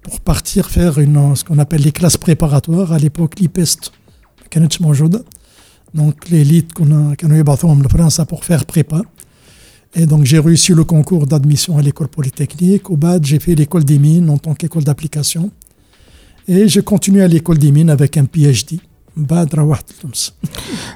pour 0.01 0.19
partir 0.21 0.69
faire 0.69 0.99
une 0.99 1.35
ce 1.35 1.43
qu'on 1.43 1.59
appelle 1.59 1.81
les 1.81 1.91
classes 1.91 2.17
préparatoires 2.17 2.91
à 2.93 2.99
l'époque 2.99 3.39
l'IPEST 3.39 3.91
كانتش 4.51 4.81
موجوده 4.81 5.25
donc 5.97 6.29
l'élite 6.31 6.73
qu'on 6.73 7.15
كانوا 7.17 7.37
يبعثوهم 7.37 7.83
لفرنسا 7.83 8.23
pour 8.23 8.45
faire 8.45 8.65
prépa 8.65 9.01
et 9.95 10.05
donc 10.05 10.23
j'ai 10.23 10.39
réussi 10.39 10.73
le 10.73 10.83
concours 10.83 11.25
d'admission 11.27 11.77
à 11.77 11.81
l'école 11.81 12.07
polytechnique 12.07 12.89
au 12.89 12.97
BAD 12.97 13.25
j'ai 13.25 13.39
fait 13.39 13.55
l'école 13.55 13.83
des 13.83 13.99
mines 13.99 14.29
en 14.29 14.37
tant 14.37 14.53
qu'école 14.53 14.83
d'application 14.83 15.51
et 16.47 16.67
j'ai 16.67 16.81
continué 16.81 17.21
à 17.21 17.27
l'école 17.27 17.57
des 17.57 17.71
mines 17.71 17.89
avec 17.89 18.17
un 18.17 18.25
PhD 18.25 18.79
بعد 19.17 19.55
روحت 19.55 19.91
لتونس 19.91 20.33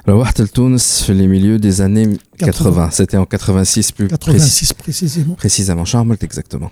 روحت 0.08 0.40
لتونس 0.40 1.02
في 1.02 1.12
les 1.14 1.28
milieux 1.28 1.58
des 1.58 1.80
années 1.80 2.18
80, 2.38 2.90
c'était 2.90 3.16
en 3.16 3.26
86 3.26 3.92
plus 3.92 4.08
86 4.08 4.72
précisément 4.72 5.36
précisément 5.36 5.84
شو 5.84 5.98
عملت 5.98 6.24
exactement 6.24 6.70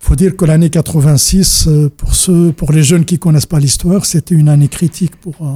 faut 0.00 0.16
dire 0.16 0.36
que 0.36 0.44
l'année 0.44 0.70
86 0.70 1.66
euh, 1.66 1.88
pour 1.96 2.14
ceux 2.14 2.52
pour 2.52 2.72
les 2.72 2.82
jeunes 2.82 3.04
qui 3.04 3.18
connaissent 3.18 3.46
pas 3.54 3.60
l'histoire 3.60 4.04
c'était 4.06 4.34
une 4.34 4.48
année 4.48 4.68
critique 4.68 5.16
pour 5.16 5.36
euh, 5.40 5.48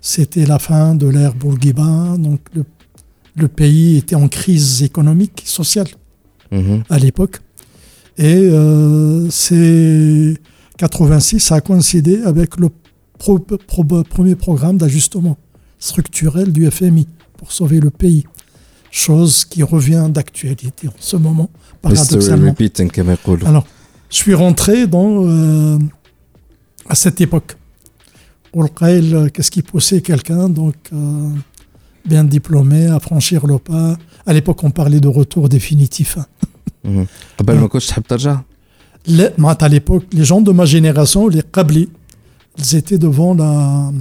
c'était 0.00 0.46
la 0.46 0.58
fin 0.58 0.94
de 0.94 1.06
l'ère 1.08 1.34
Bourguiba 1.34 2.16
donc 2.18 2.40
le, 2.54 2.64
le, 3.34 3.48
pays 3.48 3.96
était 3.96 4.14
en 4.24 4.28
crise 4.28 4.82
économique 4.82 5.42
sociale 5.46 5.88
mm-hmm. 6.52 6.82
à 6.90 6.98
l'époque 6.98 7.36
et 8.18 8.38
euh, 8.50 9.28
c'est 9.30 10.34
86 10.76 11.40
ça 11.40 11.54
a 11.56 11.60
coïncidé 11.60 12.14
avec 12.22 12.56
le 12.58 12.68
premier 14.09 14.35
programme 14.35 14.77
d'ajustement 14.77 15.37
structurel 15.79 16.51
du 16.51 16.69
FMI 16.69 17.07
pour 17.37 17.51
sauver 17.51 17.79
le 17.79 17.89
pays. 17.89 18.25
Chose 18.91 19.45
qui 19.45 19.63
revient 19.63 20.07
d'actualité 20.09 20.87
en 20.87 20.93
ce 20.99 21.15
moment, 21.15 21.49
paradoxalement. 21.81 22.53
Alors, 23.45 23.65
je 24.09 24.15
suis 24.17 24.33
rentré 24.33 24.85
dans, 24.85 25.25
euh, 25.25 25.77
à 26.89 26.95
cette 26.95 27.21
époque. 27.21 27.55
Qu'est-ce 28.53 29.49
qui 29.49 29.61
poussait 29.61 30.01
quelqu'un 30.01 30.49
donc 30.49 30.75
euh, 30.91 31.29
bien 32.05 32.25
diplômé 32.25 32.87
à 32.87 32.99
franchir 32.99 33.47
le 33.47 33.59
pas 33.59 33.97
À 34.25 34.33
l'époque, 34.33 34.61
on 34.63 34.71
parlait 34.71 34.99
de 34.99 35.07
retour 35.07 35.47
définitif. 35.47 36.17
Mhm. 36.83 37.05
à 39.61 39.69
l'époque, 39.69 40.03
les 40.11 40.25
gens 40.25 40.41
de 40.41 40.51
ma 40.51 40.65
génération, 40.65 41.27
les 41.29 41.43
Qabli, 41.43 41.89
ils 42.61 42.75
étaient 42.75 42.97
devant 42.97 43.33
la, 43.33 43.91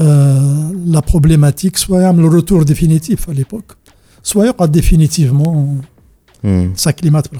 euh, 0.00 0.70
la 0.86 1.02
problématique, 1.02 1.78
soit 1.78 2.12
le 2.12 2.28
retour 2.28 2.64
définitif 2.64 3.28
à 3.28 3.32
l'époque, 3.32 3.72
soit 4.22 4.52
définitivement 4.68 5.76
ça 6.76 6.92
climate 6.92 7.30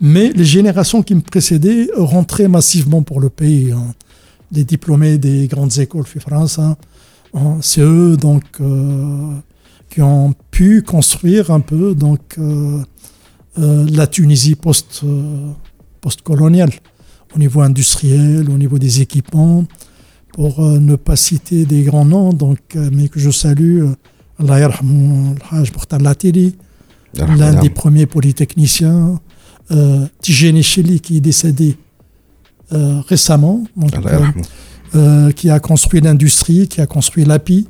Mais 0.00 0.32
les 0.32 0.44
générations 0.44 1.02
qui 1.02 1.14
me 1.14 1.20
précédaient 1.20 1.88
rentraient 1.96 2.48
massivement 2.48 3.02
pour 3.02 3.20
le 3.20 3.30
pays. 3.30 3.70
Hein. 3.72 3.94
Les 4.52 4.64
diplômés 4.64 5.18
des 5.18 5.46
grandes 5.46 5.78
écoles 5.78 6.04
de 6.12 6.20
France, 6.20 6.58
hein. 6.58 6.76
Hein, 7.34 7.58
c'est 7.60 7.82
eux 7.82 8.16
donc 8.16 8.44
euh, 8.60 9.34
qui 9.90 10.00
ont 10.00 10.34
pu 10.50 10.82
construire 10.82 11.50
un 11.50 11.60
peu 11.60 11.94
donc 11.94 12.36
euh, 12.38 12.82
la 13.56 14.06
Tunisie 14.06 14.54
post 14.54 15.02
post-coloniale 16.00 16.70
au 17.36 17.38
niveau 17.38 17.60
industriel, 17.60 18.48
au 18.50 18.56
niveau 18.56 18.78
des 18.78 19.02
équipements, 19.02 19.64
pour 20.32 20.60
ne 20.62 20.96
pas 20.96 21.16
citer 21.16 21.66
des 21.66 21.82
grands 21.82 22.04
noms, 22.04 22.32
donc, 22.32 22.58
mais 22.74 23.08
que 23.08 23.20
je 23.20 23.30
salue, 23.30 23.84
Allah 24.38 24.60
yarhamu 24.60 25.34
Hajj 25.50 25.72
Latiri, 26.00 26.56
l'un 27.14 27.54
des 27.60 27.70
premiers 27.70 28.06
polytechniciens, 28.06 29.20
euh, 29.70 30.06
Tijeni 30.20 30.62
qui 31.00 31.16
est 31.16 31.20
décédé 31.20 31.76
euh, 32.72 33.00
récemment, 33.06 33.64
euh, 33.80 34.20
euh, 34.94 35.30
qui 35.32 35.50
a 35.50 35.60
construit 35.60 36.00
l'industrie, 36.00 36.68
qui 36.68 36.80
a 36.80 36.86
construit 36.86 37.24
l'API, 37.24 37.66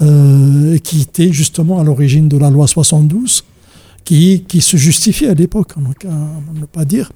euh, 0.00 0.78
qui 0.78 1.02
était 1.02 1.32
justement 1.32 1.80
à 1.80 1.84
l'origine 1.84 2.28
de 2.28 2.36
la 2.36 2.50
loi 2.50 2.66
72, 2.66 3.44
qui, 4.04 4.44
qui 4.48 4.60
se 4.60 4.76
justifiait 4.76 5.28
à 5.28 5.34
l'époque, 5.34 5.72
on 5.76 5.80
ne 5.80 6.60
peut 6.60 6.66
pas 6.66 6.84
dire. 6.84 7.12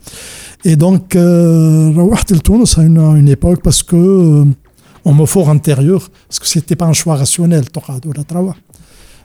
Et 0.64 0.76
donc, 0.76 1.16
euh, 1.16 1.92
a 2.78 2.82
une, 2.82 2.98
une 2.98 3.28
époque 3.28 3.62
parce 3.62 3.82
que 3.82 4.44
en 5.04 5.12
mon 5.12 5.26
fort 5.26 5.50
intérieur, 5.50 6.10
parce 6.28 6.38
que 6.40 6.46
c'était 6.46 6.76
pas 6.76 6.86
un 6.86 6.92
choix 6.92 7.16
rationnel, 7.16 7.64
la 8.16 8.24
Trawa 8.24 8.56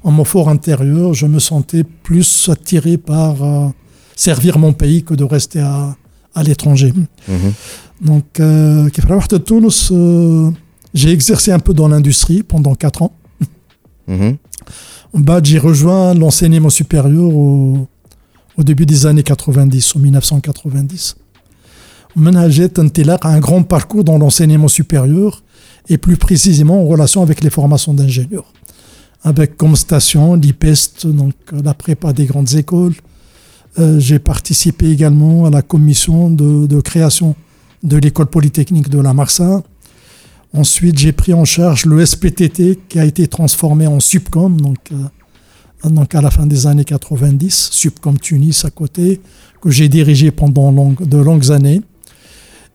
en 0.03 0.11
fort 0.23 0.49
intérieur, 0.49 1.13
je 1.13 1.25
me 1.25 1.39
sentais 1.39 1.83
plus 1.83 2.49
attiré 2.49 2.97
par 2.97 3.43
euh, 3.43 3.67
servir 4.15 4.57
mon 4.57 4.73
pays 4.73 5.03
que 5.03 5.13
de 5.13 5.23
rester 5.23 5.59
à, 5.59 5.95
à 6.33 6.43
l'étranger. 6.43 6.93
Mhm. 7.27 7.53
Donc, 8.01 8.39
euh, 8.39 8.89
euh, 9.91 10.51
j'ai 10.93 11.11
exercé 11.11 11.51
un 11.51 11.59
peu 11.59 11.73
dans 11.73 11.87
l'industrie 11.87 12.43
pendant 12.43 12.73
4 12.75 13.03
ans. 13.03 13.13
Mhm. 14.07 14.37
Bah, 15.13 15.39
j'ai 15.43 15.59
rejoint 15.59 16.13
l'enseignement 16.13 16.69
supérieur 16.69 17.35
au, 17.35 17.87
au, 18.57 18.63
début 18.63 18.85
des 18.85 19.05
années 19.05 19.23
90, 19.23 19.95
en 19.95 19.99
1990. 19.99 21.15
J'ai 22.49 22.69
un 23.23 23.39
grand 23.39 23.63
parcours 23.63 24.03
dans 24.03 24.17
l'enseignement 24.17 24.67
supérieur 24.67 25.43
et 25.89 25.97
plus 25.97 26.17
précisément 26.17 26.81
en 26.81 26.87
relation 26.87 27.21
avec 27.21 27.41
les 27.41 27.49
formations 27.49 27.93
d'ingénieurs 27.93 28.51
avec 29.23 29.57
comme 29.57 29.75
station 29.75 30.35
l'IPEST, 30.35 31.07
donc 31.07 31.33
la 31.51 31.73
prépa 31.73 32.13
des 32.13 32.25
grandes 32.25 32.53
écoles. 32.55 32.93
Euh, 33.79 33.99
j'ai 33.99 34.19
participé 34.19 34.89
également 34.89 35.45
à 35.45 35.49
la 35.49 35.61
commission 35.61 36.29
de, 36.29 36.81
création 36.81 37.35
de 37.83 37.97
l'école 37.97 38.27
polytechnique 38.27 38.89
de 38.89 38.99
la 38.99 39.13
Marsa. 39.13 39.63
Ensuite, 40.53 40.99
j'ai 40.99 41.13
pris 41.13 41.33
en 41.33 41.45
charge 41.45 41.85
le 41.85 42.05
SPTT 42.05 42.79
qui 42.89 42.99
a 42.99 43.05
été 43.05 43.27
transformé 43.27 43.87
en 43.87 44.01
Subcom, 44.01 44.59
donc, 44.59 44.91
euh, 44.91 45.89
donc 45.89 46.13
à 46.13 46.21
la 46.21 46.29
fin 46.29 46.45
des 46.45 46.67
années 46.67 46.83
90, 46.83 47.69
Subcom 47.71 48.19
Tunis 48.19 48.65
à 48.65 48.69
côté, 48.69 49.21
que 49.61 49.69
j'ai 49.69 49.87
dirigé 49.87 50.31
pendant 50.31 50.71
de 50.99 51.17
longues 51.17 51.51
années. 51.51 51.81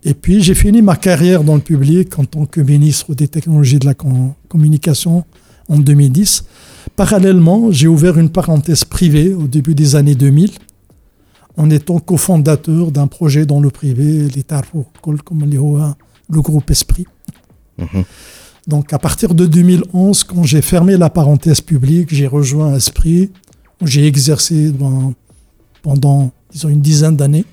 Et 0.04 0.14
puis, 0.14 0.42
j'ai 0.42 0.54
fini 0.54 0.80
ma 0.80 0.96
carrière 0.96 1.44
dans 1.44 1.54
le 1.54 1.60
public 1.60 2.18
en 2.18 2.24
tant 2.24 2.46
que 2.46 2.60
ministre 2.60 3.14
des 3.14 3.28
technologies 3.28 3.78
de 3.78 3.86
la 3.86 3.94
communication 4.48 5.24
en 5.68 5.78
2010. 5.78 6.44
Parallèlement, 6.94 7.70
j'ai 7.72 7.88
ouvert 7.88 8.16
une 8.16 8.30
parenthèse 8.30 8.84
privée 8.84 9.34
au 9.34 9.48
début 9.48 9.74
des 9.74 9.96
années 9.96 10.14
2000 10.14 10.52
en 11.58 11.70
étant 11.70 11.98
cofondateur 11.98 12.90
d'un 12.92 13.06
projet 13.06 13.44
dans 13.46 13.60
le 13.60 13.70
privé, 13.70 14.28
l'État 14.28 14.62
comme 14.94 15.44
le 15.50 16.40
groupe 16.40 16.70
Esprit. 16.70 17.06
Mhm. 17.78 18.04
Donc 18.66 18.92
à 18.92 18.98
partir 18.98 19.34
de 19.34 19.46
2011, 19.46 20.24
quand 20.24 20.42
j'ai 20.42 20.62
fermé 20.62 20.96
la 20.96 21.10
parenthèse 21.10 21.60
publique, 21.60 22.12
j'ai 22.12 22.26
rejoint 22.26 22.74
Esprit, 22.74 23.30
où 23.80 23.86
j'ai 23.86 24.06
exercé 24.06 24.72
pendant, 25.82 26.32
une 26.64 26.80
dizaine 26.80 27.16
d'années. 27.16 27.44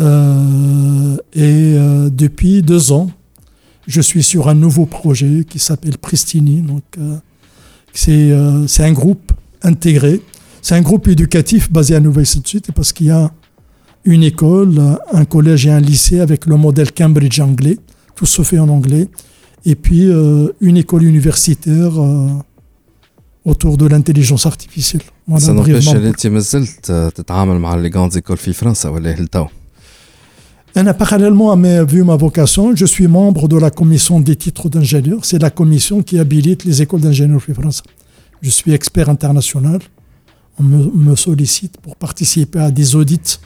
Euh, 0.00 1.16
et 1.34 1.74
euh, 1.76 2.10
depuis 2.10 2.62
deux 2.62 2.90
ans, 2.90 3.10
je 3.86 4.00
suis 4.00 4.22
sur 4.22 4.48
un 4.48 4.54
nouveau 4.54 4.86
projet 4.86 5.44
qui 5.48 5.58
s'appelle 5.58 5.98
Pristini. 5.98 6.62
Donc, 6.62 6.82
euh, 6.98 7.16
euh, 8.08 8.64
c'est 8.66 8.84
un 8.84 8.92
groupe 8.92 9.32
intégré. 9.62 10.20
C'est 10.62 10.74
un 10.74 10.80
groupe 10.80 11.08
éducatif 11.08 11.70
basé 11.70 11.94
à 11.94 12.00
Nouvelle-Suite 12.00 12.72
parce 12.74 12.92
qu'il 12.92 13.06
y 13.06 13.10
a 13.10 13.30
une 14.04 14.22
école, 14.22 14.80
un 15.12 15.24
collège 15.24 15.66
et 15.66 15.70
un 15.70 15.80
lycée 15.80 16.20
avec 16.20 16.46
le 16.46 16.56
modèle 16.56 16.92
Cambridge 16.92 17.40
anglais. 17.40 17.78
Tout 18.14 18.26
se 18.26 18.42
fait 18.42 18.58
en 18.58 18.68
anglais. 18.68 19.08
Et 19.64 19.74
puis 19.74 20.06
euh, 20.06 20.48
une 20.60 20.76
école 20.76 21.04
universitaire 21.04 21.92
autour 23.44 23.76
de 23.76 23.86
l'intelligence 23.86 24.46
artificielle. 24.46 25.02
Ça 25.38 25.52
n'empêche 25.52 25.84
que 25.86 25.96
les 27.80 27.90
grandes 27.90 28.16
écoles 28.16 28.38
en 28.38 28.54
France 28.54 28.86
parallèlement 30.92 31.52
à 31.52 31.56
mes 31.56 31.84
vues, 31.84 32.02
ma 32.02 32.16
vocation, 32.16 32.74
je 32.74 32.84
suis 32.84 33.06
membre 33.06 33.46
de 33.46 33.56
la 33.56 33.70
commission 33.70 34.18
des 34.18 34.34
titres 34.34 34.68
d'ingénieur. 34.68 35.24
C'est 35.24 35.40
la 35.40 35.50
commission 35.50 36.02
qui 36.02 36.18
habilite 36.18 36.64
les 36.64 36.82
écoles 36.82 37.00
d'ingénieurs 37.00 37.40
en 37.48 37.54
France. 37.54 37.82
Je 38.42 38.50
suis 38.50 38.72
expert 38.72 39.08
international. 39.08 39.80
On 40.58 40.62
me, 40.62 41.16
sollicite 41.16 41.78
pour 41.78 41.96
participer 41.96 42.60
à 42.60 42.70
des 42.70 42.96
audits 42.96 43.38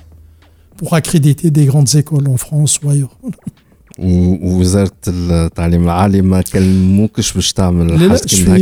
pour 0.77 0.95
accréditer 0.95 1.51
des 1.51 1.67
grandes 1.67 1.95
écoles 1.97 2.29
en 2.29 2.37
France 2.37 2.81
ou 2.83 2.91
ailleurs. 2.91 3.17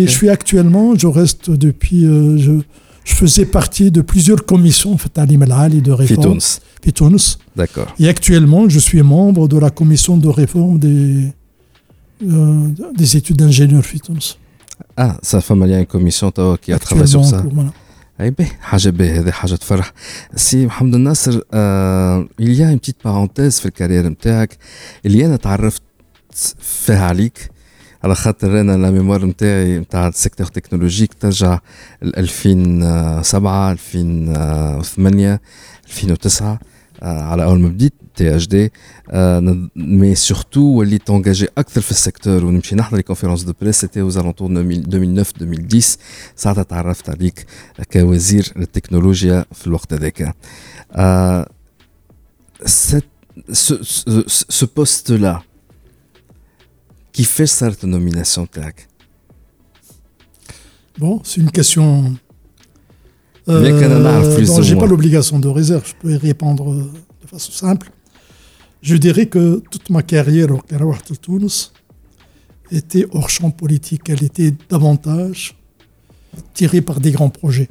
Je 0.06 0.10
suis 0.10 0.28
actuellement 0.30 0.96
je 0.96 1.06
reste 1.06 1.50
depuis 1.50 2.06
euh, 2.06 2.38
je, 2.38 2.52
je 3.04 3.14
faisais 3.14 3.44
partie 3.46 3.90
de 3.90 4.00
plusieurs 4.00 4.44
commissions 4.44 4.96
de 5.80 5.92
réforme 5.92 6.38
D'accord. 7.54 7.94
Et 7.98 8.08
actuellement, 8.08 8.68
je 8.68 8.78
suis 8.78 9.02
membre 9.02 9.48
de 9.48 9.58
la 9.58 9.70
commission 9.70 10.16
de 10.16 10.28
réforme 10.28 10.78
des, 10.78 11.32
euh, 12.24 12.68
des 12.96 13.16
études 13.16 13.36
d'ingénieur 13.36 13.84
Fitons. 13.84 14.18
Ah, 14.96 15.16
ça 15.22 15.40
fait 15.40 15.54
mal, 15.54 15.72
a 15.72 15.78
une 15.78 15.86
commission 15.86 16.32
qui 16.60 16.72
a 16.72 16.78
travaillé 16.78 17.06
sur 17.06 17.24
ça. 17.24 17.44
Voilà. 17.50 17.70
Eh 18.18 18.30
bien, 18.30 18.46
si 20.34 20.66
Mohamed 20.66 20.94
Nasser, 20.94 21.38
euh, 21.52 22.24
il 22.38 22.54
y 22.54 22.62
a 22.62 22.70
une 22.70 22.78
petite 22.78 23.02
parenthèse 23.02 23.60
dans 23.60 23.64
la 23.64 23.70
carrière 23.70 24.06
نتاعك 24.06 24.58
اللي 25.06 25.26
أنا 25.26 25.36
تعرفت 25.36 25.82
فيها 26.60 27.04
عليك 27.04 27.50
على 28.04 28.14
خاطر 28.14 28.60
أنا 28.60 28.72
لا 28.72 28.90
ميموار 28.90 29.24
نتاعي 29.24 29.78
نتاع 29.78 30.08
السيكتور 30.08 30.46
تكنولوجيك 30.46 31.14
ترجع 31.14 31.58
ل 32.02 32.16
2007 32.16 33.72
2008 33.72 35.40
2009 35.86 36.58
على 37.02 37.44
اول 37.44 37.60
ما 37.60 37.68
بديت 37.68 37.94
تي 38.15 38.35
اش 38.35 38.47
دي 38.47 38.71
مي 39.75 40.15
سورتو 40.15 40.61
وليت 40.61 41.09
انجاجي 41.09 41.47
اكثر 41.57 41.81
في 41.81 41.91
السيكتور 41.91 42.45
ونمشي 42.45 42.75
نحضر 42.75 42.97
لي 42.97 43.03
كونفيرونس 43.03 43.43
دو 43.43 43.53
بريس 43.61 43.81
سيتي 43.81 44.09
aux 44.09 44.13
alentours 44.13 44.41
2009 44.41 45.33
2010 45.41 45.97
ساعتها 46.35 46.63
تعرفت 46.63 47.09
عليك 47.09 47.45
كوزير 47.93 48.53
التكنولوجيا 48.57 49.45
في 49.51 49.67
الوقت 49.67 49.93
هذاك 49.93 50.35
ce 54.53 54.65
poste-là, 54.65 55.43
qui 57.13 57.23
fait 57.23 57.47
cette 57.47 57.83
nomination 57.83 58.45
تاعك 58.45 58.87
Bon, 60.99 61.21
c'est 61.23 61.41
une 61.41 61.51
question 61.51 62.15
euh, 63.49 63.63
je 64.63 64.73
n'ai 64.73 64.79
pas 64.79 64.85
l'obligation 64.85 65.39
de 65.39 65.47
réserve, 65.47 65.83
je 65.87 65.93
peux 65.99 66.11
y 66.11 66.17
répondre 66.17 66.71
euh, 66.71 66.91
de 67.21 67.27
façon 67.27 67.51
simple. 67.51 67.89
Je 68.82 68.96
dirais 68.96 69.26
que 69.26 69.62
toute 69.70 69.90
ma 69.90 70.02
carrière 70.02 70.50
au 70.52 70.62
Tunis 71.20 71.72
était 72.70 73.06
hors 73.10 73.30
champ 73.30 73.50
politique. 73.50 74.08
Elle 74.08 74.24
était 74.24 74.52
davantage 74.68 75.56
tirée 76.54 76.82
par 76.82 77.00
des 77.00 77.10
grands 77.10 77.30
projets. 77.30 77.70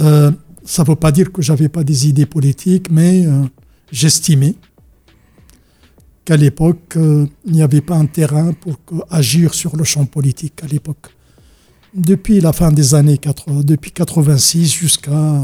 Euh, 0.00 0.30
ça 0.64 0.82
ne 0.82 0.88
veut 0.88 0.96
pas 0.96 1.12
dire 1.12 1.32
que 1.32 1.42
j'avais 1.42 1.68
pas 1.68 1.84
des 1.84 2.08
idées 2.08 2.26
politiques, 2.26 2.90
mais 2.90 3.26
j'estimais 3.90 4.54
qu'à 6.24 6.36
l'époque, 6.36 6.96
euh, 6.96 7.26
il 7.44 7.52
n'y 7.52 7.62
avait 7.62 7.80
pas 7.80 7.96
un 7.96 8.06
terrain 8.06 8.52
pour 8.52 8.76
agir 9.10 9.54
sur 9.54 9.76
le 9.76 9.84
champ 9.84 10.06
politique 10.06 10.62
à 10.62 10.66
l'époque. 10.66 11.14
Depuis 11.92 12.40
la 12.40 12.52
fin 12.52 12.72
des 12.72 12.94
années 12.94 13.18
80, 13.18 13.62
depuis 13.62 13.92
86 13.92 14.72
jusqu'à. 14.72 15.42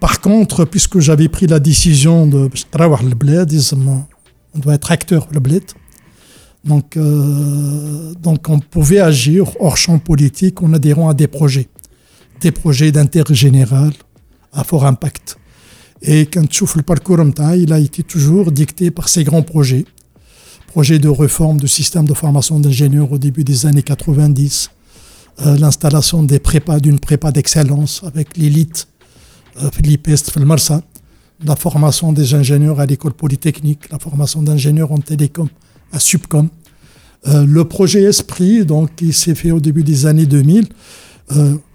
Par 0.00 0.20
contre, 0.20 0.64
puisque 0.64 1.00
j'avais 1.00 1.28
pris 1.28 1.46
la 1.46 1.60
décision 1.60 2.26
de 2.26 2.48
on 4.54 4.58
doit 4.58 4.74
être 4.74 4.92
acteur 4.92 5.28
le 5.32 5.40
bled, 5.40 5.64
donc, 6.64 6.96
euh, 6.96 8.14
donc 8.14 8.48
on 8.48 8.60
pouvait 8.60 9.00
agir 9.00 9.50
hors 9.60 9.76
champ 9.76 9.98
politique 9.98 10.62
en 10.62 10.72
adhérant 10.72 11.08
à 11.08 11.14
des 11.14 11.26
projets, 11.26 11.68
des 12.40 12.52
projets 12.52 12.92
d'intérêt 12.92 13.34
général 13.34 13.92
à 14.52 14.62
fort 14.62 14.84
impact. 14.86 15.38
Et 16.02 16.26
quand 16.26 16.48
tu 16.48 16.64
le 16.76 16.82
parcours 16.82 17.18
il 17.56 17.72
a 17.72 17.78
été 17.78 18.02
toujours 18.02 18.52
dicté 18.52 18.90
par 18.90 19.08
ces 19.08 19.24
grands 19.24 19.42
projets. 19.42 19.84
Projets 20.66 20.98
de 20.98 21.08
réforme 21.08 21.58
du 21.58 21.68
système 21.68 22.06
de 22.06 22.14
formation 22.14 22.58
d'ingénieurs 22.58 23.12
au 23.12 23.18
début 23.18 23.44
des 23.44 23.66
années 23.66 23.82
90, 23.82 24.70
euh, 25.44 25.56
l'installation 25.58 26.22
des 26.22 26.38
prépas, 26.38 26.80
d'une 26.80 26.98
prépa 26.98 27.30
d'excellence 27.30 28.02
avec 28.04 28.36
l'élite 28.36 28.88
euh, 29.60 29.70
Philippe 29.72 30.08
Est, 30.08 30.36
Marsa, 30.38 30.82
la 31.44 31.56
formation 31.56 32.12
des 32.12 32.34
ingénieurs 32.34 32.80
à 32.80 32.86
l'école 32.86 33.12
polytechnique, 33.12 33.90
la 33.90 33.98
formation 33.98 34.42
d'ingénieurs 34.42 34.92
en 34.92 34.98
télécom 34.98 35.48
à 35.92 35.98
Subcom. 35.98 36.48
Euh, 37.26 37.44
le 37.46 37.64
projet 37.64 38.02
Esprit, 38.02 38.64
donc, 38.64 38.94
qui 38.96 39.12
s'est 39.12 39.34
fait 39.34 39.50
au 39.50 39.60
début 39.60 39.82
des 39.82 40.06
années 40.06 40.26
2000, 40.26 40.68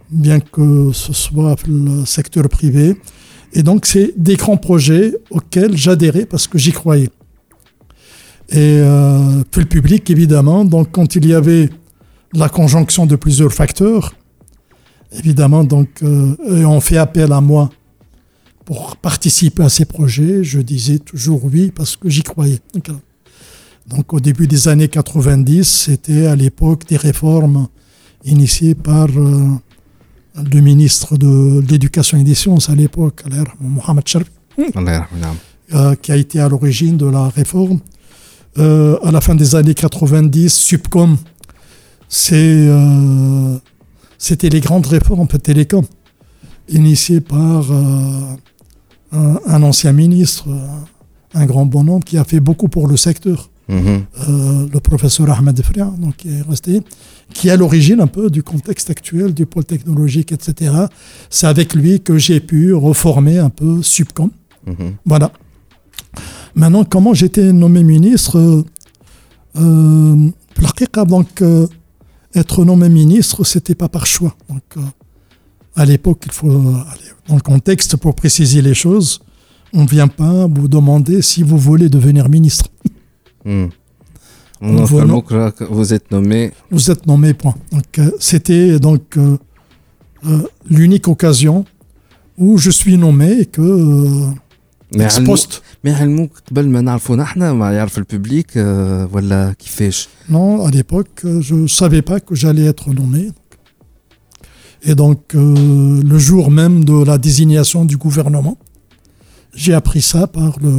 bien 0.10 0.40
que 0.40 0.92
ce 0.94 1.12
soit 1.14 1.56
le 1.68 2.06
secteur 2.06 2.48
privé, 2.48 2.96
et 3.54 3.64
donc, 3.64 3.86
c'est 3.86 4.14
des 4.18 4.36
grands 4.36 4.58
projets 4.58 5.16
auxquels 5.30 5.76
j'adhérais 5.76 6.26
parce 6.26 6.48
que 6.48 6.58
j'y 6.58 6.72
croyais. 6.72 7.10
Et 8.50 8.80
euh, 8.82 9.44
le 9.56 9.66
public, 9.66 10.10
évidemment. 10.10 10.66
Donc, 10.66 10.90
quand 10.92 11.16
il 11.16 11.26
y 11.26 11.34
avait 11.34 11.70
la 12.34 12.50
conjonction 12.50 13.06
de 13.06 13.16
plusieurs 13.16 13.54
facteurs, 13.54 14.14
évidemment, 15.12 15.64
donc, 15.64 15.90
euh, 16.04 16.36
on 16.66 16.80
fait 16.80 16.98
appel 16.98 17.32
à 17.32 17.42
moi 17.42 17.70
pour 18.66 18.98
participer 18.98 19.64
à 19.64 19.70
ces 19.70 19.86
projets. 19.86 20.44
Je 20.44 20.60
disais 20.60 21.00
toujours 21.00 21.46
oui 21.46 21.72
parce 21.74 21.96
que 21.96 22.10
j'y 22.10 22.24
croyais. 22.24 22.60
Donc, 23.88 24.14
au 24.14 24.20
début 24.20 24.48
des 24.48 24.68
années 24.68 24.90
90, 24.90 25.64
c'était 25.64 26.28
à 26.28 26.36
l'époque 26.36 26.86
des 26.88 26.98
réformes 26.98 27.68
initiées 28.26 28.76
par 28.76 29.08
euh, 29.08 29.48
le 30.36 30.62
ministre 30.62 31.18
de 31.18 31.64
l'Éducation 31.68 32.18
et 32.18 32.24
des 32.24 32.36
Sciences 32.36 32.70
à 32.70 32.76
l'époque, 32.76 33.24
Mohamed 33.60 34.08
Sharif, 34.08 34.32
euh, 35.74 35.96
qui 35.96 36.12
a 36.12 36.16
été 36.16 36.40
à 36.40 36.50
l'origine 36.50 36.98
de 36.98 37.06
la 37.06 37.30
réforme. 37.30 37.80
Euh, 38.58 38.98
à 39.04 39.12
la 39.12 39.22
fin 39.22 39.36
des 39.36 39.56
années 39.56 39.74
90, 39.74 40.50
Subcom, 40.50 41.18
euh, 42.32 43.58
c'était 44.18 44.50
les 44.50 44.60
grandes 44.60 44.86
réformes 44.88 45.28
de 45.28 45.38
télécom, 45.38 45.86
initiées 46.70 47.22
par 47.22 47.66
un, 49.12 49.64
ancien 49.64 49.94
ministre, 49.94 50.48
un 51.34 51.46
grand 51.46 51.66
bonhomme 51.66 52.04
qui 52.04 52.18
a 52.18 52.24
fait 52.24 52.40
beaucoup 52.40 52.68
pour 52.68 52.88
le 52.88 52.98
secteur. 52.98 53.50
Mhm. 53.70 54.06
le 54.72 54.80
professeur 54.80 55.30
Ahmed 55.30 55.62
Fria, 55.62 55.94
donc 56.00 56.16
qui 56.16 56.30
est 56.30 56.42
resté, 56.42 56.82
qui 57.34 57.50
est 57.50 57.52
à 57.52 57.58
l'origine 57.58 58.00
un 58.00 58.08
peu 58.08 58.30
du 58.30 58.42
contexte 58.42 58.90
actuel 58.90 59.34
du 59.34 59.46
pôle 59.46 59.66
technologique, 59.66 60.32
etc. 60.32 60.72
C'est 61.30 61.48
avec 61.48 61.74
lui 61.74 62.00
que 62.00 62.18
j'ai 62.18 62.40
pu 62.40 62.74
reformer 62.74 63.40
un 63.40 63.50
peu 63.50 63.84
Subcom. 63.84 64.30
Mhm. 64.66 64.94
Voilà. 65.06 65.32
Maintenant, 66.56 66.84
comment 66.84 67.14
j'étais 67.14 67.54
nommé 67.54 67.84
ministre 67.84 68.38
euh, 68.38 68.64
euh 69.58 70.32
donc, 71.08 71.42
euh, 71.42 71.68
être 72.38 72.64
nommé 72.66 72.90
ministre, 72.90 73.44
c'était 73.44 73.76
pas 73.76 73.90
par 73.90 74.06
choix. 74.06 74.36
Donc, 74.50 74.64
euh, 74.78 74.82
à 75.76 75.86
l'époque, 75.86 76.24
il 76.26 76.32
faut, 76.32 76.50
dans 77.28 77.36
le 77.36 77.42
contexte, 77.42 77.98
pour 77.98 78.16
préciser 78.16 78.62
les 78.62 78.74
choses, 78.74 79.22
on 79.74 79.84
ne 79.84 79.88
vient 79.88 80.08
pas 80.08 80.48
vous 80.48 80.68
demander 80.68 81.22
si 81.22 81.44
vous 81.44 81.58
voulez 81.58 81.90
devenir 81.90 82.30
ministre. 82.30 82.70
Hmm 83.46 83.68
vous 84.62 85.94
êtes 85.94 86.12
nommé. 86.12 86.52
Vous 86.72 86.92
êtes 86.92 87.06
nommé, 87.06 87.34
point. 87.34 87.56
Donc, 87.72 88.00
euh, 88.00 88.12
c'était 88.20 88.80
donc 88.80 89.18
euh, 89.18 89.38
l'unique 90.70 91.08
occasion 91.08 91.66
où 92.38 92.58
je 92.58 92.72
suis 92.72 92.98
nommé 92.98 93.42
et 93.42 93.46
que 93.46 93.62
ex 94.95 95.21
poste. 95.21 95.63
Mais 95.85 95.89
علموك 95.89 96.31
قبل 96.51 96.69
ما 96.69 96.81
نعرفونا 96.81 97.23
احنا 97.23 97.53
ما 97.53 97.73
يعرف 97.73 97.99
الببليك 97.99 98.57
ولا 99.13 99.55
كيفاش 99.59 100.09
Non, 100.31 100.65
à 100.67 100.71
l'époque, 100.71 101.27
je 101.41 101.55
ne 101.55 101.67
savais 101.67 102.03
pas 102.03 102.21
que 102.21 102.35
j'allais 102.35 102.65
être 102.65 102.93
nommé. 102.93 103.31
Et 104.85 104.95
donc, 104.95 105.21
le 105.35 106.19
jour 106.19 106.51
même 106.51 106.85
de 106.85 107.05
la 107.11 107.17
désignation 107.19 107.85
du 107.85 107.97
gouvernement, 107.97 108.57
j'ai 109.55 109.75
appris 109.75 110.03
ça 110.03 110.27
par 110.27 110.53
le, 110.61 110.75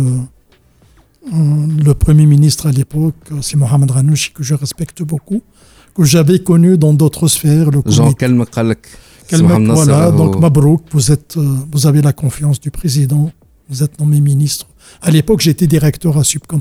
le 1.31 1.93
Premier 1.93 2.25
ministre 2.25 2.67
à 2.67 2.71
l'époque, 2.71 3.15
c'est 3.41 3.55
Mohamed 3.55 3.91
Ranouchi, 3.91 4.31
que 4.33 4.43
je 4.43 4.55
respecte 4.55 5.03
beaucoup, 5.03 5.41
que 5.95 6.03
j'avais 6.03 6.39
connu 6.39 6.77
dans 6.77 6.93
d'autres 6.93 7.27
sphères. 7.27 7.69
Le 7.71 7.81
Jean 7.85 8.11
Kalm 8.13 8.43
Voilà, 9.79 10.11
donc 10.11 10.39
Mabrouk, 10.39 10.81
vous, 10.91 11.11
êtes, 11.11 11.35
euh, 11.37 11.57
vous 11.71 11.87
avez 11.87 12.01
la 12.01 12.13
confiance 12.13 12.59
du 12.59 12.71
président, 12.71 13.31
vous 13.68 13.82
êtes 13.82 13.98
nommé 14.00 14.20
ministre. 14.20 14.66
À 15.02 15.10
l'époque, 15.10 15.40
j'étais 15.40 15.66
directeur 15.66 16.16
à 16.16 16.24
Subcom. 16.24 16.60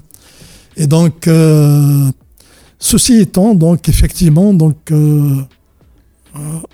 Et 0.75 0.87
donc, 0.87 1.27
euh, 1.27 2.09
ceci 2.79 3.15
étant, 3.15 3.55
donc 3.55 3.89
effectivement, 3.89 4.53
donc, 4.53 4.91
euh, 4.91 5.35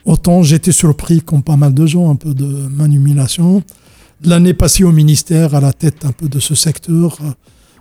autant 0.06 0.44
j'étais 0.44 0.72
surpris, 0.72 1.22
comme 1.22 1.44
pas 1.44 1.56
mal 1.56 1.74
de 1.74 1.86
gens, 1.86 2.10
un 2.10 2.16
peu 2.16 2.34
de. 2.34 2.68
L'année 4.26 4.54
passée 4.54 4.84
au 4.84 4.92
ministère, 4.92 5.56
à 5.56 5.62
la 5.62 5.74
tête 5.74 6.06
un 6.06 6.12
peu 6.12 6.30
de 6.30 6.40
ce 6.40 6.56
secteur, 6.56 7.18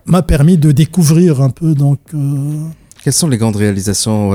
m'a 0.07 0.23
permis 0.23 0.59
de 0.59 0.73
découvrir 0.73 1.41
un 1.41 1.51
peu 1.51 1.75
donc 1.75 2.01
euh, 2.15 2.67
quelles 3.05 3.13
sont 3.13 3.29
les 3.29 3.39
grandes 3.39 3.57
réalisations 3.57 4.31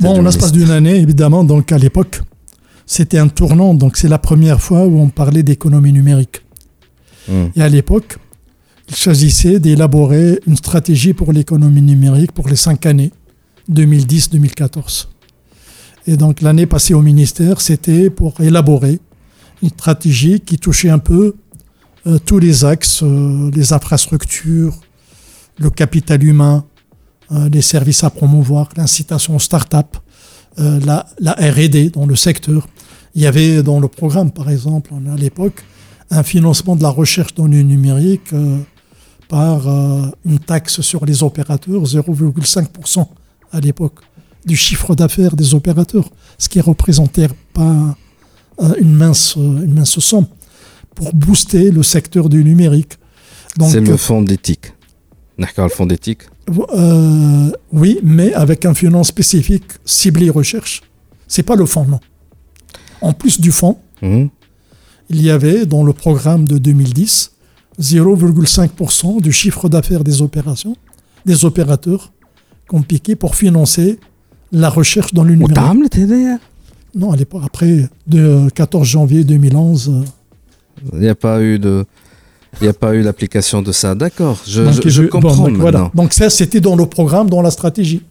bon, 0.00 0.18
en 0.18 0.22
l'espace 0.22 0.52
d'une 0.52 0.70
année 0.70 0.96
évidemment 0.96 1.44
donc 1.44 1.72
à 1.72 1.78
l'époque 1.78 2.20
c'était 2.88 3.18
un 3.18 3.28
tournant 3.28 3.74
donc 3.74 3.96
c'est 3.96 4.08
la 4.08 4.18
première 4.18 4.60
fois 4.60 4.84
où 4.86 4.98
on 4.98 5.08
parlait 5.08 5.44
d'économie 5.44 5.92
numérique 5.92 6.42
hmm. 7.28 7.46
et 7.54 7.62
à 7.62 7.68
l'époque 7.68 8.18
il 8.88 8.96
s'agissait 8.96 9.60
d'élaborer 9.60 10.40
une 10.46 10.56
stratégie 10.56 11.12
pour 11.12 11.32
l'économie 11.32 11.82
numérique 11.82 12.32
pour 12.32 12.48
les 12.48 12.56
cinq 12.56 12.86
années 12.86 13.12
2010-2014 13.70 15.06
et 16.08 16.16
donc 16.16 16.40
l'année 16.40 16.66
passée 16.66 16.94
au 16.94 17.02
ministère 17.02 17.60
c'était 17.60 18.10
pour 18.10 18.40
élaborer 18.40 18.98
une 19.62 19.68
stratégie 19.68 20.40
qui 20.40 20.58
touchait 20.58 20.90
un 20.90 20.98
peu 20.98 21.34
euh, 22.06 22.18
tous 22.24 22.38
les 22.38 22.64
axes, 22.64 23.02
euh, 23.02 23.50
les 23.54 23.72
infrastructures, 23.72 24.74
le 25.58 25.70
capital 25.70 26.22
humain, 26.22 26.64
euh, 27.32 27.48
les 27.50 27.62
services 27.62 28.04
à 28.04 28.10
promouvoir, 28.10 28.68
l'incitation 28.76 29.36
aux 29.36 29.40
start-up, 29.40 29.96
la, 30.56 31.06
la 31.20 31.32
R&D 31.34 31.90
dans 31.90 32.04
le 32.04 32.16
secteur. 32.16 32.66
Il 33.18 33.22
y 33.22 33.26
avait 33.26 33.64
dans 33.64 33.80
le 33.80 33.88
programme, 33.88 34.30
par 34.30 34.48
exemple, 34.48 34.92
à 35.12 35.16
l'époque, 35.16 35.64
un 36.08 36.22
financement 36.22 36.76
de 36.76 36.84
la 36.84 36.88
recherche 36.88 37.34
dans 37.34 37.48
le 37.48 37.62
numérique 37.62 38.32
par 39.28 39.66
une 40.24 40.38
taxe 40.38 40.82
sur 40.82 41.04
les 41.04 41.24
opérateurs, 41.24 41.82
0,5% 41.82 43.08
à 43.50 43.58
l'époque, 43.58 43.98
du 44.46 44.54
chiffre 44.54 44.94
d'affaires 44.94 45.34
des 45.34 45.52
opérateurs, 45.52 46.08
ce 46.38 46.48
qui 46.48 46.60
représentait 46.60 47.26
pas 47.52 47.96
une 48.80 48.94
mince, 48.94 49.34
une 49.34 49.74
mince 49.74 49.98
somme 49.98 50.28
pour 50.94 51.12
booster 51.12 51.72
le 51.72 51.82
secteur 51.82 52.28
du 52.28 52.44
numérique. 52.44 52.92
C'est 53.68 53.80
le 53.80 53.96
fonds 53.96 54.22
d'éthique. 54.22 54.74
Le 55.38 55.68
fonds 55.70 55.86
d'éthique 55.86 56.22
euh, 56.72 57.50
Oui, 57.72 57.98
mais 58.04 58.32
avec 58.34 58.64
un 58.64 58.74
finance 58.74 59.08
spécifique 59.08 59.64
ciblé 59.84 60.30
recherche. 60.30 60.82
C'est 61.26 61.42
pas 61.42 61.56
le 61.56 61.66
fonds, 61.66 61.84
non. 61.84 61.98
En 63.01 63.13
plus 63.13 63.39
du 63.39 63.51
fonds, 63.51 63.77
mhm. 64.01 64.29
il 65.09 65.21
y 65.21 65.29
avait 65.29 65.65
dans 65.65 65.83
le 65.83 65.93
programme 65.93 66.47
de 66.47 66.57
2010 66.57 67.31
0,5% 67.79 69.21
du 69.21 69.31
chiffre 69.31 69.67
d'affaires 69.69 70.03
des 70.03 70.21
opérations, 70.21 70.75
des 71.25 71.45
opérateurs 71.45 72.11
qu'on 72.67 72.81
piqué 72.81 73.15
pour 73.15 73.35
financer 73.35 73.99
la 74.51 74.69
recherche 74.69 75.13
dans 75.13 75.23
le 75.23 75.35
numérique. 75.35 75.57
Non, 76.95 77.11
à 77.11 77.15
l'époque, 77.15 77.41
après, 77.43 77.89
le 78.11 78.49
14 78.49 78.87
janvier 78.87 79.23
2011, 79.23 80.03
il 80.93 80.99
n'y 80.99 81.07
a 81.09 81.15
pas 81.15 81.41
eu 81.41 81.57
de. 81.57 81.85
Il 82.61 82.65
n'y 82.65 82.69
a 82.69 82.73
pas 82.73 82.93
eu 82.93 83.01
l'application 83.01 83.63
de 83.63 83.71
ça. 83.71 83.95
D'accord, 83.95 84.39
je, 84.45 84.71
je, 84.71 84.87
je, 84.87 85.03
comprends 85.07 85.35
donc, 85.35 85.57
Voilà. 85.57 85.89
Donc 85.95 86.13
ça, 86.13 86.29
c'était 86.29 86.61
dans 86.61 86.75
le 86.75 86.85
programme, 86.85 87.27
dans 87.27 87.41
la 87.41 87.49
stratégie. 87.49 88.03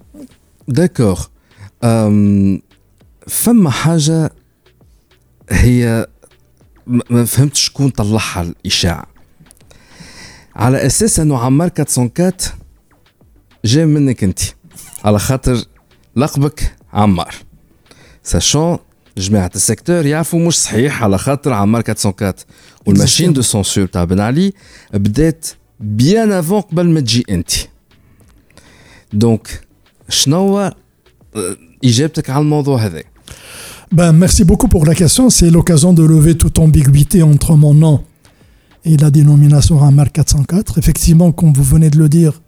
D'accord. 0.66 1.30
فما 3.28 3.70
حاجة 3.70 4.30
هي 5.49 6.07
ما 6.87 7.25
فهمتش 7.25 7.61
شكون 7.61 7.89
طلعها 7.89 8.41
الإشاعة. 8.41 9.05
على 10.55 10.85
أساس 10.85 11.19
أنه 11.19 11.37
عمار 11.39 11.71
404 11.79 12.33
جاي 13.65 13.85
منك 13.85 14.23
أنت. 14.23 14.39
على 15.03 15.19
خاطر 15.19 15.63
لقبك 16.15 16.75
عمار. 16.93 17.35
ساشون 18.23 18.77
جماعة 19.17 19.51
السيكتور 19.55 20.05
يعرفوا 20.05 20.39
مش 20.39 20.55
صحيح 20.55 21.03
على 21.03 21.17
خاطر 21.17 21.53
عمار 21.53 21.81
404 21.81 22.35
والماشين 22.85 23.33
دو 23.33 23.41
سونسور 23.41 23.85
تاع 23.85 24.03
بن 24.03 24.19
علي 24.19 24.53
بدات 24.93 25.47
بيان 25.79 26.31
افون 26.31 26.61
قبل 26.61 26.89
ما 26.89 26.99
تجي 26.99 27.25
أنت. 27.29 27.51
دونك 29.13 29.61
شنو 30.09 30.71
إجابتك 31.83 32.29
على 32.29 32.41
الموضوع 32.41 32.77
هذا 32.79 33.03
Ben, 33.91 34.11
merci 34.11 34.43
beaucoup 34.43 34.67
pour 34.67 34.85
la 34.85 34.93
question. 34.93 35.29
C'est 35.29 35.49
l'occasion 35.49 35.93
de 35.93 36.03
lever 36.03 36.35
toute 36.35 36.59
ambiguïté 36.59 37.23
entre 37.23 37.55
mon 37.55 37.73
nom 37.73 38.03
et 38.83 38.97
la 38.97 39.09
dénomination 39.11 39.81
Ammar 39.81 40.11
404. 40.11 40.77
Effectivement, 40.77 41.31
comme 41.31 41.53
vous 41.53 41.63
venez 41.63 41.89
de 41.89 41.97
le 41.97 42.09
dire, 42.09 42.41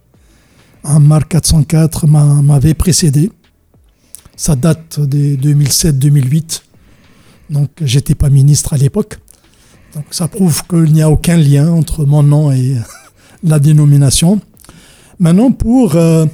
Ammar 0.84 1.26
404 1.28 2.06
m'avait 2.06 2.74
précédé. 2.74 3.32
Ça 4.36 4.54
date 4.54 5.00
de 5.00 5.36
2007-2008. 5.36 6.60
Donc, 7.48 7.70
j'étais 7.80 8.14
pas 8.14 8.28
ministre 8.28 8.74
à 8.74 8.76
l'époque. 8.76 9.18
Donc, 9.94 10.04
ça 10.10 10.28
prouve 10.28 10.62
qu'il 10.68 10.92
n'y 10.92 11.00
a 11.00 11.08
aucun 11.08 11.38
lien 11.38 11.72
entre 11.72 12.04
mon 12.04 12.22
nom 12.22 12.52
et 12.52 12.76
la 13.42 13.58
dénomination. 13.58 14.42
Maintenant, 15.18 15.52
pour 15.52 15.96
euh, 15.96 16.26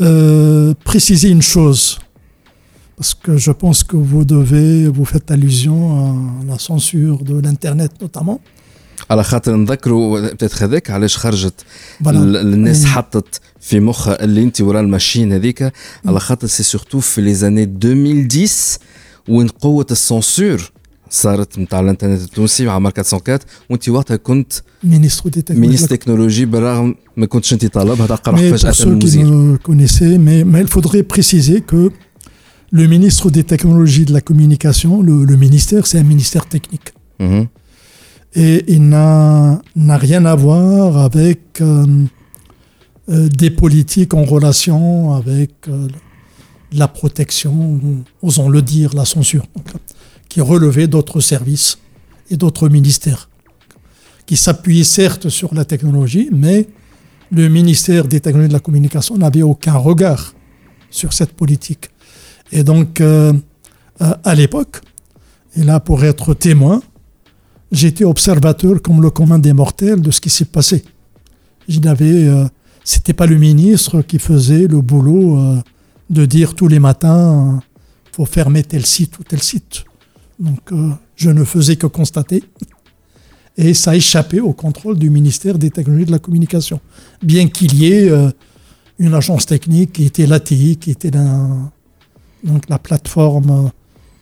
euh, 0.00 0.74
préciser 0.84 1.28
une 1.28 1.42
chose, 1.42 2.00
parce 3.01 3.13
que 3.13 3.37
je 3.37 3.51
pense 3.51 3.79
que 3.83 3.97
vous 4.09 4.25
devez, 4.25 4.87
vous 4.87 5.05
faites 5.13 5.29
allusion 5.35 5.79
à 6.01 6.45
la 6.51 6.57
censure 6.69 7.17
de 7.23 7.35
l'Internet 7.39 7.91
notamment. 8.01 8.39
على 9.09 9.23
خاطر 9.23 9.55
نذكروا 9.55 10.31
بتات 10.31 10.63
هذاك 10.63 10.91
علاش 10.91 11.17
خرجت 11.17 11.65
الناس 12.07 12.85
حطت 12.85 13.41
في 13.61 13.79
مخها 13.79 14.23
اللي 14.23 14.43
انت 14.43 14.61
ورا 14.61 14.79
الماشين 14.79 15.33
هذيك 15.33 15.71
على 16.05 16.19
خاطر 16.19 16.47
سي 16.47 16.63
سورتو 16.63 16.99
في 16.99 17.21
لي 17.21 17.33
زاني 17.33 17.63
2010 17.63 18.79
وين 19.29 19.47
قوه 19.47 19.85
السونسور 19.91 20.71
صارت 21.09 21.59
نتاع 21.59 21.79
الانترنت 21.79 22.21
التونسي 22.21 22.65
مع 22.65 22.79
ماركة 22.79 23.03
404 23.13 23.39
وانت 23.69 23.89
وقتها 23.89 24.17
كنت 24.17 24.53
ministre 24.85 25.29
des 25.29 25.41
technologies. 25.41 25.79
ministre 25.79 25.87
تكنولوجي 25.87 26.45
بالرغم 26.45 26.95
ما 27.17 27.25
كنتش 27.25 27.53
انت 27.53 27.65
طالبها 27.65 28.07
تقرا 28.07 28.37
Mais 28.37 28.55
فجاه 28.55 28.71
pour 28.71 28.75
ceux 28.75 28.79
qui 28.79 28.87
المزير 28.87 29.25
me 29.25 29.57
connaissaient, 29.57 30.17
mais, 30.17 30.43
mais 30.43 30.61
il 30.61 30.67
faudrait 30.67 31.03
préciser 31.03 31.61
que 31.61 31.91
le 32.72 32.86
ministre 32.86 33.30
des 33.30 33.44
Technologies 33.44 34.06
de 34.06 34.14
la 34.14 34.22
Communication, 34.22 35.02
le, 35.02 35.36
ministère, 35.36 35.86
c'est 35.86 35.98
un 35.98 36.04
ministère 36.04 36.46
technique. 36.46 36.94
Mhm. 37.20 37.46
Et 38.34 38.64
il 38.66 38.88
n'a 38.88 39.60
rien 39.76 40.24
à 40.24 40.34
voir 40.34 40.96
avec 40.96 41.60
euh, 41.60 42.06
euh, 43.10 43.28
des 43.28 43.50
politiques 43.50 44.14
en 44.14 44.24
relation 44.24 45.12
avec 45.12 45.50
euh, 45.68 45.86
la 46.72 46.88
protection, 46.88 47.78
osons 48.22 48.48
le 48.48 48.62
dire, 48.62 48.94
la 48.94 49.04
censure, 49.04 49.46
qui 50.30 50.40
relevait 50.40 50.86
d'autres 50.86 51.20
services 51.20 51.76
et 52.30 52.38
d'autres 52.38 52.70
ministères, 52.70 53.28
qui 54.24 54.38
s'appuyaient 54.38 54.82
certes 54.82 55.28
sur 55.28 55.54
la 55.54 55.66
technologie, 55.66 56.30
mais 56.32 56.68
le 57.30 57.50
ministère 57.50 58.08
des 58.08 58.20
Technologies 58.20 58.48
de 58.48 58.54
la 58.54 58.60
Communication 58.60 59.18
n'avait 59.18 59.42
aucun 59.42 59.74
regard 59.74 60.32
sur 60.88 61.12
cette 61.12 61.32
politique. 61.34 61.91
Et 62.52 62.62
donc, 62.62 63.00
euh, 63.00 63.32
à 63.98 64.34
l'époque, 64.34 64.80
et 65.56 65.62
là 65.64 65.80
pour 65.80 66.04
être 66.04 66.34
témoin, 66.34 66.82
j'étais 67.72 68.04
observateur 68.04 68.80
comme 68.80 69.02
le 69.02 69.10
commun 69.10 69.38
des 69.38 69.52
mortels 69.52 70.00
de 70.00 70.10
ce 70.10 70.20
qui 70.20 70.30
s'est 70.30 70.44
passé. 70.44 70.84
Je 71.68 71.80
n'avais, 71.80 72.28
euh, 72.28 72.44
c'était 72.84 73.14
pas 73.14 73.26
le 73.26 73.38
ministre 73.38 74.02
qui 74.02 74.18
faisait 74.18 74.66
le 74.68 74.80
boulot 74.80 75.38
euh, 75.38 75.56
de 76.10 76.26
dire 76.26 76.54
tous 76.54 76.68
les 76.68 76.78
matins, 76.78 77.56
euh, 77.56 77.60
faut 78.12 78.26
fermer 78.26 78.62
tel 78.62 78.84
site 78.84 79.18
ou 79.18 79.24
tel 79.24 79.42
site. 79.42 79.84
Donc, 80.38 80.72
je 81.14 81.30
ne 81.30 81.44
faisais 81.44 81.76
que 81.76 81.86
constater. 81.86 82.42
Et 83.56 83.74
ça 83.74 83.94
échappait 83.94 84.40
au 84.40 84.52
contrôle 84.52 84.98
du 84.98 85.08
ministère 85.08 85.56
des 85.56 85.70
technologies 85.70 86.06
de 86.06 86.10
la 86.10 86.18
communication. 86.18 86.80
Bien 87.22 87.48
qu'il 87.48 87.74
y 87.74 87.92
ait 87.92 88.10
une 88.98 89.14
agence 89.14 89.46
technique 89.46 89.92
qui 89.92 90.04
était 90.04 90.26
l'ATI, 90.26 90.78
qui 90.78 90.90
était 90.90 91.10
la, 91.10 91.48
donc 92.44 92.68
la 92.68 92.78
plateforme 92.78 93.70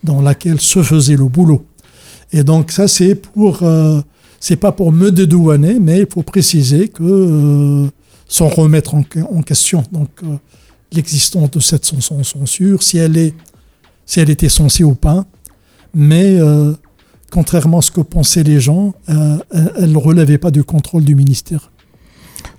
dans 0.04 0.20
laquelle 0.22 0.60
se 0.60 0.82
faisait 0.82 1.16
le 1.16 1.26
boulot. 1.26 1.64
Et 2.32 2.44
donc 2.44 2.70
ça 2.70 2.88
c'est 2.88 3.14
pour 3.14 3.62
euh, 3.62 4.00
c'est 4.38 4.56
pas 4.56 4.72
pour 4.72 4.92
me 4.92 5.10
dédouaner, 5.10 5.78
mais 5.80 6.00
il 6.00 6.06
faut 6.10 6.22
préciser 6.22 6.88
que 6.88 7.02
euh, 7.02 7.88
sans 8.28 8.48
remettre 8.48 8.94
en, 8.94 9.02
question 9.42 9.82
donc 9.92 10.08
euh, 10.22 10.36
l'existence 10.92 11.50
de 11.50 11.60
cette 11.60 11.84
cen- 11.84 12.00
cen- 12.00 12.22
censure, 12.22 12.82
si 12.82 12.98
elle 12.98 13.16
est 13.16 13.34
si 14.06 14.20
elle 14.20 14.30
était 14.30 14.48
censée 14.48 14.82
ou 14.84 14.94
pas, 14.94 15.24
mais 15.94 16.38
contrairement 17.30 17.78
à 17.78 17.82
ce 17.82 17.92
que 17.92 18.00
pensaient 18.00 18.42
les 18.42 18.60
gens, 18.60 18.92
elle 19.06 19.92
ne 19.92 19.96
relevait 19.96 20.38
pas 20.38 20.50
du 20.50 20.64
contrôle 20.64 21.04
du 21.04 21.14
ministère. 21.14 21.70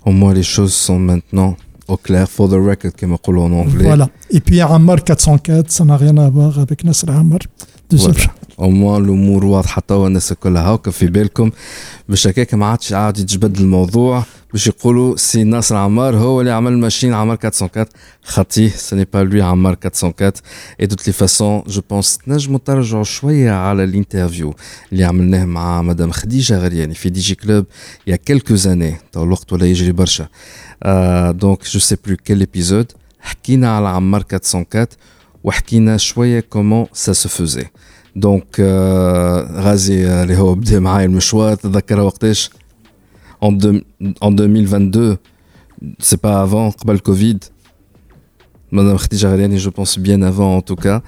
Au 0.06 0.12
moins 0.12 0.34
les 0.34 0.44
choses 0.44 0.74
sont 0.74 0.98
maintenant 0.98 1.58
au 1.92 1.98
clair 1.98 2.28
for 2.36 2.48
the 2.48 2.60
record 2.70 2.94
comme 3.00 3.18
on 3.28 3.32
dit 3.34 3.40
en 3.40 3.52
anglais. 3.64 3.84
Voilà. 3.84 4.08
Et 4.30 4.40
puis 4.40 4.62
Ammar 4.62 5.04
404, 5.04 5.72
ça 5.72 5.84
n'a 5.84 5.98
rien 5.98 6.18
à 6.18 6.30
voir 6.30 6.60
avec 6.60 6.84
Nasr 6.84 7.10
Ammar. 7.10 7.40
Au 8.58 8.70
moins 8.70 8.98
الأمور 8.98 9.46
واضحه 9.46 9.82
توا 9.88 10.08
الناس 10.08 10.32
الكل 10.32 10.58
هاكا 10.58 10.92
في 10.92 11.08
بالكم 11.08 11.52
باش 12.10 12.28
هكاك 12.28 12.54
ما 12.54 12.66
عادش 12.66 12.94
عاد 12.94 13.18
يتجبد 13.18 13.58
الموضوع 13.60 14.24
باش 14.52 14.68
يقولوا 14.68 15.18
سي 15.18 15.44
ناصر 15.44 15.76
عمار 15.76 16.16
هو 16.16 16.42
اللي 16.42 16.52
عمل 16.52 16.78
ماشين 16.78 17.14
عمار 17.14 17.38
404 17.44 17.88
خطيه 18.24 18.70
سي 18.70 19.06
با 19.14 19.20
لوي 19.20 19.42
عمار 19.42 19.78
404 19.84 20.34
اي 20.80 20.86
دوت 20.86 21.08
لي 21.08 21.14
فاسون 21.14 21.64
جو 21.68 21.82
بونس 21.90 22.20
نجموا 22.28 22.60
ترجعوا 22.66 23.04
شوية 23.04 23.52
على 23.52 23.84
الانترفيو 23.84 24.54
اللي 24.92 25.04
عملناه 25.04 25.46
مع 25.46 25.82
مدام 25.82 26.12
خديجة 26.12 26.58
غرياني 26.58 26.94
في 26.94 27.10
دي 27.10 27.20
جي 27.20 27.36
كلوب 27.36 27.66
يا 28.08 28.16
كيلكو 28.16 28.56
زاني 28.56 28.96
تو 29.12 29.24
الوقت 29.24 29.54
ولا 29.54 29.66
يجري 29.66 29.92
برشا 29.92 30.28
آه 30.83 31.31
دونك 31.31 31.65
جو 31.65 31.81
سي 31.81 31.97
بلو 32.07 32.17
كيل 32.17 32.43
ابيزود 32.43 32.93
حكينا 33.21 33.77
على 33.77 33.89
عمار 33.89 34.25
404 34.33 34.89
وحكينا 35.45 35.97
شويه 35.97 36.41
كومون 36.41 36.87
سا 36.93 37.13
سو 37.13 37.29
فوزي 37.29 37.65
دونك 38.17 38.57
آه، 38.61 39.61
غازي 39.61 40.07
آه، 40.07 40.23
اللي 40.23 40.37
هو 40.37 40.55
بدا 40.55 40.81
معايا 40.81 41.07
المشوار 41.07 41.55
تذكرها 41.55 42.03
وقتاش 42.03 42.51
en, 43.45 43.49
deux- 43.49 43.83
en 44.25 44.29
2022 44.31 45.17
c'est 46.03 46.17
pas 46.17 46.41
avant 46.47 46.71
قبل 46.79 46.99
كوفيد 46.99 47.45
Madame 48.73 48.99
Khadija 48.99 49.29
Ghariani, 49.31 49.59
je 49.59 49.71
pense 49.71 49.97
bien 49.99 50.21
avant 50.23 50.57
en 50.57 50.61
tout 50.69 50.75
cas. 50.87 50.99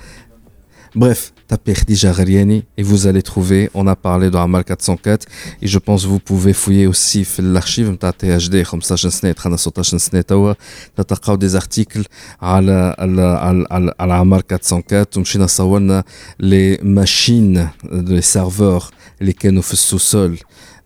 Bref, 0.94 1.32
tapez 1.46 1.74
Khadija 1.74 2.12
Ghariani 2.12 2.64
et 2.76 2.82
vous 2.82 3.06
allez 3.06 3.22
trouver. 3.22 3.70
On 3.74 3.86
a 3.86 3.94
parlé 3.94 4.30
de 4.30 4.36
Amal 4.36 4.64
404 4.64 5.26
et 5.60 5.66
je 5.66 5.78
pense 5.78 6.04
que 6.04 6.08
vous 6.08 6.18
pouvez 6.18 6.52
fouiller 6.52 6.86
aussi 6.86 7.24
في 7.24 7.42
l'archive 7.42 7.90
نتاع 7.90 8.10
THD 8.10 8.62
15 8.62 9.08
سنة 9.08 9.32
دخلنا 9.32 9.56
16 9.56 9.98
سنة 9.98 10.20
توا 10.20 10.54
تلقاو 10.96 11.38
des 11.38 11.54
articles 11.56 12.04
على 12.42 12.94
على 12.98 13.22
على, 13.22 13.66
على, 13.70 13.94
على 14.00 14.12
عمار 14.14 14.42
404 14.50 15.06
ومشينا 15.16 15.46
صورنا 15.46 16.04
les 16.42 16.78
machines 16.82 17.58
les 17.90 18.38
serveurs 18.38 18.92
اللي 19.20 19.32
كانوا 19.32 19.62
في 19.62 19.72
السوسول 19.72 20.38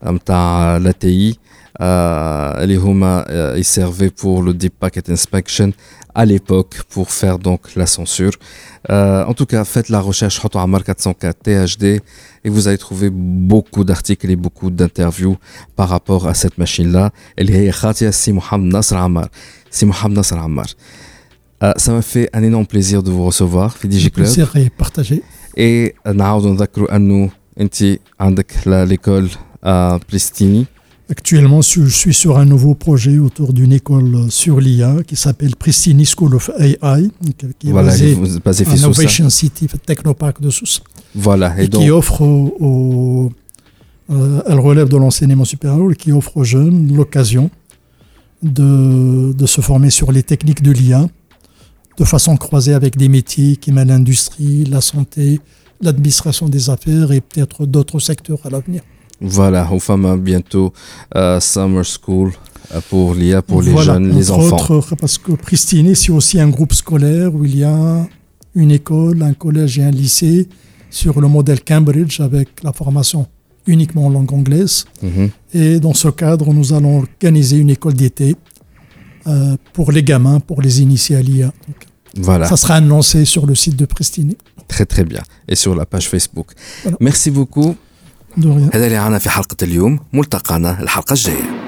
نتاع 0.04 0.76
لا 0.76 0.90
تي 0.90 1.38
اللي 1.80 2.76
هما 2.76 3.24
euh, 3.24 3.58
ils 3.58 3.66
servaient 3.66 4.10
pour 4.10 4.42
le 4.42 4.52
deep 4.52 4.74
packet 4.84 5.10
inspection 5.10 5.72
à 6.17 6.25
l'époque 6.25 6.81
pour 6.89 7.11
faire 7.11 7.37
donc 7.37 7.75
la 7.75 7.85
censure. 7.85 8.33
Euh, 8.89 9.23
en 9.23 9.35
tout 9.35 9.45
cas, 9.45 9.63
faites 9.63 9.89
la 9.89 9.99
recherche 9.99 10.43
Hoto 10.43 10.57
Amar 10.57 10.83
404 10.83 11.37
THD 11.43 11.83
et 12.43 12.49
vous 12.49 12.67
allez 12.67 12.79
trouver 12.79 13.11
beaucoup 13.11 13.83
d'articles 13.83 14.29
et 14.31 14.35
beaucoup 14.35 14.71
d'interviews 14.71 15.37
par 15.75 15.89
rapport 15.89 16.27
à 16.27 16.33
cette 16.33 16.57
machine-là. 16.57 17.11
Elle 17.35 17.51
est 17.55 17.71
Khatia 17.79 18.11
Simouham 18.11 18.67
Nasr 18.67 18.97
Ammar. 18.97 19.27
Simouham 19.69 20.11
Nasr 20.11 20.39
Ammar. 20.39 20.65
Euh, 21.61 21.73
ça 21.77 21.91
m'a 21.93 22.01
fait 22.01 22.29
un 22.33 22.41
énorme 22.41 22.65
plaisir 22.65 23.03
de 23.03 23.11
vous 23.11 23.25
recevoir, 23.25 23.77
Fidji 23.77 24.09
Club. 24.09 24.25
Plaisir 24.25 24.55
et 24.55 24.71
partagé. 24.71 25.21
Et 25.55 25.93
nous 26.03 26.19
avons 26.23 26.57
rappelé 26.57 27.29
que 27.59 27.63
tu 27.67 27.99
as 28.19 28.85
l'école 28.85 29.29
à 29.61 29.99
Pristini. 30.07 30.65
Actuellement, 31.09 31.61
je 31.61 31.87
suis 31.87 32.13
sur 32.13 32.37
un 32.37 32.43
nouveau 32.43 32.75
projet 32.75 33.17
autour 33.17 33.53
d'une 33.53 33.71
école 33.71 34.29
sur 34.29 34.59
l'IA 34.59 34.97
qui 35.07 35.15
s'appelle 35.15 35.55
Pristini 35.55 36.05
School 36.05 36.35
of 36.35 36.51
AI, 36.59 37.09
qui 37.57 37.69
est 37.69 37.71
voilà, 37.71 37.91
basée, 38.43 38.73
à 38.73 38.75
Innovation 38.75 39.29
City, 39.29 39.67
Technopark 39.85 40.41
de 40.41 40.49
Sousse, 40.49 40.81
Voilà, 41.15 41.61
et, 41.61 41.69
donc... 41.69 41.81
qui 41.81 41.91
offre 41.91 42.21
aux, 42.21 43.31
euh, 44.09 44.41
elle 44.47 44.59
relève 44.59 44.89
de 44.89 44.97
l'enseignement 44.97 45.45
supérieur 45.45 45.91
et 45.91 45.95
qui 45.95 46.11
offre 46.11 46.35
aux 46.35 46.43
jeunes 46.43 46.93
l'occasion 46.93 47.49
de, 48.43 49.31
de, 49.31 49.45
se 49.45 49.61
former 49.61 49.89
sur 49.89 50.11
les 50.11 50.23
techniques 50.23 50.61
de 50.61 50.71
l'IA 50.71 51.07
de 51.97 52.03
façon 52.03 52.35
croisée 52.37 52.73
avec 52.73 52.97
des 52.97 53.07
métiers 53.07 53.55
qui 53.55 53.71
mènent 53.71 53.87
l'industrie, 53.87 54.65
la 54.65 54.81
santé, 54.81 55.39
l'administration 55.81 56.47
des 56.49 56.69
affaires 56.69 57.11
et 57.11 57.21
peut-être 57.21 57.65
d'autres 57.65 57.99
secteurs 57.99 58.39
à 58.45 58.49
l'avenir. 58.49 58.81
Voilà, 59.21 59.71
au 59.71 59.79
femme 59.79 60.19
bientôt 60.19 60.73
euh, 61.15 61.39
Summer 61.39 61.83
School 61.83 62.31
euh, 62.73 62.81
pour 62.89 63.15
l'IA, 63.15 63.41
pour 63.41 63.61
les 63.61 63.75
jeunes, 63.77 64.15
les 64.15 64.31
enfants. 64.31 64.75
Autres, 64.75 64.95
parce 64.95 65.17
que 65.17 65.31
Pristine, 65.31 65.95
c'est 65.95 66.11
aussi 66.11 66.39
un 66.39 66.49
groupe 66.49 66.73
scolaire 66.73 67.33
où 67.33 67.45
il 67.45 67.57
y 67.57 67.63
a 67.63 68.07
une 68.55 68.71
école, 68.71 69.23
un 69.23 69.33
collège 69.33 69.79
et 69.79 69.83
un 69.83 69.91
lycée 69.91 70.47
sur 70.89 71.19
le 71.19 71.27
modèle 71.27 71.63
Cambridge 71.63 72.19
avec 72.19 72.63
la 72.63 72.73
formation 72.73 73.27
uniquement 73.65 74.05
en 74.05 74.09
langue 74.09 74.33
anglaise. 74.33 74.85
Mhm. 75.01 75.29
Et 75.53 75.79
dans 75.79 75.93
ce 75.93 76.07
cadre, 76.07 76.53
nous 76.53 76.73
allons 76.73 76.99
organiser 76.99 77.57
une 77.57 77.69
école 77.69 77.93
d'été 77.93 78.35
euh, 79.27 79.57
pour 79.73 79.91
les 79.91 80.03
gamins, 80.03 80.39
pour 80.39 80.61
les 80.61 80.81
initiés 80.81 81.17
à 81.17 81.21
l'IA. 81.21 81.51
Voilà. 82.15 82.47
Ça 82.47 82.57
sera 82.57 82.75
annoncé 82.75 83.25
sur 83.25 83.45
le 83.45 83.55
site 83.55 83.75
de 83.75 83.85
Pristine. 83.85 84.33
Très 84.67 84.85
très 84.85 85.03
bien. 85.03 85.21
Et 85.47 85.55
sur 85.55 85.75
la 85.75 85.85
page 85.85 86.09
Facebook. 86.09 86.51
Voilà. 86.83 86.97
Merci 86.99 87.29
beaucoup. 87.31 87.75
هذا 88.73 88.85
اللي 88.85 88.95
عنا 88.95 89.19
في 89.19 89.29
حلقة 89.29 89.57
اليوم. 89.63 89.99
ملتقانا 90.13 90.79
الحلقة 90.81 91.13
الجاية. 91.13 91.67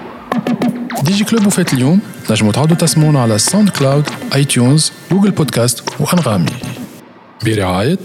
دي 1.04 1.14
جي 1.14 1.24
كلوب 1.24 1.48
وفات 1.48 1.74
اليوم. 1.74 2.00
نجموا 2.32 2.52
تعودوا 2.52 2.76
تسمونا 2.76 3.22
على 3.22 3.38
ساوند 3.38 3.70
كلاود 3.70 4.10
اي 4.36 4.46
تيونز 4.46 4.92
جوجل 5.12 5.32
بودكاست 5.32 5.84
وأنغامي. 6.00 6.52
برعاية 7.46 8.00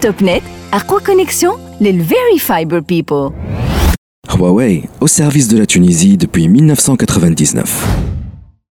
توب 0.00 0.14
نت 0.22 0.42
أقوى 0.72 1.00
كونيكسيون 1.00 1.60
للفيري 1.80 2.38
فايبر 2.40 2.78
بيبل 2.78 3.30
Huawei, 4.28 4.84
au 5.00 5.06
service 5.06 5.48
de 5.48 5.58
la 5.58 5.66
Tunisie 5.66 6.16
depuis 6.16 6.48
1999. 6.48 8.17